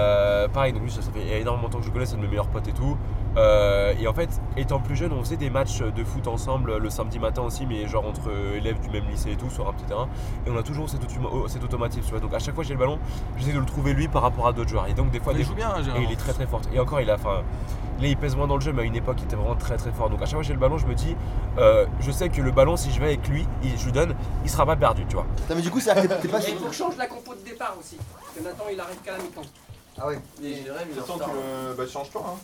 pareil, 0.52 0.72
donc 0.72 0.82
lui, 0.82 0.90
ça, 0.90 1.02
ça 1.02 1.10
fait 1.12 1.40
énormément 1.40 1.68
de 1.68 1.72
temps 1.72 1.78
que 1.78 1.84
je 1.84 1.88
le 1.90 1.94
connais, 1.94 2.06
c'est 2.06 2.14
un 2.14 2.18
de 2.18 2.22
mes 2.22 2.28
meilleurs 2.28 2.48
potes 2.48 2.68
et 2.68 2.72
tout. 2.72 2.96
Euh, 3.36 3.92
et 4.00 4.06
en 4.08 4.14
fait, 4.14 4.28
étant 4.56 4.80
plus 4.80 4.96
jeune, 4.96 5.12
on 5.12 5.20
faisait 5.22 5.36
des 5.36 5.50
matchs 5.50 5.80
de 5.80 6.04
foot 6.04 6.26
ensemble 6.26 6.76
le 6.78 6.90
samedi 6.90 7.18
matin 7.18 7.42
aussi, 7.42 7.66
mais 7.66 7.86
genre 7.86 8.06
entre 8.06 8.30
élèves 8.56 8.80
du 8.80 8.88
même 8.90 9.08
lycée 9.08 9.32
et 9.32 9.36
tout, 9.36 9.50
sur 9.50 9.68
un 9.68 9.72
petit 9.72 9.84
terrain. 9.84 10.08
Et 10.46 10.50
on 10.50 10.56
a 10.56 10.62
toujours 10.62 10.88
cet, 10.88 11.02
autom- 11.04 11.46
cet 11.48 11.62
automatisme, 11.62 12.04
tu 12.04 12.10
vois. 12.10 12.20
Donc 12.20 12.34
à 12.34 12.38
chaque 12.38 12.54
fois 12.54 12.64
que 12.64 12.68
j'ai 12.68 12.74
le 12.74 12.80
ballon, 12.80 12.98
j'essaie 13.36 13.52
de 13.52 13.58
le 13.60 13.66
trouver 13.66 13.92
lui 13.92 14.08
par 14.08 14.22
rapport 14.22 14.46
à 14.46 14.52
d'autres 14.52 14.70
joueurs. 14.70 14.86
Et 14.88 14.94
donc 14.94 15.10
des 15.10 15.20
fois, 15.20 15.32
il 15.34 15.38
des- 15.38 15.44
joue 15.44 15.54
bien, 15.54 15.68
hein, 15.70 15.82
et 15.98 16.02
il 16.02 16.10
est 16.10 16.16
très 16.16 16.32
très 16.32 16.46
fort. 16.46 16.62
Et 16.72 16.80
encore, 16.80 17.00
il 17.00 17.10
a, 17.10 17.14
enfin, 17.14 17.42
là 18.00 18.08
il 18.08 18.16
pèse 18.16 18.34
moins 18.34 18.46
dans 18.46 18.56
le 18.56 18.60
jeu, 18.60 18.72
mais 18.72 18.82
à 18.82 18.84
une 18.86 18.96
époque, 18.96 19.16
il 19.20 19.24
était 19.24 19.36
vraiment 19.36 19.56
très 19.56 19.76
très 19.76 19.92
fort. 19.92 20.08
Donc 20.10 20.20
à 20.22 20.24
chaque 20.24 20.32
fois 20.34 20.40
que 20.40 20.46
j'ai 20.46 20.54
le 20.54 20.58
ballon, 20.60 20.78
je 20.78 20.86
me 20.86 20.94
dis, 20.94 21.14
euh, 21.58 21.86
je 22.00 22.10
sais 22.10 22.30
que 22.30 22.40
le 22.40 22.50
ballon, 22.50 22.76
si 22.76 22.90
je 22.90 22.98
vais 22.98 23.06
avec 23.06 23.28
lui, 23.28 23.46
il- 23.62 23.78
je 23.78 23.84
lui 23.84 23.92
donne, 23.92 24.14
il 24.44 24.50
sera 24.50 24.66
pas 24.66 24.76
perdu, 24.76 25.04
tu 25.06 25.14
vois. 25.14 25.26
mais 25.54 25.60
du 25.62 25.70
coup, 25.70 25.80
c'est 25.80 25.94
t'es 25.94 26.28
pas 26.28 26.40
Et 26.40 26.50
il 26.50 26.56
faut 26.58 26.66
que 26.66 26.72
je 26.72 26.76
change 26.78 26.96
la 26.96 27.06
compo 27.06 27.34
de 27.34 27.40
départ 27.48 27.76
aussi. 27.78 27.96
Parce 28.20 28.34
que 28.36 28.42
maintenant 28.42 28.64
il 28.72 28.80
arrive 28.80 28.96
qu'à 29.04 29.12
la 29.12 29.18
mi-temps. 29.18 29.42
Ah 30.00 30.06
ouais. 30.06 30.18
Et 30.42 30.50
il 30.64 30.98
Attends, 30.98 31.14
retard. 31.14 31.28
tu 31.30 31.34
le. 31.34 31.74
Bah, 31.74 31.82
change-toi, 31.92 32.22
hein. 32.24 32.38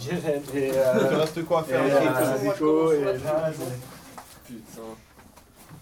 Jérém 0.00 0.42
et. 0.54 0.68
Il 0.68 1.08
te 1.08 1.14
reste 1.14 1.44
quoi 1.44 1.60
à 1.60 1.62
faire 1.64 1.84
et, 1.86 1.90
euh, 1.92 2.42
Nico 2.52 2.92
et. 2.92 3.04
Putain. 4.46 4.82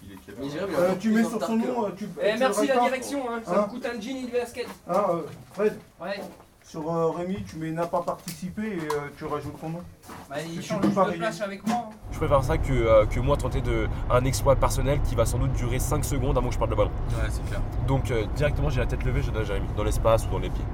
Il 0.05 0.11
est 0.13 0.17
Mais 0.39 0.59
Euh, 0.59 0.63
encore 0.87 0.97
tu 0.99 1.09
plus 1.11 1.17
mets 1.19 1.25
en 1.25 1.29
sur 1.29 1.33
retard 1.35 1.49
son 1.49 1.59
que- 1.59 1.67
nom, 1.67 1.85
euh, 1.85 1.89
tu. 1.97 2.09
Eh, 2.21 2.33
tu 2.33 2.39
merci 2.39 2.61
le 2.61 2.67
la 2.67 2.73
répares. 2.73 2.85
direction, 2.89 3.19
hein. 3.29 3.39
ça 3.45 3.51
Hein 3.51 3.61
me 3.67 3.67
coûte 3.71 3.85
un 3.85 3.99
jean 4.01 4.17
et 4.17 4.25
du 4.25 4.31
basket. 4.31 4.67
Hein, 4.89 4.93
euh, 5.09 5.21
Fred, 5.53 5.77
Ouais. 6.01 6.21
sur 6.65 6.91
euh, 6.91 7.09
Rémi, 7.11 7.43
tu 7.43 7.57
mets 7.57 7.71
n'a 7.71 7.85
pas 7.85 8.01
participé 8.01 8.61
et 8.61 8.93
euh, 8.93 9.09
tu 9.17 9.25
rajoutes 9.25 9.59
ton 9.59 9.69
nom. 9.69 9.81
Bah, 10.29 10.37
il 10.45 10.59
Tu 10.59 10.63
change 10.67 10.79
peux 10.81 10.87
juste 10.87 10.95
pas 10.99 11.11
de 11.11 11.17
place 11.17 11.41
avec 11.41 11.67
moi. 11.67 11.87
hein. 11.89 11.95
Je 12.11 12.17
préfère 12.17 12.43
ça 12.43 12.57
que, 12.57 12.71
euh, 12.71 13.05
que 13.05 13.19
moi 13.19 13.35
tenter 13.37 13.61
de, 13.61 13.87
un 14.09 14.23
exploit 14.25 14.55
personnel 14.55 15.01
qui 15.01 15.13
va 15.15 15.25
sans 15.25 15.37
doute 15.39 15.51
durer 15.53 15.79
5 15.79 16.03
secondes 16.05 16.37
avant 16.37 16.47
que 16.47 16.53
je 16.53 16.59
parte 16.59 16.69
le 16.71 16.77
ballon. 16.77 16.91
Ouais, 17.09 17.29
c'est 17.29 17.45
clair. 17.47 17.61
Donc 17.87 18.09
euh, 18.11 18.25
directement 18.35 18.69
j'ai 18.69 18.79
la 18.79 18.85
tête 18.87 19.03
levée, 19.03 19.21
je 19.21 19.29
donne 19.31 19.41
à 19.41 19.45
Jérémy, 19.45 19.67
dans 19.75 19.83
l'espace 19.83 20.25
ou 20.25 20.29
dans 20.31 20.39
les 20.39 20.49
pieds. 20.49 20.65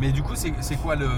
Mais 0.00 0.12
du 0.12 0.22
coup, 0.22 0.34
c'est 0.36 0.52
c'est 0.60 0.76
quoi 0.76 0.94
le, 0.94 1.08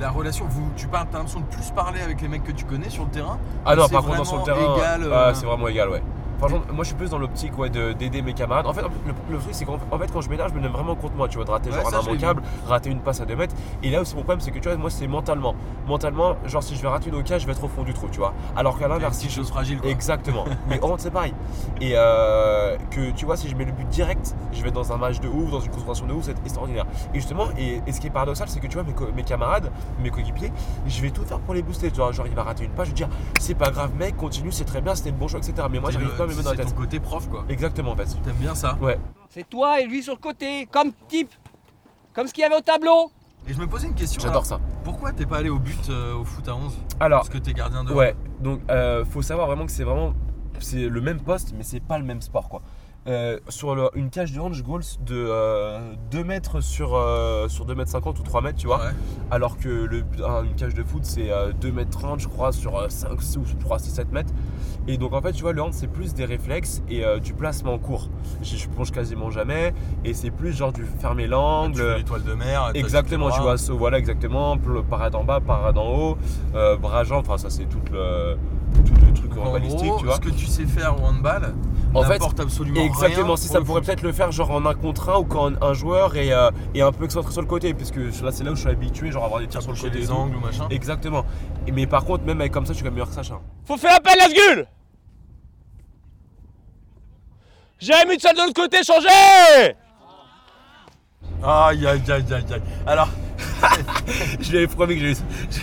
la 0.00 0.10
relation 0.10 0.46
vous, 0.48 0.70
Tu 0.76 0.86
parles, 0.86 1.06
t'as 1.10 1.18
l'impression 1.18 1.40
de 1.40 1.46
plus 1.46 1.70
parler 1.70 2.00
avec 2.00 2.20
les 2.20 2.28
mecs 2.28 2.44
que 2.44 2.52
tu 2.52 2.64
connais 2.64 2.88
sur 2.88 3.04
le 3.04 3.10
terrain? 3.10 3.38
Ah 3.64 3.76
non, 3.76 3.88
par 3.88 4.02
contre, 4.02 4.18
dans 4.18 4.24
sur 4.24 4.38
le 4.38 4.44
terrain, 4.44 4.76
égal, 4.76 5.08
ah, 5.12 5.28
euh, 5.28 5.34
c'est 5.34 5.46
vraiment 5.46 5.68
égal, 5.68 5.88
ouais. 5.88 6.02
Franchement, 6.38 6.60
moi 6.72 6.84
je 6.84 6.88
suis 6.88 6.96
plus 6.96 7.10
dans 7.10 7.18
l'optique 7.18 7.56
ouais, 7.58 7.68
d'aider 7.70 8.22
mes 8.22 8.32
camarades. 8.32 8.66
En 8.66 8.72
fait, 8.72 8.82
le, 8.82 8.88
le 9.30 9.38
truc, 9.38 9.50
c'est 9.52 9.64
qu'en 9.64 9.78
en 9.90 9.98
fait, 9.98 10.10
quand 10.12 10.20
je 10.20 10.30
m'énerve, 10.30 10.50
je 10.52 10.56
me 10.56 10.62
donne 10.62 10.72
vraiment 10.72 10.94
contre 10.94 11.14
moi, 11.14 11.28
tu 11.28 11.36
vois, 11.36 11.44
de 11.44 11.50
rater 11.50 11.70
Ouais, 11.70 11.76
genre 11.76 11.90
ça, 11.90 11.98
un 11.98 12.02
immanquable, 12.02 12.42
rater 12.66 12.90
une 12.90 13.00
passe 13.00 13.20
à 13.20 13.26
2 13.26 13.34
mètres. 13.36 13.54
Et 13.82 13.90
là 13.90 14.00
aussi, 14.00 14.14
mon 14.14 14.22
problème, 14.22 14.40
c'est 14.40 14.50
que 14.50 14.58
tu 14.58 14.68
vois, 14.68 14.76
moi, 14.76 14.90
c'est 14.90 15.06
mentalement. 15.08 15.54
Mentalement, 15.86 16.36
genre, 16.46 16.62
si 16.62 16.76
je 16.76 16.82
vais 16.82 16.88
rater 16.88 17.08
une 17.08 17.16
occasion, 17.16 17.38
je 17.38 17.46
vais 17.46 17.52
être 17.52 17.64
au 17.64 17.68
fond 17.68 17.82
du 17.82 17.92
trou, 17.92 18.08
tu 18.10 18.18
vois. 18.18 18.34
Alors 18.56 18.78
qu'à 18.78 18.88
l'inverse, 18.88 19.16
si 19.18 19.28
je. 19.28 19.34
chose 19.36 19.48
fragile, 19.48 19.80
quoi. 19.80 19.90
Exactement. 19.90 20.44
Mais 20.68 20.80
en 20.82 20.96
c'est 20.98 21.10
pareil. 21.10 21.34
Et 21.80 21.92
euh, 21.94 22.76
que 22.90 23.10
tu 23.10 23.24
vois, 23.24 23.36
si 23.36 23.48
je 23.48 23.54
mets 23.56 23.64
le 23.64 23.72
but 23.72 23.88
direct, 23.88 24.34
je 24.52 24.62
vais 24.62 24.68
être 24.68 24.74
dans 24.74 24.92
un 24.92 24.96
match 24.96 25.20
de 25.20 25.28
ouf, 25.28 25.50
dans 25.50 25.60
une 25.60 25.70
concentration 25.70 26.06
de 26.06 26.12
ouf, 26.12 26.24
c'est 26.24 26.38
extraordinaire. 26.44 26.86
Et 27.14 27.18
justement, 27.20 27.46
et, 27.58 27.80
et 27.86 27.92
ce 27.92 28.00
qui 28.00 28.06
est 28.06 28.10
paradoxal, 28.10 28.48
c'est 28.48 28.60
que 28.60 28.66
tu 28.66 28.74
vois, 28.74 28.84
mes, 28.84 28.92
co- 28.92 29.08
mes 29.14 29.22
camarades, 29.24 29.70
mes 30.02 30.10
coéquipiers, 30.10 30.52
je 30.86 31.02
vais 31.02 31.10
tout 31.10 31.24
faire 31.24 31.40
pour 31.40 31.54
les 31.54 31.62
booster. 31.62 31.90
Tu 31.90 31.96
vois, 31.96 32.12
genre, 32.12 32.26
il 32.26 32.34
va 32.34 32.42
rater 32.44 32.64
une 32.64 32.70
passe, 32.70 32.86
je 32.86 32.90
vais 32.92 32.96
dire, 32.96 33.08
c'est 33.40 33.54
pas 33.54 33.70
grave, 33.70 33.90
mec, 33.98 34.16
continue, 34.16 34.52
c'est 34.52 34.64
très 34.64 34.80
bien, 34.80 34.94
c'était 34.94 35.10
le 35.10 35.16
bon 35.16 35.28
choix, 35.28 35.38
etc. 35.40 35.66
Mais 35.70 35.80
moi, 35.80 35.90
j'arrive 35.90 36.16
pas 36.16 36.26
dans 36.34 36.50
la 36.50 36.56
c'est 36.56 36.64
ton 36.70 36.76
côté 36.76 37.00
prof, 37.00 37.28
quoi. 37.28 37.44
Exactement, 37.48 37.92
en 37.92 37.96
fait. 37.96 38.06
T'aimes 38.24 38.36
bien 38.36 38.54
ça 38.54 38.76
Ouais. 38.80 38.98
C'est 39.30 39.48
toi 39.48 39.80
et 39.80 39.86
lui 39.86 40.02
sur 40.02 40.14
le 40.14 40.20
côté, 40.20 40.66
comme 40.70 40.92
type. 41.08 41.32
Comme 42.12 42.26
ce 42.26 42.32
qu'il 42.32 42.42
y 42.42 42.44
avait 42.44 42.56
au 42.56 42.60
tableau. 42.60 43.10
Et 43.46 43.54
je 43.54 43.58
me 43.60 43.66
posais 43.66 43.86
une 43.86 43.94
question. 43.94 44.20
J'adore 44.20 44.44
ça. 44.44 44.60
Pourquoi 44.84 45.12
t'es 45.12 45.24
pas 45.26 45.38
allé 45.38 45.48
au 45.48 45.58
but 45.58 45.88
euh, 45.88 46.14
au 46.14 46.24
foot 46.24 46.46
à 46.48 46.54
11 46.54 46.76
Alors, 47.00 47.20
Parce 47.20 47.28
que 47.30 47.38
t'es 47.38 47.52
gardien 47.52 47.84
de. 47.84 47.92
Ouais, 47.92 48.14
donc 48.40 48.60
euh, 48.70 49.04
faut 49.04 49.22
savoir 49.22 49.46
vraiment 49.46 49.64
que 49.66 49.72
c'est 49.72 49.84
vraiment 49.84 50.14
c'est 50.60 50.88
le 50.88 51.00
même 51.00 51.20
poste, 51.20 51.54
mais 51.56 51.62
c'est 51.62 51.80
pas 51.80 51.98
le 51.98 52.04
même 52.04 52.20
sport 52.20 52.48
quoi. 52.48 52.62
Euh, 53.08 53.38
sur 53.48 53.74
le- 53.74 53.88
une 53.94 54.10
cage 54.10 54.32
de 54.32 54.40
hand, 54.40 54.52
je 54.52 54.62
goal 54.62 54.82
de 55.06 55.14
euh, 55.16 55.78
2 56.10 56.24
mètres 56.24 56.60
sur, 56.60 56.94
euh, 56.94 57.48
sur 57.48 57.64
2 57.64 57.74
mètres 57.74 57.90
50 57.90 58.18
ou 58.18 58.22
3 58.22 58.42
mètres, 58.42 58.58
tu 58.58 58.66
vois. 58.66 58.78
Ouais. 58.78 58.90
Alors 59.30 59.56
que 59.56 59.68
le, 59.68 60.04
une 60.44 60.54
cage 60.56 60.74
de 60.74 60.82
foot, 60.82 61.04
c'est 61.06 61.30
euh, 61.30 61.52
2 61.58 61.72
mètres 61.72 61.90
30, 61.98 62.20
je 62.20 62.28
crois, 62.28 62.52
sur 62.52 62.76
euh, 62.76 62.88
5 62.90 63.12
ou 63.12 63.58
3, 63.60 63.78
6, 63.78 63.90
7 63.92 64.12
mètres. 64.12 64.32
Et 64.88 64.98
donc 64.98 65.14
en 65.14 65.22
fait, 65.22 65.32
tu 65.32 65.42
vois, 65.42 65.52
le 65.52 65.62
hand, 65.62 65.72
c'est 65.72 65.86
plus 65.86 66.12
des 66.12 66.26
réflexes 66.26 66.82
et 66.90 67.04
euh, 67.04 67.18
du 67.18 67.32
placement 67.32 67.78
court. 67.78 68.10
Je, 68.42 68.56
je 68.56 68.68
plonge 68.68 68.90
quasiment 68.90 69.30
jamais. 69.30 69.72
Et 70.04 70.12
c'est 70.12 70.30
plus 70.30 70.52
genre 70.52 70.72
du 70.72 70.84
fermer 70.84 71.26
l'angle. 71.26 71.94
l'étoile 71.96 72.24
de 72.24 72.34
mer. 72.34 72.72
Exactement, 72.74 73.30
tu 73.30 73.40
vois, 73.40 73.56
voilà, 73.70 73.98
exactement, 73.98 74.56
parade 74.90 75.14
en 75.14 75.24
bas, 75.24 75.40
parade 75.40 75.78
en 75.78 75.86
haut, 75.94 76.18
euh, 76.54 76.76
bras 76.76 77.02
enfin 77.10 77.38
ça 77.38 77.48
c'est 77.50 77.64
tout 77.64 77.80
le, 77.92 78.36
tout 78.84 78.92
le 79.06 79.12
truc 79.12 79.30
En 79.38 79.52
balistique, 79.52 79.86
gros, 79.86 79.98
tu 79.98 80.04
vois. 80.06 80.16
ce 80.16 80.20
que 80.20 80.30
tu 80.30 80.46
sais 80.46 80.66
faire 80.66 81.00
au 81.02 81.06
handball 81.06 81.54
En 81.94 82.02
fait, 82.04 82.22
absolument 82.40 82.80
exactement, 82.82 83.26
rien 83.28 83.36
si 83.36 83.48
ça 83.48 83.60
pourrait 83.62 83.80
peut-être 83.80 84.02
le 84.02 84.12
faire 84.12 84.30
genre 84.30 84.50
en 84.50 84.64
un 84.66 84.74
contre 84.74 85.08
un 85.08 85.18
ou 85.18 85.24
quand 85.24 85.50
un 85.62 85.72
joueur 85.72 86.16
est, 86.16 86.32
euh, 86.32 86.50
est 86.74 86.82
un 86.82 86.92
peu 86.92 87.04
excentré 87.06 87.32
sur 87.32 87.40
le 87.40 87.46
côté, 87.46 87.72
puisque 87.74 87.96
là 87.96 88.30
c'est 88.30 88.44
là 88.44 88.52
où 88.52 88.54
je 88.56 88.60
suis 88.60 88.68
habitué, 88.70 89.10
genre 89.10 89.24
avoir 89.24 89.40
des 89.40 89.46
tirs 89.48 89.62
sur 89.62 89.72
le 89.72 89.78
côté. 89.78 90.04
tout. 90.04 90.12
angles 90.12 90.36
ou 90.36 90.40
machin. 90.40 90.66
Exactement. 90.70 91.24
Et- 91.66 91.72
mais 91.72 91.86
par 91.86 92.04
contre, 92.04 92.24
même 92.24 92.40
avec 92.40 92.52
comme 92.52 92.66
ça, 92.66 92.72
je 92.72 92.76
suis 92.76 92.82
quand 92.84 92.90
même 92.90 92.94
meilleur 92.94 93.08
que 93.08 93.14
Sacha. 93.14 93.40
Faut 93.64 93.76
faire 93.78 93.96
appel 93.96 94.20
à 94.20 94.24
ce 94.28 94.34
gueule 94.34 94.66
Jérémy 97.80 98.16
de 98.16 98.20
salle 98.22 98.34
de 98.36 98.40
l'autre 98.42 98.54
côté, 98.60 98.82
changez 98.82 99.76
Aïe 101.42 101.86
aïe 101.86 102.02
aïe 102.10 102.10
aïe 102.10 102.44
aïe. 102.52 102.62
Alors, 102.86 103.08
je 104.40 104.50
lui 104.50 104.58
avais 104.58 104.66
promis 104.66 104.94
que 104.96 105.00
j'ai 105.00 105.14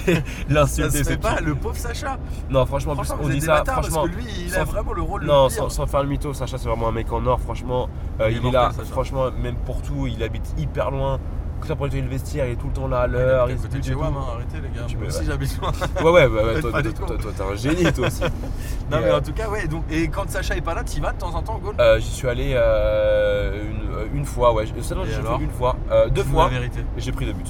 j'ai 0.06 0.22
ça 0.56 0.68
se 0.68 0.82
fait 0.98 1.04
c'est 1.04 1.18
pas, 1.18 1.40
le 1.42 1.56
pauvre 1.56 1.76
Sacha. 1.78 2.18
Non, 2.50 2.66
franchement, 2.66 2.96
plus, 2.96 3.06
Franchement, 3.06 3.26
on 3.26 3.30
dit 3.30 3.42
ça, 3.42 3.58
bâtards 3.58 3.76
franchement. 3.82 4.04
parce 4.04 4.16
que 4.16 4.22
lui, 4.22 4.26
il 4.48 4.56
a 4.56 4.64
vraiment 4.64 4.94
le 4.94 5.02
rôle 5.02 5.24
Non, 5.26 5.46
le 5.46 5.50
sans, 5.50 5.70
sans 5.70 5.86
faire 5.88 6.04
le 6.04 6.10
mytho, 6.10 6.34
Sacha 6.34 6.58
c'est 6.58 6.68
vraiment 6.68 6.88
un 6.90 6.92
mec 6.92 7.12
en 7.12 7.26
or, 7.26 7.40
franchement. 7.40 7.90
euh, 8.22 8.30
Il 8.30 8.38
est 8.38 8.40
il, 8.42 8.48
est 8.48 8.52
là, 8.52 8.72
Sacha. 8.72 8.90
franchement, 8.92 9.26
même 9.32 9.56
pour 9.66 9.82
tout, 9.82 10.08
il 10.08 10.22
habite 10.24 10.54
hyper 10.58 10.92
loin. 10.92 11.20
Que 11.62 11.68
ça 11.68 11.76
pour 11.78 11.86
le 11.86 11.92
vestiaire, 12.02 12.48
il 12.48 12.52
est 12.52 12.56
tout 12.58 12.68
le 12.68 12.74
temps 12.74 12.88
là 12.90 13.00
à 13.00 13.08
l'heure, 13.08 13.50
il 13.50 13.56
côté 13.56 13.80
de 13.80 13.84
chez. 13.84 13.94
WAM, 13.96 14.14
hein, 14.18 14.26
arrêtez 14.36 14.58
les 14.58 14.78
gars. 14.78 14.86
Tu 14.88 14.98
Moi 14.98 15.06
peux- 15.06 15.10
aussi 15.10 15.20
ouais. 15.22 15.26
j'habite 15.28 15.58
loin. 15.62 15.72
Ouais, 16.04 16.12
ouais, 16.12 16.28
ouais, 16.28 16.44
ouais, 16.54 16.62
toi, 16.62 16.82
t'es 16.84 17.42
un 17.42 17.56
génie 17.56 17.94
toi 17.94 18.08
aussi. 18.08 18.22
Non 18.92 18.98
Et, 18.98 19.02
mais 19.02 19.08
euh, 19.08 19.18
en 19.18 19.22
tout 19.22 19.32
cas 19.34 19.50
ouais 19.50 19.66
donc 19.68 19.84
et 19.90 20.08
quand 20.10 20.30
Sacha 20.30 20.56
est 20.56 20.62
pas 20.62 20.76
là 20.76 20.84
tu 20.84 20.98
y 20.98 21.00
vas 21.00 21.12
de 21.14 21.18
temps 21.18 21.34
en 21.34 21.42
temps 21.42 21.56
au 21.56 21.60
goal 21.60 21.76
Euh, 21.80 21.98
J'y 22.00 22.12
suis 22.12 22.28
allé 22.28 22.52
euh, 22.54 23.64
une, 23.72 23.90
euh, 23.96 24.06
une 24.14 24.26
fois, 24.26 24.54
ouais. 24.54 24.66
Et 24.66 24.68
j'ai 24.68 24.74
fait 24.84 25.44
une 25.44 25.50
fois. 25.50 25.76
Euh, 25.92 26.10
deux 26.10 26.24
fois. 26.24 26.50
j'ai 26.98 27.12
pris 27.14 27.26
deux 27.26 27.34
buts. 27.34 27.44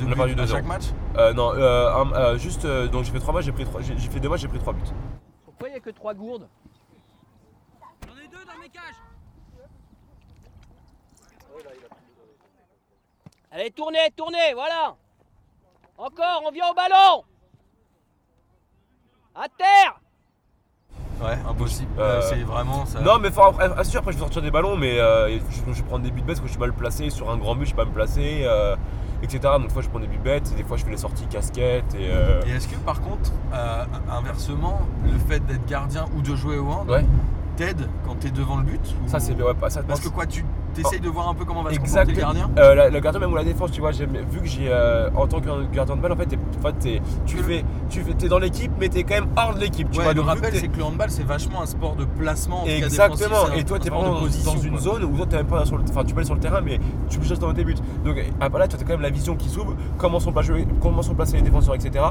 Deux 0.00 0.06
On 0.06 0.12
a 0.12 0.14
perdu 0.16 0.34
buts 0.34 0.40
à 0.40 0.44
2-0. 0.46 0.50
chaque 0.52 0.64
match 0.66 0.84
Euh, 1.16 1.32
non, 1.34 1.52
euh, 1.54 1.94
un- 1.94 2.12
euh, 2.12 2.38
juste. 2.38 2.64
euh, 2.64 2.88
donc 2.88 3.04
j'ai 3.04 3.12
fait 3.12 3.20
trois 3.20 3.34
matchs, 3.34 3.44
j'ai 3.44 3.52
pris 3.52 3.64
trois. 3.64 3.80
J'ai 3.82 3.96
j'ai 3.98 4.08
fait 4.10 4.20
deux 4.20 4.28
matchs, 4.28 4.40
j'ai 4.40 4.48
pris 4.48 4.58
trois 4.58 4.72
buts. 4.72 4.80
Pourquoi 5.44 5.68
il 5.68 5.72
n'y 5.72 5.76
a 5.76 5.80
que 5.80 5.90
trois 5.90 6.14
gourdes? 6.14 6.48
J'en 8.08 8.14
ai 8.16 8.28
deux 8.28 8.44
dans 8.44 8.58
mes 8.60 8.68
cages. 8.68 8.94
Allez, 13.52 13.70
tournez, 13.72 13.98
tournez, 14.16 14.54
voilà. 14.54 14.94
Encore, 15.98 16.42
on 16.46 16.50
vient 16.52 16.70
au 16.70 16.74
ballon. 16.74 17.24
À 19.34 19.46
terre. 19.48 20.00
Ouais 21.20 21.36
impossible. 21.46 21.90
Euh, 21.98 22.20
Euh, 22.20 22.22
C'est 22.22 22.42
vraiment 22.42 22.86
ça. 22.86 23.00
Non, 23.00 23.18
mais 23.18 23.30
faut, 23.30 23.42
après, 23.42 23.68
ah, 23.76 23.84
c'est 23.84 23.90
sûr, 23.90 24.00
après 24.00 24.12
je 24.12 24.16
vais 24.16 24.22
sortir 24.22 24.40
des 24.40 24.50
ballons, 24.50 24.76
mais 24.76 24.98
euh, 24.98 25.28
je, 25.50 25.72
je 25.72 25.82
vais 25.82 25.88
prendre 25.88 26.04
des 26.04 26.10
buts 26.10 26.20
bêtes 26.22 26.26
parce 26.36 26.40
que 26.40 26.46
je 26.46 26.52
suis 26.52 26.60
mal 26.60 26.72
placé. 26.72 27.10
Sur 27.10 27.28
un 27.30 27.36
grand 27.36 27.54
but, 27.56 27.64
je 27.66 27.70
sais 27.70 27.76
pas 27.76 27.84
me 27.84 27.92
placer, 27.92 28.42
euh, 28.44 28.76
etc. 29.22 29.40
Donc, 29.58 29.68
des 29.68 29.72
fois, 29.72 29.82
je 29.82 29.88
prends 29.88 30.00
des 30.00 30.06
buts 30.06 30.18
bêtes, 30.22 30.50
et 30.52 30.56
des 30.56 30.64
fois, 30.64 30.76
je 30.76 30.84
fais 30.84 30.90
les 30.90 30.96
sorties 30.96 31.26
casquettes. 31.26 31.94
Et, 31.94 32.08
euh, 32.10 32.40
Et 32.46 32.50
est-ce 32.50 32.68
que 32.68 32.76
par 32.76 33.00
contre, 33.00 33.32
euh, 33.52 33.84
inversement, 34.10 34.80
le 35.04 35.18
fait 35.18 35.44
d'être 35.46 35.66
gardien 35.66 36.06
ou 36.16 36.22
de 36.22 36.34
jouer 36.34 36.58
au 36.58 36.68
hand 36.68 36.88
Ouais. 36.88 37.04
T'aide 37.56 37.88
quand 38.06 38.14
t'es 38.18 38.30
devant 38.30 38.56
le 38.58 38.64
but 38.64 38.80
ou- 39.04 39.08
Ça, 39.08 39.20
c'est. 39.20 39.34
Ouais, 39.34 39.54
pas- 39.54 39.70
ça, 39.70 39.82
Parce 39.82 40.00
que 40.00 40.08
quoi, 40.08 40.26
tu 40.26 40.44
T'essayes 40.72 41.00
de 41.00 41.08
voir 41.08 41.28
un 41.28 41.34
peu 41.34 41.44
comment 41.44 41.64
va 41.64 41.70
se 41.70 41.74
Exact. 41.80 42.08
le 42.08 42.14
gardien? 42.14 42.48
Euh, 42.56 42.76
la- 42.76 42.90
le 42.90 43.00
gardien 43.00 43.18
même 43.20 43.32
ou 43.32 43.34
la 43.34 43.42
défense, 43.42 43.72
tu 43.72 43.80
vois, 43.80 43.90
vu 43.90 44.06
que 44.40 44.46
j'ai 44.46 44.68
euh, 44.68 45.10
en 45.16 45.26
tant 45.26 45.40
que 45.40 45.48
gardien 45.74 45.96
de 45.96 46.00
balle, 46.00 46.12
en 46.12 46.16
fait, 46.16 46.26
t'es- 46.26 46.38
en 46.38 46.62
fait, 46.62 47.00
tu 47.26 47.36
fais, 47.38 47.64
tu 47.88 48.02
fais, 48.02 48.14
t'es 48.14 48.28
dans 48.28 48.38
l'équipe, 48.38 48.70
mais 48.78 48.88
t'es 48.88 49.02
quand 49.02 49.14
même 49.14 49.26
hors 49.36 49.52
de 49.54 49.58
l'équipe. 49.58 49.90
Tu 49.90 49.98
Ouais, 49.98 50.04
vois, 50.04 50.14
le 50.14 50.20
rappel, 50.20 50.54
c'est 50.54 50.68
que 50.68 50.76
le 50.78 50.84
handball, 50.84 51.10
c'est 51.10 51.24
vachement 51.26 51.62
un 51.62 51.66
sport 51.66 51.96
de 51.96 52.04
placement. 52.04 52.58
en 52.58 52.60
tout 52.60 52.66
cas 52.68 52.76
Exactement, 52.76 53.52
et 53.56 53.64
toi 53.64 53.80
t'es 53.80 53.90
vraiment 53.90 54.12
dans- 54.14 54.20
position, 54.20 54.54
dans 54.54 54.60
une 54.60 54.70
quoi. 54.74 54.80
zone 54.80 55.04
où 55.04 55.16
toi 55.16 55.26
t'es 55.28 55.36
même 55.38 55.46
pas 55.46 55.64
sur 55.66 55.76
le, 55.76 55.82
enfin 55.90 56.04
tu 56.04 56.14
peux 56.14 56.20
aller 56.20 56.26
sur 56.26 56.36
le 56.36 56.40
terrain 56.40 56.60
mais 56.60 56.78
tu 57.08 57.18
peux 57.18 57.24
juste 57.26 57.40
dans 57.40 57.52
tes 57.52 57.64
buts. 57.64 57.74
Donc 58.04 58.14
là 58.16 58.68
tu 58.68 58.76
as 58.76 58.78
quand 58.78 58.86
même 58.90 59.00
la 59.00 59.10
vision 59.10 59.34
qui 59.34 59.48
s'ouvre, 59.48 59.74
comment 59.98 60.20
sont, 60.20 60.30
placés- 60.32 60.68
comment 60.80 61.02
sont 61.02 61.16
placés 61.16 61.36
les 61.38 61.42
défenseurs, 61.42 61.74
etc. 61.74 62.04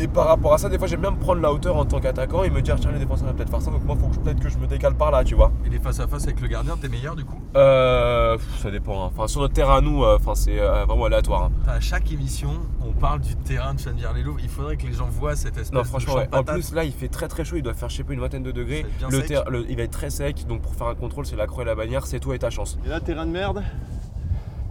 Et 0.00 0.08
par 0.08 0.26
rapport 0.26 0.52
à 0.52 0.58
ça, 0.58 0.68
des 0.68 0.76
fois 0.76 0.88
j'aime 0.88 1.00
bien 1.00 1.12
me 1.12 1.16
prendre 1.18 1.40
la 1.40 1.52
hauteur 1.52 1.76
en 1.76 1.84
tant 1.84 2.00
qu'attaquant 2.00 2.42
et 2.42 2.50
me 2.50 2.60
dire 2.60 2.74
tiens 2.80 2.90
les 2.90 2.98
défenseurs 2.98 3.28
vont 3.28 3.34
peut-être 3.34 3.48
faire 3.50 3.62
ça, 3.62 3.70
donc 3.70 3.84
moi 3.84 3.94
faut 3.94 4.08
que 4.08 4.14
je- 4.14 4.20
peut-être 4.20 4.40
que 4.40 4.48
je 4.48 4.58
me 4.58 4.66
décale 4.66 4.94
par 4.96 5.12
là, 5.12 5.22
tu 5.22 5.36
vois. 5.36 5.52
Et 5.64 5.68
les 5.68 5.78
face 5.78 6.00
à 6.00 6.08
face 6.08 6.24
avec 6.24 6.40
le 6.40 6.48
gardien, 6.48 6.76
t'es 6.80 6.88
meilleur 6.88 7.14
du 7.14 7.24
coup? 7.24 7.40
Euh, 7.56 8.36
pff, 8.36 8.58
ça 8.60 8.70
dépend. 8.72 9.04
hein. 9.04 9.10
Enfin 9.14 9.28
sur 9.28 9.40
notre 9.40 9.54
terrain 9.54 9.76
à 9.76 9.80
nous, 9.80 10.02
euh, 10.02 10.16
enfin 10.20 10.34
c'est 10.34 10.58
euh, 10.58 10.84
vraiment 10.84 11.04
aléatoire. 11.04 11.44
hein. 11.44 11.52
À 11.68 11.78
chaque 11.78 12.10
émission, 12.12 12.50
on 12.84 12.90
parle 12.92 13.20
du 13.20 13.36
terrain 13.36 13.72
de 13.74 13.78
Chennevières-les-Loups. 13.78 14.38
Il 14.42 14.48
faudrait 14.48 14.76
que 14.76 14.86
les 14.86 14.92
gens 14.94 15.06
voient 15.08 15.36
cette 15.36 15.56
espèce 15.58 15.72
Non 15.72 15.82
de 15.82 15.86
franchement 15.86 16.12
champ 16.14 16.18
ouais. 16.18 16.26
de 16.26 16.34
En 16.34 16.42
patates. 16.42 16.54
plus 16.56 16.74
là 16.74 16.82
il 16.84 16.92
fait 16.92 17.08
très 17.08 17.28
très 17.28 17.44
chaud, 17.44 17.54
il 17.56 17.62
doit 17.62 17.74
faire 17.74 17.88
je 17.88 17.96
sais 17.96 18.04
pas 18.04 18.14
une 18.14 18.20
vingtaine 18.20 18.42
de 18.42 18.50
degrés. 18.50 18.82
Ça 18.82 18.82
va 18.82 18.88
être 18.88 18.98
bien 18.98 19.08
Le 19.20 19.26
sec. 19.26 19.38
le- 19.48 19.70
il 19.70 19.76
va 19.76 19.82
être 19.84 19.90
très 19.92 20.10
sec, 20.10 20.44
donc 20.48 20.60
pour 20.62 20.74
faire 20.74 20.88
un 20.88 20.94
contrôle 20.96 21.24
c'est 21.24 21.36
la 21.36 21.46
croix 21.46 21.62
et 21.62 21.66
la 21.66 21.76
bannière, 21.76 22.04
c'est 22.06 22.18
toi 22.18 22.34
et 22.34 22.38
ta 22.40 22.50
chance. 22.50 22.78
Et 22.84 22.88
là, 22.88 22.98
terrain 23.00 23.26
de 23.26 23.30
merde. 23.30 23.62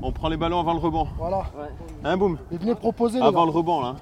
On 0.06 0.12
prend 0.12 0.28
les 0.28 0.36
ballons 0.36 0.60
avant 0.60 0.74
le 0.74 0.80
rebond. 0.80 1.08
Voilà. 1.18 1.44
Hein, 2.04 2.18
boum? 2.18 2.38
Et 2.52 2.58
venez 2.58 2.76
proposer 2.76 3.20
les 3.20 3.26
Avant 3.26 3.46
gars. 3.46 3.52
le 3.54 3.58
rebond, 3.58 3.82
là. 3.82 3.96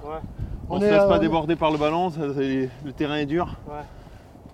On, 0.71 0.77
On 0.77 0.79
se 0.79 0.85
laisse 0.85 1.01
euh, 1.01 1.07
pas 1.09 1.19
déborder 1.19 1.55
par 1.57 1.69
le 1.71 1.77
ballon, 1.77 2.09
ça- 2.09 2.21
le 2.25 2.91
terrain 2.93 3.17
est 3.17 3.25
dur. 3.25 3.55
Ouais. 3.67 3.81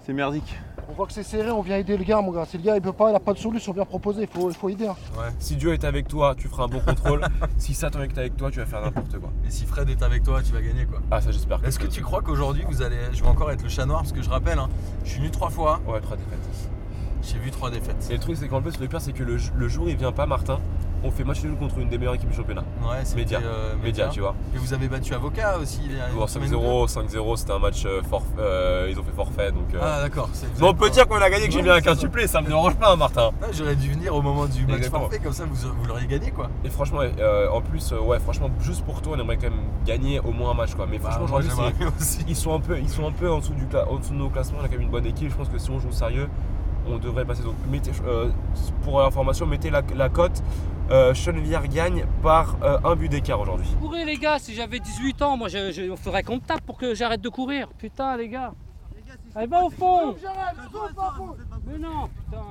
C'est 0.05 0.13
merdique. 0.13 0.57
On 0.89 0.93
voit 0.93 1.05
que 1.05 1.11
c'est 1.13 1.21
serré, 1.23 1.51
on 1.51 1.61
vient 1.61 1.75
aider 1.77 1.97
le 1.97 2.03
gars, 2.05 2.21
mon 2.21 2.31
gars. 2.31 2.45
Si 2.45 2.57
le 2.57 2.63
gars 2.63 2.75
il 2.75 2.81
peut 2.81 2.93
pas, 2.93 3.11
il 3.11 3.15
a 3.15 3.19
pas 3.19 3.33
de 3.33 3.37
solution, 3.37 3.71
on 3.73 3.75
vient 3.75 3.85
proposer, 3.85 4.21
il 4.21 4.27
faut, 4.27 4.49
il 4.49 4.55
faut 4.55 4.69
aider. 4.69 4.87
hein. 4.87 4.95
Si 5.37 5.57
Dieu 5.57 5.73
est 5.73 5.83
avec 5.83 6.07
toi, 6.07 6.33
tu 6.35 6.47
feras 6.47 6.63
un 6.63 6.67
bon 6.69 6.79
contrôle. 6.79 7.21
si 7.57 7.73
Satan 7.73 8.01
est 8.01 8.17
avec 8.17 8.35
toi, 8.37 8.49
tu 8.49 8.59
vas 8.59 8.65
faire 8.65 8.81
n'importe 8.81 9.19
quoi. 9.19 9.29
Et 9.45 9.51
si 9.51 9.65
Fred 9.65 9.89
est 9.89 10.01
avec 10.01 10.23
toi, 10.23 10.41
tu 10.41 10.53
vas 10.53 10.61
gagner 10.61 10.85
quoi. 10.85 10.99
Ah 11.11 11.19
ça 11.21 11.31
j'espère. 11.31 11.59
Est-ce 11.65 11.77
que 11.77 11.87
tu 11.87 12.01
crois 12.01 12.21
qu'aujourd'hui 12.21 12.63
vous 12.67 12.81
allez. 12.81 12.95
Je 13.11 13.21
vais 13.21 13.29
encore 13.29 13.51
être 13.51 13.61
le 13.63 13.69
chat 13.69 13.85
noir 13.85 13.99
parce 13.99 14.13
que 14.13 14.21
je 14.21 14.29
rappelle, 14.29 14.57
hein, 14.59 14.69
je 15.03 15.09
suis 15.09 15.19
venu 15.19 15.29
trois 15.29 15.49
fois, 15.49 15.81
Ouais, 15.87 15.99
trois 15.99 16.15
défaites. 16.15 16.69
j'ai 17.21 17.37
vu 17.39 17.51
trois 17.51 17.69
défaites. 17.69 18.07
Et 18.09 18.13
le 18.13 18.19
truc 18.19 18.37
c'est 18.37 18.47
qu'en 18.47 18.61
plus 18.61 18.79
le 18.79 18.87
pire 18.87 19.01
c'est 19.01 19.11
que 19.13 19.23
le, 19.23 19.37
le 19.55 19.67
jour 19.67 19.89
il 19.89 19.97
vient 19.97 20.13
pas 20.13 20.25
Martin, 20.25 20.59
on 21.03 21.11
fait 21.11 21.23
match 21.23 21.43
nul 21.43 21.55
contre 21.55 21.77
une 21.79 21.89
des 21.89 21.97
meilleures 21.97 22.15
équipes 22.15 22.29
du 22.29 22.35
championnat. 22.35 22.63
Ouais, 22.81 22.97
c'était, 23.03 23.21
Média. 23.21 23.39
euh, 23.43 23.73
Média, 23.83 24.07
tu 24.07 24.19
vois. 24.21 24.35
Et 24.55 24.57
vous 24.57 24.73
avez 24.73 24.87
battu 24.87 25.13
Avocat 25.13 25.57
aussi 25.59 25.81
il 25.85 25.95
y 25.95 25.99
a 25.99 26.09
une 26.09 26.15
Bon, 26.15 26.25
semaine 26.27 26.53
ou 26.55 26.59
deux 26.59 26.65
5-0, 26.85 27.07
5-0, 27.15 27.35
c'était 27.37 27.51
un 27.53 27.59
match 27.59 27.83
euh, 27.85 28.01
euh, 28.39 28.87
ils 28.89 28.99
ont 28.99 29.03
fait 29.03 29.11
forfait 29.15 29.51
donc. 29.51 29.73
euh, 29.75 29.79
Ah 29.81 30.01
d'accord. 30.01 30.29
on 30.61 30.73
peut 30.73 30.89
dire 30.89 31.07
qu'on 31.07 31.17
a 31.21 31.29
gagné 31.29 31.45
que 31.47 31.53
j'ai 31.53 31.61
mis 31.61 31.69
un 31.69 31.81
15 31.81 31.99
supplé, 31.99 32.25
ça 32.27 32.41
me 32.41 32.47
dérange 32.47 32.75
pas 32.75 32.91
hein, 32.93 32.95
Martin. 32.95 33.31
Ah, 33.41 33.45
J'aurais 33.51 33.75
dû 33.75 33.91
venir 33.91 34.15
au 34.15 34.21
moment 34.21 34.45
du 34.47 34.65
match 34.65 34.77
Exactement. 34.77 35.01
forfait, 35.03 35.19
comme 35.19 35.33
ça 35.33 35.45
vous, 35.45 35.55
vous 35.79 35.85
l'auriez 35.87 36.07
gagné 36.07 36.31
quoi. 36.31 36.49
Et 36.65 36.69
franchement, 36.69 36.99
euh, 37.01 37.47
en 37.49 37.61
plus, 37.61 37.91
euh, 37.91 37.99
ouais, 37.99 38.19
franchement, 38.19 38.49
juste 38.61 38.83
pour 38.83 39.01
toi, 39.01 39.13
on 39.15 39.19
aimerait 39.21 39.37
quand 39.37 39.49
même 39.49 39.59
gagner 39.85 40.19
au 40.19 40.31
moins 40.31 40.51
un 40.51 40.55
match, 40.55 40.73
quoi. 40.75 40.87
Mais 40.89 40.97
Bah, 40.97 41.11
franchement, 41.11 41.39
moi, 41.55 41.71
aussi. 41.99 42.25
ils 42.27 42.35
sont 42.35 42.53
un 42.55 42.59
peu, 42.59 42.77
ils 42.79 42.89
sont 42.89 43.05
un 43.07 43.11
peu 43.11 43.31
en 43.31 43.39
dessous, 43.39 43.53
du 43.53 43.65
en 43.75 43.95
dessous 43.97 44.13
de 44.13 44.17
nos 44.17 44.29
classements. 44.29 44.57
On 44.61 44.65
a 44.65 44.67
quand 44.67 44.73
même 44.73 44.81
une 44.81 44.89
bonne 44.89 45.05
équipe. 45.05 45.29
Je 45.29 45.35
pense 45.35 45.49
que 45.49 45.57
si 45.59 45.69
on 45.69 45.79
joue 45.79 45.91
sérieux, 45.91 46.27
on 46.89 46.97
devrait 46.97 47.25
passer. 47.25 47.43
Donc, 47.43 47.55
mettez, 47.69 47.91
euh, 48.07 48.29
pour 48.83 49.01
information, 49.03 49.45
mettez 49.45 49.69
la, 49.69 49.81
la 49.95 50.09
cote. 50.09 50.41
Euh, 50.89 51.13
Chenevière 51.13 51.67
gagne 51.67 52.05
par 52.23 52.55
euh, 52.63 52.77
un 52.83 52.95
but 52.95 53.09
d'écart 53.09 53.39
aujourd'hui. 53.41 53.67
Courez 53.81 54.05
les 54.05 54.15
gars, 54.17 54.39
si 54.39 54.53
j'avais 54.53 54.79
18 54.79 55.21
ans, 55.21 55.35
moi 55.37 55.49
je, 55.49 55.71
je 55.71 55.95
ferais 55.95 56.23
qu'on 56.23 56.35
me 56.35 56.41
tape 56.41 56.61
pour 56.61 56.77
que 56.77 56.95
j'arrête 56.95 57.21
de 57.21 57.29
courir. 57.29 57.67
Putain 57.77 58.15
les 58.17 58.29
gars. 58.29 58.53
Allez 59.35 59.47
va 59.47 59.63
au 59.63 59.69
fond 59.69 60.15
Mais 61.67 61.77
non, 61.77 62.07
putain 62.25 62.43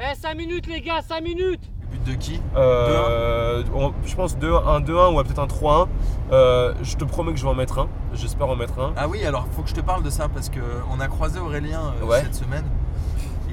Eh 0.00 0.14
5 0.14 0.34
minutes 0.36 0.66
les 0.66 0.80
gars, 0.80 1.00
5 1.02 1.20
minutes 1.22 1.60
But 1.90 2.04
de 2.04 2.14
qui? 2.14 2.40
Euh, 2.56 3.62
on- 3.74 3.92
je 4.04 4.14
pense 4.14 4.36
2 4.38 4.52
un 4.54 4.80
2-1 4.80 5.12
ou 5.12 5.22
peut-être 5.22 5.38
un 5.38 5.46
3-1. 5.46 5.88
Euh, 6.32 6.74
je 6.82 6.96
te 6.96 7.04
promets 7.04 7.32
que 7.32 7.38
je 7.38 7.44
vais 7.44 7.50
en 7.50 7.54
mettre 7.54 7.78
un. 7.78 7.88
J'espère 8.12 8.48
en 8.48 8.56
mettre 8.56 8.78
un. 8.80 8.92
Ah 8.96 9.06
oui, 9.08 9.24
alors 9.24 9.46
faut 9.52 9.62
que 9.62 9.68
je 9.68 9.74
te 9.74 9.80
parle 9.80 10.02
de 10.02 10.10
ça 10.10 10.28
parce 10.28 10.48
que 10.50 10.60
on 10.90 10.98
a 11.00 11.06
croisé 11.08 11.38
Aurélien 11.38 11.94
euh, 12.02 12.04
Ouais. 12.06 12.20
cette 12.22 12.34
semaine. 12.34 12.64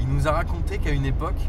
Il 0.04 0.10
nous 0.10 0.28
a 0.28 0.32
raconté 0.32 0.80
qu'à 0.80 0.92
une 0.92 1.06
époque, 1.06 1.39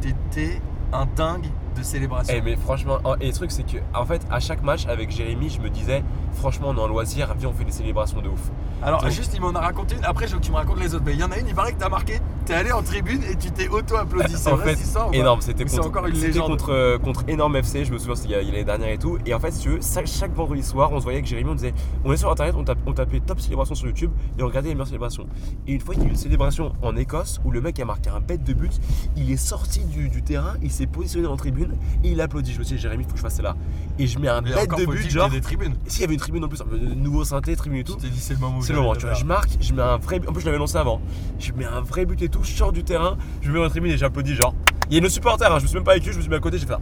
t'étais 0.00 0.58
un 0.90 1.04
dingue 1.04 1.50
de 1.80 1.84
célébration. 1.84 2.34
Eh 2.36 2.40
mais 2.40 2.56
franchement, 2.56 2.98
et 3.20 3.26
le 3.26 3.32
truc 3.32 3.50
c'est 3.50 3.64
que 3.64 3.78
en 3.94 4.04
fait 4.06 4.22
à 4.30 4.40
chaque 4.40 4.62
match 4.62 4.86
avec 4.86 5.10
Jérémy, 5.10 5.50
je 5.50 5.60
me 5.60 5.68
disais 5.70 6.02
franchement 6.34 6.68
on 6.70 6.76
est 6.76 6.80
en 6.80 6.86
loisir, 6.88 7.34
viens 7.38 7.48
on 7.48 7.52
fait 7.52 7.64
des 7.64 7.72
célébrations 7.72 8.20
de 8.20 8.28
ouf. 8.28 8.50
Alors 8.82 9.02
Donc- 9.02 9.10
juste 9.10 9.32
il 9.34 9.40
m'en 9.40 9.50
a 9.54 9.60
raconté 9.60 9.96
une, 9.96 10.04
après 10.04 10.26
je 10.26 10.32
veux 10.34 10.38
que 10.40 10.44
tu 10.44 10.52
me 10.52 10.56
racontes 10.56 10.78
les 10.80 10.94
autres. 10.94 11.04
Mais 11.04 11.12
il 11.14 11.20
y 11.20 11.24
en 11.24 11.30
a 11.30 11.38
une, 11.38 11.48
il 11.48 11.54
paraît 11.54 11.72
que 11.72 11.78
t'as 11.78 11.88
marqué, 11.88 12.18
t'es 12.46 12.54
allé 12.54 12.72
en 12.72 12.82
tribune 12.82 13.22
et 13.30 13.36
tu 13.36 13.50
t'es 13.50 13.68
auto-applaudi. 13.68 14.32
C'est 14.36 14.50
en 14.50 14.56
vrai 14.56 14.74
fait, 14.76 15.16
énorme, 15.18 15.40
c'était 15.42 15.64
contre, 15.64 15.86
encore 15.86 16.06
une 16.06 16.14
légende. 16.14 16.46
contre, 16.46 16.72
euh, 16.72 16.98
contre 16.98 17.24
énorme 17.28 17.56
FC, 17.56 17.84
je 17.84 17.92
me 17.92 17.98
souviens 17.98 18.14
c'était 18.14 18.42
l'année 18.42 18.64
dernière 18.64 18.88
et 18.90 18.98
tout. 18.98 19.18
Et 19.26 19.34
en 19.34 19.40
fait 19.40 19.50
si 19.50 19.60
tu 19.62 19.68
veux, 19.70 19.80
chaque, 19.82 20.06
chaque 20.06 20.34
vendredi 20.34 20.62
soir 20.62 20.90
on 20.92 20.98
se 20.98 21.02
voyait 21.04 21.18
avec 21.18 21.26
Jérémy, 21.26 21.50
on 21.50 21.54
disait 21.54 21.74
on 22.04 22.12
est 22.12 22.16
sur 22.16 22.30
internet, 22.30 22.54
on, 22.56 22.64
tape- 22.64 22.78
on 22.86 22.92
tapait 22.92 23.20
top 23.20 23.40
célébration 23.40 23.74
sur 23.74 23.86
YouTube 23.86 24.10
et 24.38 24.42
on 24.42 24.46
regardait 24.46 24.68
les 24.68 24.74
meilleures 24.74 24.86
célébrations. 24.86 25.26
Et 25.66 25.72
une 25.72 25.80
fois 25.80 25.94
il 25.94 26.00
y 26.02 26.04
a 26.04 26.06
eu 26.06 26.10
une 26.10 26.16
célébration 26.16 26.72
en 26.82 26.96
Écosse 26.96 27.40
où 27.44 27.50
le 27.50 27.60
mec 27.60 27.78
a 27.80 27.84
marqué 27.84 28.08
un 28.10 28.20
bête 28.20 28.44
de 28.44 28.52
but, 28.54 28.80
il 29.16 29.30
est 29.30 29.36
sorti 29.36 29.84
du, 29.84 30.08
du 30.08 30.22
terrain, 30.22 30.54
il 30.62 30.70
s'est 30.70 30.86
positionné 30.86 31.26
en 31.26 31.36
tribune 31.36 31.69
et 32.04 32.10
il 32.10 32.20
a 32.20 32.24
applaudi. 32.24 32.52
Je 32.52 32.58
me 32.58 32.64
suis 32.64 32.76
dit 32.76 32.82
Jérémy, 32.82 33.04
faut 33.04 33.10
que 33.12 33.16
je 33.18 33.22
fasse 33.22 33.34
ça 33.34 33.42
là. 33.42 33.56
Et 33.98 34.06
je 34.06 34.18
mets 34.18 34.28
un 34.28 34.40
Mais 34.40 34.54
bête 34.54 34.70
de 34.76 34.86
but 34.86 35.10
genre. 35.10 35.28
des 35.28 35.40
tribunes. 35.40 35.74
S'il 35.86 36.02
y 36.02 36.04
avait 36.04 36.14
une 36.14 36.20
tribune 36.20 36.44
en 36.44 36.48
plus, 36.48 36.60
un 36.62 36.94
nouveau 36.96 37.24
synthé, 37.24 37.54
tribune 37.56 37.80
et 37.80 37.84
tout. 37.84 37.94
Tu 37.96 38.02
t'es 38.02 38.08
dit 38.08 38.20
c'est 38.20 38.34
le 38.34 38.40
moment 38.40 38.60
C'est 38.60 38.72
le 38.72 38.78
moment, 38.80 38.94
tu 38.94 39.06
vois. 39.06 39.14
Je 39.14 39.24
marque, 39.24 39.50
je 39.60 39.72
mets 39.72 39.82
un 39.82 39.96
vrai 39.98 40.18
but. 40.18 40.28
En 40.28 40.32
plus, 40.32 40.40
je 40.40 40.46
l'avais 40.46 40.58
lancé 40.58 40.76
avant. 40.76 41.00
Je 41.38 41.52
mets 41.52 41.66
un 41.66 41.80
vrai 41.80 42.06
but 42.06 42.20
et 42.22 42.28
tout. 42.28 42.40
Je 42.42 42.52
sors 42.52 42.72
du 42.72 42.84
terrain, 42.84 43.16
je 43.42 43.48
me 43.48 43.52
mets 43.54 43.58
dans 43.58 43.64
la 43.64 43.70
tribune 43.70 43.92
et 43.92 43.96
j'applaudis. 43.98 44.34
Genre, 44.34 44.54
il 44.90 44.94
y 44.96 44.98
a 44.98 45.00
nos 45.00 45.08
supporters, 45.08 45.52
hein, 45.52 45.58
je 45.58 45.64
me 45.64 45.68
suis 45.68 45.76
même 45.76 45.84
pas 45.84 45.92
avec 45.92 46.06
eux, 46.08 46.12
je 46.12 46.16
me 46.16 46.22
suis 46.22 46.30
mis 46.30 46.36
à 46.36 46.40
côté, 46.40 46.58
j'ai 46.58 46.66
fait 46.66 46.72
ça. 46.72 46.80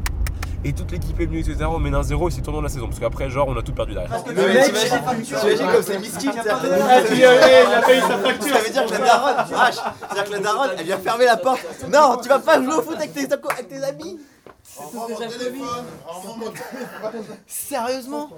Et 0.64 0.72
toute 0.72 0.90
l'équipe 0.90 1.18
est 1.20 1.26
venue, 1.26 1.38
etc. 1.38 1.56
On 1.68 1.78
mène 1.78 1.94
un 1.94 2.02
0 2.02 2.28
et 2.28 2.30
c'est 2.32 2.40
tournant 2.40 2.58
de 2.58 2.64
la 2.64 2.68
saison. 2.68 2.86
Parce 2.88 2.98
qu'après, 2.98 3.30
genre, 3.30 3.46
on 3.46 3.56
a 3.56 3.62
tout 3.62 3.72
perdu 3.72 3.94
derrière. 3.94 4.10
Mais 4.26 4.34
t'imagines 4.64 5.22
t'imagines 5.22 5.66
comme 5.70 5.82
c'est 5.82 5.98
miskin, 6.00 6.32
ça 6.32 6.58
Ah, 6.60 7.00
il 7.14 7.24
a 7.24 7.82
payé 7.82 8.00
sa 8.00 8.18
facture. 8.18 8.54
Ça 8.56 8.60
veut 8.60 8.70
dire 8.72 8.86
que 8.86 8.90
la 8.90 8.98
daronne, 8.98 9.36
vache, 9.50 9.74
c'est-à-dire 9.76 10.24
que 10.24 10.32
la 10.32 10.38
daronne, 10.40 10.70
elle 10.76 10.84
vient 10.84 10.98
fermer 10.98 11.26
la 11.26 11.36
porte. 11.36 11.60
Non, 11.92 12.16
tu 12.20 12.28
vas 12.28 12.40
pas 12.40 12.60
jouer 12.60 12.74
au 12.74 12.82
foot 12.82 12.96
avec 12.96 13.12
tes, 13.14 13.20
avec 13.32 13.68
tes 13.68 13.84
amis. 13.84 14.18
Sérieusement 17.46 18.30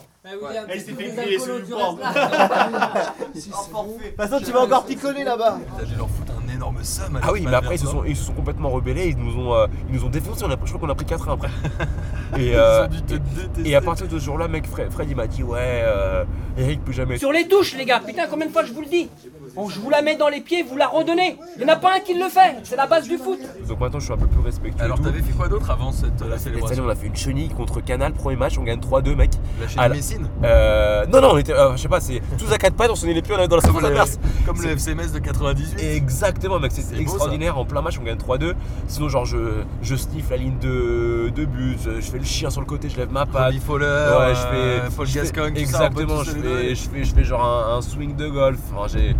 Il 0.72 0.80
s'est 0.80 0.92
fait 0.92 1.10
griller 1.10 1.38
sur 1.38 1.58
le 1.58 1.64
port. 1.64 1.96
De 1.96 3.40
toute 3.40 4.16
façon, 4.16 4.40
tu 4.44 4.52
vas 4.52 4.60
encore 4.60 4.84
picoler 4.84 5.24
là-bas. 5.24 5.58
Allez 5.78 5.96
leur 5.96 6.08
foutre 6.08 6.32
un 6.32 6.54
énorme 6.54 6.82
somme. 6.82 7.20
Ah 7.22 7.32
oui, 7.32 7.44
mais 7.46 7.54
après, 7.54 7.76
ils 7.76 7.80
se, 7.80 7.86
sont, 7.86 8.04
ils 8.04 8.16
se 8.16 8.24
sont 8.24 8.32
complètement 8.32 8.70
rebellés. 8.70 9.08
Ils 9.08 9.18
nous 9.18 9.38
ont, 9.38 9.54
euh, 9.54 9.66
ils 9.88 9.96
nous 9.96 10.04
ont 10.04 10.10
défoncé. 10.10 10.44
On 10.44 10.50
a, 10.50 10.56
je 10.62 10.68
crois 10.68 10.80
qu'on 10.80 10.88
a 10.88 10.94
pris 10.94 11.06
4 11.06 11.28
1 11.28 11.32
après. 11.32 11.50
Et, 12.38 12.54
euh, 12.54 12.84
ont 12.84 12.88
dû 12.88 13.02
te 13.02 13.14
détester. 13.14 13.70
et 13.70 13.74
à 13.74 13.80
partir 13.80 14.06
de 14.06 14.18
ce 14.18 14.24
jour-là, 14.24 14.46
mec, 14.46 14.66
Fred, 14.66 14.92
Fred, 14.92 15.10
il 15.10 15.16
m'a 15.16 15.26
dit 15.26 15.42
Ouais, 15.42 15.82
euh, 15.82 16.24
Eric 16.56 16.84
peut 16.84 16.92
jamais. 16.92 17.18
Sur 17.18 17.32
les 17.32 17.48
touches 17.48 17.74
les 17.74 17.84
gars, 17.84 18.00
putain 18.00 18.26
combien 18.28 18.46
de 18.46 18.52
fois 18.52 18.64
je 18.64 18.72
vous 18.72 18.82
le 18.82 18.86
dis 18.86 19.08
Bon, 19.56 19.68
je 19.68 19.80
vous 19.80 19.90
la 19.90 20.00
mets 20.00 20.16
dans 20.16 20.28
les 20.28 20.40
pieds, 20.40 20.62
vous 20.62 20.76
la 20.76 20.86
redonnez. 20.86 21.36
Il 21.58 21.64
n'y 21.64 21.70
en 21.70 21.74
a 21.74 21.76
pas 21.76 21.96
un 21.96 22.00
qui 22.00 22.14
le 22.14 22.28
fait, 22.28 22.56
c'est 22.62 22.76
la 22.76 22.86
base 22.86 23.08
du 23.08 23.18
foot. 23.18 23.38
Donc 23.68 23.80
maintenant, 23.80 23.98
je 23.98 24.04
suis 24.04 24.14
un 24.14 24.16
peu 24.16 24.26
plus 24.28 24.40
respectueux. 24.40 24.82
Alors 24.84 25.00
t'avais 25.00 25.20
fait 25.22 25.32
quoi 25.32 25.48
d'autre 25.48 25.68
avant 25.70 25.90
cette 25.90 26.20
la 26.20 26.36
Et 26.36 26.38
cette 26.38 26.46
année, 26.48 26.60
célébration 26.60 26.84
on 26.86 26.88
a 26.88 26.94
fait 26.94 27.06
une 27.08 27.16
chenille 27.16 27.48
contre 27.48 27.80
Canal, 27.80 28.12
premier 28.12 28.36
match, 28.36 28.56
on 28.58 28.62
gagne 28.62 28.78
3-2, 28.78 29.16
mec. 29.16 29.30
La 29.60 29.66
chaîne 29.68 29.80
À 29.80 29.88
la- 29.88 29.94
Messine 29.96 30.28
Euh, 30.44 31.04
non, 31.06 31.20
non, 31.20 31.30
on 31.32 31.38
était, 31.38 31.52
euh, 31.52 31.72
je 31.76 31.82
sais 31.82 31.88
pas, 31.88 32.00
c'est 32.00 32.22
tous 32.38 32.52
à 32.52 32.58
quatre 32.58 32.76
pattes, 32.76 32.90
on 32.90 32.94
sonnait 32.94 33.12
les 33.12 33.22
pieds, 33.22 33.34
on 33.34 33.38
allait 33.38 33.48
dans 33.48 33.56
la 33.56 33.62
Comme 33.62 33.70
seconde 33.72 33.82
le, 33.82 33.88
adverse. 33.88 34.18
comme 34.46 34.62
le 34.62 34.68
FCMS 34.70 35.12
de 35.12 35.18
98. 35.18 35.82
Exactement, 35.82 36.60
mec, 36.60 36.70
C'est 36.72 36.94
beau, 36.94 37.00
extraordinaire. 37.00 37.58
En 37.58 37.64
plein 37.64 37.82
match, 37.82 37.98
on 38.00 38.04
gagne 38.04 38.18
3-2. 38.18 38.54
Sinon, 38.86 39.08
genre, 39.08 39.24
je, 39.26 39.62
je 39.82 39.96
sniffe 39.96 40.30
la 40.30 40.36
ligne 40.36 40.58
de, 40.60 41.30
de 41.34 41.44
but, 41.44 41.76
je, 41.82 42.00
fais 42.00 42.18
le 42.18 42.24
chien 42.24 42.50
sur 42.50 42.60
le 42.60 42.66
côté, 42.68 42.88
je 42.88 42.96
lève 42.96 43.10
ma 43.10 43.26
patte. 43.26 43.46
Robbie 43.46 43.58
Fowler, 43.58 43.86
Ouais, 43.86 44.34
je 44.34 44.40
fais. 44.40 44.46
euh, 44.54 44.88
Paul 44.96 45.06
je 45.06 45.12
fais- 45.18 45.24
ça, 45.26 45.48
Exactement, 45.48 46.14
on 46.20 46.22
je 46.24 46.30
fais, 46.30 46.74
je, 46.76 46.88
fais, 46.88 47.04
je 47.04 47.14
fais 47.14 47.24
genre 47.24 47.44
un, 47.44 47.76
un 47.78 47.82
swing 47.82 48.14
de 48.14 48.28
golf. 48.28 48.58
Enfin, 48.72 48.86
j'ai 48.86 49.16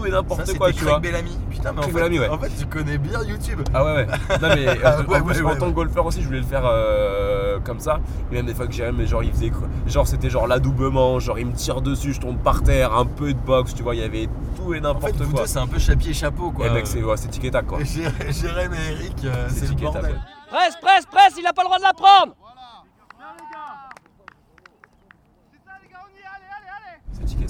tout 0.00 0.06
et 0.06 0.10
n'importe 0.10 0.56
quoi, 0.56 0.68
tu 0.70 0.76
Craig 0.78 0.88
vois. 0.88 0.98
Bellamy. 1.00 1.36
Putain, 1.50 1.72
mais 1.72 1.78
en 1.78 1.82
Craig 1.82 1.92
fait, 1.92 1.98
Bellamy, 1.98 2.18
ouais. 2.20 2.28
en 2.28 2.38
fait, 2.38 2.50
tu 2.58 2.66
connais 2.66 2.98
bien 2.98 3.22
YouTube. 3.22 3.60
Ah 3.74 3.84
ouais 3.84 3.92
ouais. 3.94 4.06
Non 4.40 4.48
mais 4.54 4.68
euh, 4.68 4.74
Ah 4.84 4.96
en 5.00 5.10
ouais, 5.10 5.20
plus 5.22 5.42
ouais, 5.42 5.52
en 5.52 5.56
tant 5.56 5.66
que 5.70 5.74
golfeur 5.74 6.06
aussi 6.06 6.20
je 6.22 6.26
voulais 6.26 6.40
le 6.40 6.44
faire 6.46 6.62
euh, 6.64 7.58
comme 7.60 7.80
ça. 7.80 8.00
Et 8.30 8.34
même 8.36 8.46
des 8.46 8.54
fois 8.54 8.66
que 8.66 8.72
j'ai 8.72 8.90
mais 8.92 9.06
genre 9.06 9.22
il 9.22 9.32
faisait 9.32 9.50
quoi 9.50 9.68
genre 9.86 10.06
c'était 10.06 10.30
genre 10.30 10.46
l'adoubement, 10.46 11.18
genre 11.20 11.38
il 11.38 11.46
me 11.46 11.52
tire 11.52 11.80
dessus, 11.82 12.12
je 12.14 12.20
tombe 12.20 12.38
par 12.38 12.62
terre, 12.62 12.94
un 12.94 13.04
peu 13.04 13.32
de 13.32 13.38
boxe, 13.38 13.74
tu 13.74 13.82
vois, 13.82 13.94
il 13.94 14.00
y 14.00 14.04
avait 14.04 14.28
tout 14.56 14.72
et 14.74 14.78
En 14.78 14.82
n'importe 14.82 15.16
fait, 15.16 15.22
vous 15.24 15.30
quoi. 15.32 15.42
deux, 15.42 15.46
c'est 15.46 15.58
un 15.58 15.66
peu 15.66 15.78
chapier 15.78 16.12
chapeau 16.14 16.50
quoi. 16.50 16.66
Et 16.66 16.70
mec 16.70 16.86
c'est 16.86 17.02
ouais, 17.02 17.16
c'est 17.16 17.28
tic 17.28 17.44
et 17.44 17.50
tac 17.50 17.66
quoi. 17.66 17.78
Jérém 17.84 18.72
et 18.74 18.92
Eric, 18.92 19.16
euh, 19.24 19.46
C'est 19.48 19.68
le 19.68 19.74
bordel. 19.74 20.20
Presse, 20.50 20.74
presse, 20.80 21.06
presse, 21.06 21.34
il 21.38 21.46
a 21.46 21.52
pas 21.52 21.62
le 21.62 21.66
droit 21.66 21.78
de 21.78 21.82
la 21.84 21.92
prendre. 21.92 22.34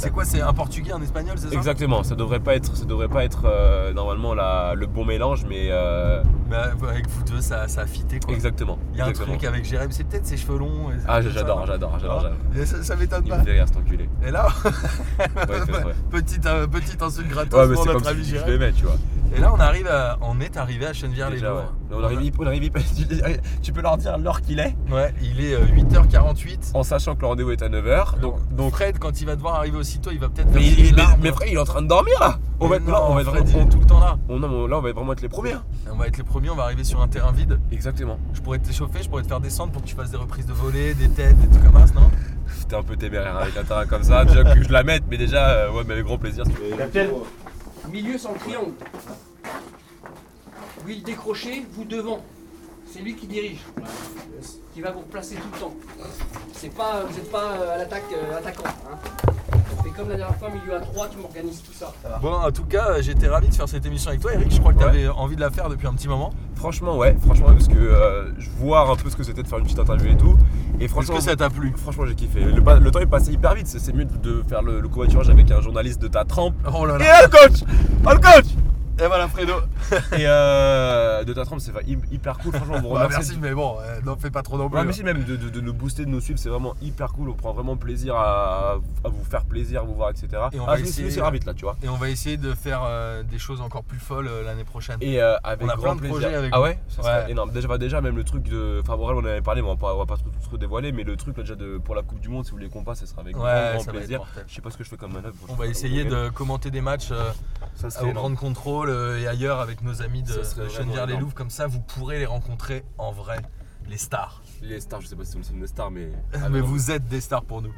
C'est 0.00 0.10
quoi 0.10 0.24
C'est 0.24 0.40
un 0.40 0.54
portugais, 0.54 0.92
un 0.92 1.02
espagnol, 1.02 1.36
c'est 1.36 1.52
Exactement, 1.52 2.02
ça 2.02 2.14
devrait 2.14 2.40
pas 2.40 2.54
être 2.54 2.74
ça 2.74 2.86
devrait 2.86 3.08
pas 3.08 3.22
être 3.22 3.42
euh, 3.44 3.92
normalement 3.92 4.32
le 4.32 4.86
bon 4.86 5.04
mélange 5.04 5.44
mais 5.46 5.68
euh, 5.70 6.22
Mais 6.50 6.56
euh, 6.56 6.88
avec 6.90 7.08
vous 7.08 7.22
deux, 7.22 7.40
ça, 7.40 7.68
ça 7.68 7.82
a 7.82 7.86
fité 7.86 8.18
quoi. 8.20 8.34
Exactement. 8.34 8.76
Il 8.92 8.98
y 8.98 9.00
a 9.02 9.06
un 9.06 9.12
truc 9.12 9.44
avec 9.44 9.64
Jérém, 9.64 9.90
c'est 9.92 10.04
peut-être 10.04 10.26
ses 10.26 10.36
cheveux 10.36 10.58
longs. 10.58 10.90
et 10.90 10.94
Ah, 11.06 11.22
ça, 11.22 11.30
j'adore, 11.30 11.64
j'adore, 11.66 11.98
j'adore, 12.00 12.24
Ah, 12.26 12.32
j'adore. 12.52 12.66
Ça, 12.66 12.82
ça 12.82 12.96
m'étonne 12.96 13.22
Il 13.24 13.30
pas. 13.30 13.38
me 13.38 13.44
fait 13.44 13.52
rire 13.52 13.64
cet 13.68 13.76
enculé. 13.76 14.08
Et 14.26 14.30
là, 14.32 14.48
Ouais, 15.18 15.58
il 15.68 16.10
petite, 16.10 16.46
euh, 16.46 16.66
petite 16.66 17.00
insulte 17.02 17.28
gratos 17.28 17.68
Ouais, 17.68 17.74
pour 17.74 17.86
notre 17.86 18.08
ami 18.08 18.24
si 18.24 18.30
je 18.30 18.36
Jérém. 18.36 18.50
l'aimais, 18.50 18.72
tu 18.72 18.84
vois. 18.84 18.96
Et 19.36 19.38
là, 19.40 19.52
on 19.54 19.60
arrive, 19.60 19.86
à- 19.86 20.18
on 20.22 20.40
est 20.40 20.56
arrivé 20.56 20.86
à 20.86 20.92
Chenevière 20.92 21.30
les 21.30 21.36
Déjà, 21.36 21.50
Louvres. 21.50 21.60
ouais. 21.90 21.96
On 21.96 22.02
arrive, 22.04 22.32
on 22.40 22.46
arrive, 22.46 22.70
tu 23.62 23.72
peux 23.72 23.80
leur 23.80 23.96
dire 23.96 24.18
l'heure 24.18 24.40
qu'il 24.40 24.58
est 24.58 24.74
Ouais, 24.90 25.14
il 25.22 25.40
est 25.44 25.54
euh, 25.54 25.60
8h48. 25.66 26.70
En 26.74 26.82
sachant 26.82 27.14
que 27.14 27.20
le 27.20 27.26
rendez-vous 27.28 27.52
est 27.52 27.62
à 27.62 27.68
9h. 27.68 28.18
Donc, 28.20 28.36
Donc 28.50 28.72
Fred, 28.72 28.98
quand 28.98 29.20
il 29.20 29.26
va 29.26 29.36
devoir 29.36 29.54
arriver 29.56 29.76
aussitôt, 29.78 30.10
il 30.12 30.18
va 30.18 30.28
peut-être. 30.28 30.48
mais, 30.52 30.66
il- 30.66 30.94
mais, 30.96 31.02
mais 31.22 31.30
frère, 31.32 31.48
il 31.48 31.54
est 31.54 31.58
en 31.60 31.64
train 31.64 31.82
de 31.82 31.86
dormir 31.86 32.14
là 32.20 32.38
On 32.58 32.66
va 32.66 32.76
être, 32.76 32.86
là, 32.88 33.04
on 33.08 33.14
va 33.14 33.20
être 33.22 33.30
Fred, 33.30 33.48
il 33.48 33.68
tout 33.68 33.78
le 33.78 33.86
temps 33.86 34.00
là. 34.00 34.18
on, 34.28 34.38
non, 34.40 34.66
là, 34.66 34.78
on 34.78 34.80
va 34.80 34.92
vraiment 34.92 35.12
être 35.12 35.22
les 35.22 35.28
premiers. 35.28 35.52
hein. 35.52 35.62
On 35.92 35.96
va 35.96 36.08
être 36.08 36.16
les 36.18 36.24
premiers, 36.24 36.39
on 36.48 36.54
va 36.54 36.64
arriver 36.64 36.84
sur 36.84 37.00
un 37.02 37.08
terrain 37.08 37.32
vide. 37.32 37.58
Exactement. 37.70 38.18
Je 38.32 38.40
pourrais 38.40 38.58
t'échauffer, 38.58 39.02
je 39.02 39.08
pourrais 39.08 39.22
te 39.22 39.28
faire 39.28 39.40
descendre 39.40 39.72
pour 39.72 39.82
que 39.82 39.86
tu 39.86 39.94
fasses 39.94 40.10
des 40.10 40.16
reprises 40.16 40.46
de 40.46 40.52
volée, 40.52 40.94
des 40.94 41.08
têtes, 41.08 41.38
des 41.38 41.48
trucs 41.48 41.70
comme 41.70 41.86
ça, 41.86 41.94
non? 41.94 42.10
T'es 42.68 42.76
un 42.76 42.82
peu 42.82 42.96
téméraire 42.96 43.36
avec 43.36 43.56
un 43.56 43.64
terrain 43.64 43.84
comme 43.84 44.04
ça. 44.04 44.24
Déjà 44.24 44.44
que 44.44 44.62
je 44.62 44.72
la 44.72 44.84
mette, 44.84 45.02
mais 45.10 45.16
déjà, 45.16 45.50
euh, 45.50 45.72
ouais, 45.72 45.82
mais 45.84 45.94
avec 45.94 46.04
grand 46.04 46.18
plaisir. 46.18 46.44
si 46.46 46.52
tu 46.52 46.60
veux. 46.60 47.90
Milieu 47.90 48.16
sans 48.16 48.34
triangle. 48.34 48.72
Lui 50.86 50.96
le 50.96 51.02
décroché, 51.02 51.66
vous 51.72 51.84
devant. 51.84 52.24
C'est 52.86 53.00
lui 53.00 53.16
qui 53.16 53.26
dirige. 53.26 53.60
Qui 54.72 54.80
va 54.80 54.92
vous 54.92 55.00
replacer 55.00 55.34
tout 55.34 55.48
le 55.52 55.58
temps. 55.58 55.74
C'est 56.52 56.74
pas, 56.74 57.04
vous 57.04 57.14
n'êtes 57.14 57.30
pas 57.30 57.52
euh, 57.52 57.74
à 57.74 57.78
l'attaque 57.78 58.04
euh, 58.12 58.38
attaquant. 58.38 58.64
Hein. 58.68 59.32
Comme 60.00 60.08
la 60.08 60.16
dernière 60.16 60.36
fois, 60.36 60.48
milieu 60.48 60.76
à 60.76 60.80
3, 60.80 61.08
tu 61.08 61.18
m'organises 61.18 61.62
tout 61.62 61.74
ça. 61.74 61.92
Bon, 62.22 62.32
en 62.32 62.50
tout 62.50 62.64
cas, 62.64 62.86
euh, 62.88 63.02
j'étais 63.02 63.28
ravi 63.28 63.48
de 63.48 63.54
faire 63.54 63.68
cette 63.68 63.84
émission 63.84 64.08
avec 64.08 64.22
toi, 64.22 64.32
Eric. 64.32 64.50
Je 64.50 64.58
crois 64.58 64.72
que 64.72 64.78
tu 64.78 64.84
avais 64.84 65.08
envie 65.08 65.36
de 65.36 65.42
la 65.42 65.50
faire 65.50 65.68
depuis 65.68 65.86
un 65.86 65.92
petit 65.92 66.08
moment. 66.08 66.32
Franchement, 66.54 66.96
ouais, 66.96 67.14
franchement, 67.20 67.48
parce 67.48 67.68
que 67.68 67.76
euh, 67.76 68.30
je 68.38 68.48
vois 68.58 68.90
un 68.90 68.96
peu 68.96 69.10
ce 69.10 69.16
que 69.16 69.22
c'était 69.22 69.42
de 69.42 69.48
faire 69.48 69.58
une 69.58 69.64
petite 69.64 69.78
interview 69.78 70.10
et 70.12 70.16
tout. 70.16 70.38
Et 70.80 70.88
franchement, 70.88 71.16
que 71.16 71.22
ça 71.22 71.36
t'a 71.36 71.50
plu? 71.50 71.74
Franchement, 71.76 72.06
j'ai 72.06 72.14
kiffé. 72.14 72.40
Le, 72.40 72.90
temps 72.90 73.00
est 73.00 73.04
passé 73.04 73.32
hyper 73.32 73.54
vite. 73.54 73.66
C'est 73.66 73.94
mieux 73.94 74.06
de 74.06 74.42
faire 74.48 74.62
le, 74.62 74.80
le 74.80 74.88
covoiturage 74.88 75.28
avec 75.28 75.50
un 75.50 75.60
journaliste 75.60 76.00
de 76.00 76.08
ta 76.08 76.24
trempe. 76.24 76.54
Oh 76.74 76.86
là 76.86 76.96
Et 76.96 77.00
là 77.00 77.04
là, 77.04 77.22
le 77.24 77.28
coach 77.28 77.60
Oh, 78.06 78.10
le 78.10 78.18
coach 78.20 78.46
Et 79.02 79.06
voilà, 79.06 79.28
Fredo 79.28 79.54
Et 80.12 80.26
euh, 80.26 81.24
de 81.24 81.32
ta 81.32 81.44
trempe, 81.44 81.60
c'est 81.60 81.72
hy- 81.86 81.98
hyper 82.12 82.38
cool. 82.38 82.52
Franchement, 82.54 82.74
on 82.76 82.80
vous 82.80 82.94
Bah, 82.94 83.04
remercie. 83.04 83.16
Merci, 83.32 83.38
mais 83.40 83.52
bon, 83.54 83.76
euh, 83.80 84.00
n'en 84.02 84.16
fais 84.16 84.30
pas 84.30 84.42
trop 84.42 84.58
non 84.58 84.68
plus. 84.68 84.78
Ouais, 84.78 84.84
mais 84.84 84.92
si, 84.92 85.02
même 85.02 85.24
de, 85.24 85.36
de- 85.36 85.48
de 85.48 85.60
nous 85.60 85.72
booster, 85.72 86.04
de 86.04 86.10
nous 86.10 86.20
suivre, 86.20 86.38
c'est 86.38 86.48
vraiment 86.50 86.74
hyper 86.82 87.12
cool. 87.12 87.30
On 87.30 87.34
prend 87.34 87.52
vraiment 87.52 87.76
plaisir 87.76 88.14
à, 88.16 88.72
à 89.04 89.08
vous 89.08 89.24
faire 89.24 89.44
plaisir, 89.44 89.80
à 89.80 89.84
vous 89.84 89.94
voir, 89.94 90.10
etc. 90.10 90.28
Et 90.52 90.60
on 90.60 90.64
ah, 90.66 90.72
va 90.74 90.80
essayer- 90.80 91.08
vite 91.32 91.44
là, 91.46 91.54
tu 91.54 91.64
vois. 91.64 91.76
Et 91.82 91.88
on 91.88 91.96
va 91.96 92.10
essayer 92.10 92.36
de 92.36 92.52
faire 92.54 92.82
euh, 92.84 93.22
des 93.22 93.38
choses 93.38 93.60
encore 93.60 93.84
plus 93.84 93.98
folles 93.98 94.28
euh, 94.28 94.42
l'année 94.44 94.64
prochaine. 94.64 94.96
Et 95.00 95.20
euh, 95.22 95.36
avec 95.44 95.66
on 95.66 95.70
a 95.70 95.74
grand 95.76 95.82
plein 95.82 95.94
de 95.94 96.00
plaisir. 96.00 96.18
projets 96.18 96.34
avec 96.34 96.50
Ah 96.52 96.58
vous. 96.58 96.64
ouais? 96.64 96.78
Ça 96.88 97.02
Ouais. 97.24 97.30
énorme. 97.30 97.52
Déjà, 97.52 97.68
bah, 97.68 97.78
déjà, 97.78 98.00
même 98.00 98.16
le 98.16 98.24
truc 98.24 98.42
de. 98.42 98.80
Enfin, 98.82 98.96
Borel, 98.96 99.16
on 99.16 99.20
en 99.20 99.24
avait 99.24 99.40
parlé, 99.40 99.62
mais 99.62 99.68
on 99.68 99.74
va 99.74 99.80
pas, 99.80 99.94
on 99.94 99.98
va 99.98 100.06
pas 100.06 100.16
trop, 100.16 100.28
trop 100.42 100.56
dévoiler. 100.58 100.92
Mais 100.92 101.04
le 101.04 101.16
truc 101.16 101.36
là, 101.36 101.42
déjà 101.42 101.54
de, 101.54 101.78
pour 101.78 101.94
la 101.94 102.02
Coupe 102.02 102.20
du 102.20 102.28
Monde, 102.28 102.44
si 102.44 102.50
vous 102.50 102.56
voulez 102.58 102.68
qu'on 102.68 102.84
passe, 102.84 103.00
ça 103.00 103.06
sera 103.06 103.22
avec 103.22 103.36
Ouais, 103.36 103.72
grand, 103.76 103.84
plaisir. 103.92 104.20
Je 104.46 104.54
sais 104.54 104.60
pas 104.60 104.70
ce 104.70 104.76
que 104.76 104.84
je 104.84 104.88
fais 104.90 104.96
comme 104.96 105.12
manœuvre. 105.12 105.34
On 105.48 105.54
va 105.54 105.66
essayer 105.66 106.04
de 106.04 106.28
commenter 106.28 106.70
des 106.70 106.80
matchs 106.82 107.10
au. 107.12 108.10
Grand 108.12 108.34
Contrôle 108.34 108.89
et 108.90 109.26
ailleurs 109.26 109.60
avec 109.60 109.82
nos 109.82 110.02
amis 110.02 110.22
de, 110.22 110.34
de 110.34 110.68
Chenevière-les-Louves. 110.68 111.20
énorme. 111.20 111.32
Comme 111.32 111.50
ça, 111.50 111.66
vous 111.66 111.80
pourrez 111.80 112.18
les 112.18 112.26
rencontrer 112.26 112.84
en 112.98 113.12
vrai, 113.12 113.40
les 113.88 113.98
stars. 113.98 114.42
Les 114.62 114.80
stars, 114.80 115.00
je 115.00 115.08
sais 115.08 115.16
pas 115.16 115.24
si 115.24 115.38
c'est 115.42 115.52
une 115.52 115.66
star, 115.66 115.90
mais. 115.90 116.12
mais 116.50 116.60
vous 116.60 116.90
êtes 116.90 117.06
des 117.08 117.20
stars 117.20 117.44
pour 117.44 117.62
nous. 117.62 117.72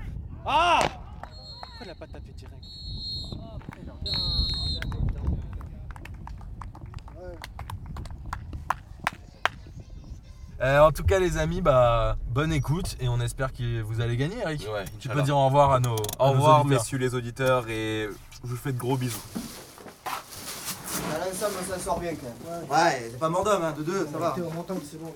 Ah 0.45 0.81
Pourquoi 0.81 1.87
il 1.87 1.91
a 1.91 1.95
pas 1.95 2.07
tapé 2.07 2.33
direct? 2.37 2.57
Euh, 10.63 10.79
en 10.79 10.93
tout 10.93 11.03
cas, 11.03 11.19
les 11.19 11.39
amis, 11.39 11.61
bah, 11.61 12.17
bonne 12.29 12.53
écoute 12.53 12.97
et 13.01 13.09
on 13.09 13.21
espère 13.21 13.53
que 13.53 13.81
vous 13.83 14.01
allez 14.01 14.17
gagner, 14.17 14.37
Eric. 14.43 14.69
Ouais, 14.73 14.85
tu 15.01 15.09
peux 15.09 15.23
dire 15.23 15.37
au 15.37 15.47
revoir 15.47 15.73
à 15.73 15.81
nos. 15.81 15.97
Au 16.21 16.31
revoir, 16.31 16.65
messieurs 16.65 16.99
les 16.99 17.17
auditeurs, 17.17 17.69
et 17.69 18.09
je 18.45 18.49
vous 18.49 18.57
fais 18.57 18.73
de 18.73 18.79
gros 18.79 18.97
bisous. 18.97 19.21
L'ensemble, 21.11 21.55
ça 21.69 21.79
sort 21.79 21.99
bien 22.01 22.13
quand 22.15 22.51
même. 22.51 22.71
Ouais, 22.71 23.09
c'est 23.11 23.19
pas 23.19 23.29
mort 23.29 23.45
d'homme, 23.45 23.63
hein, 23.63 23.75
de 23.77 23.83
deux, 23.83 24.09
ça 24.13 24.19
va. 24.19 24.35
C'est 24.37 24.99
bon. 25.01 25.13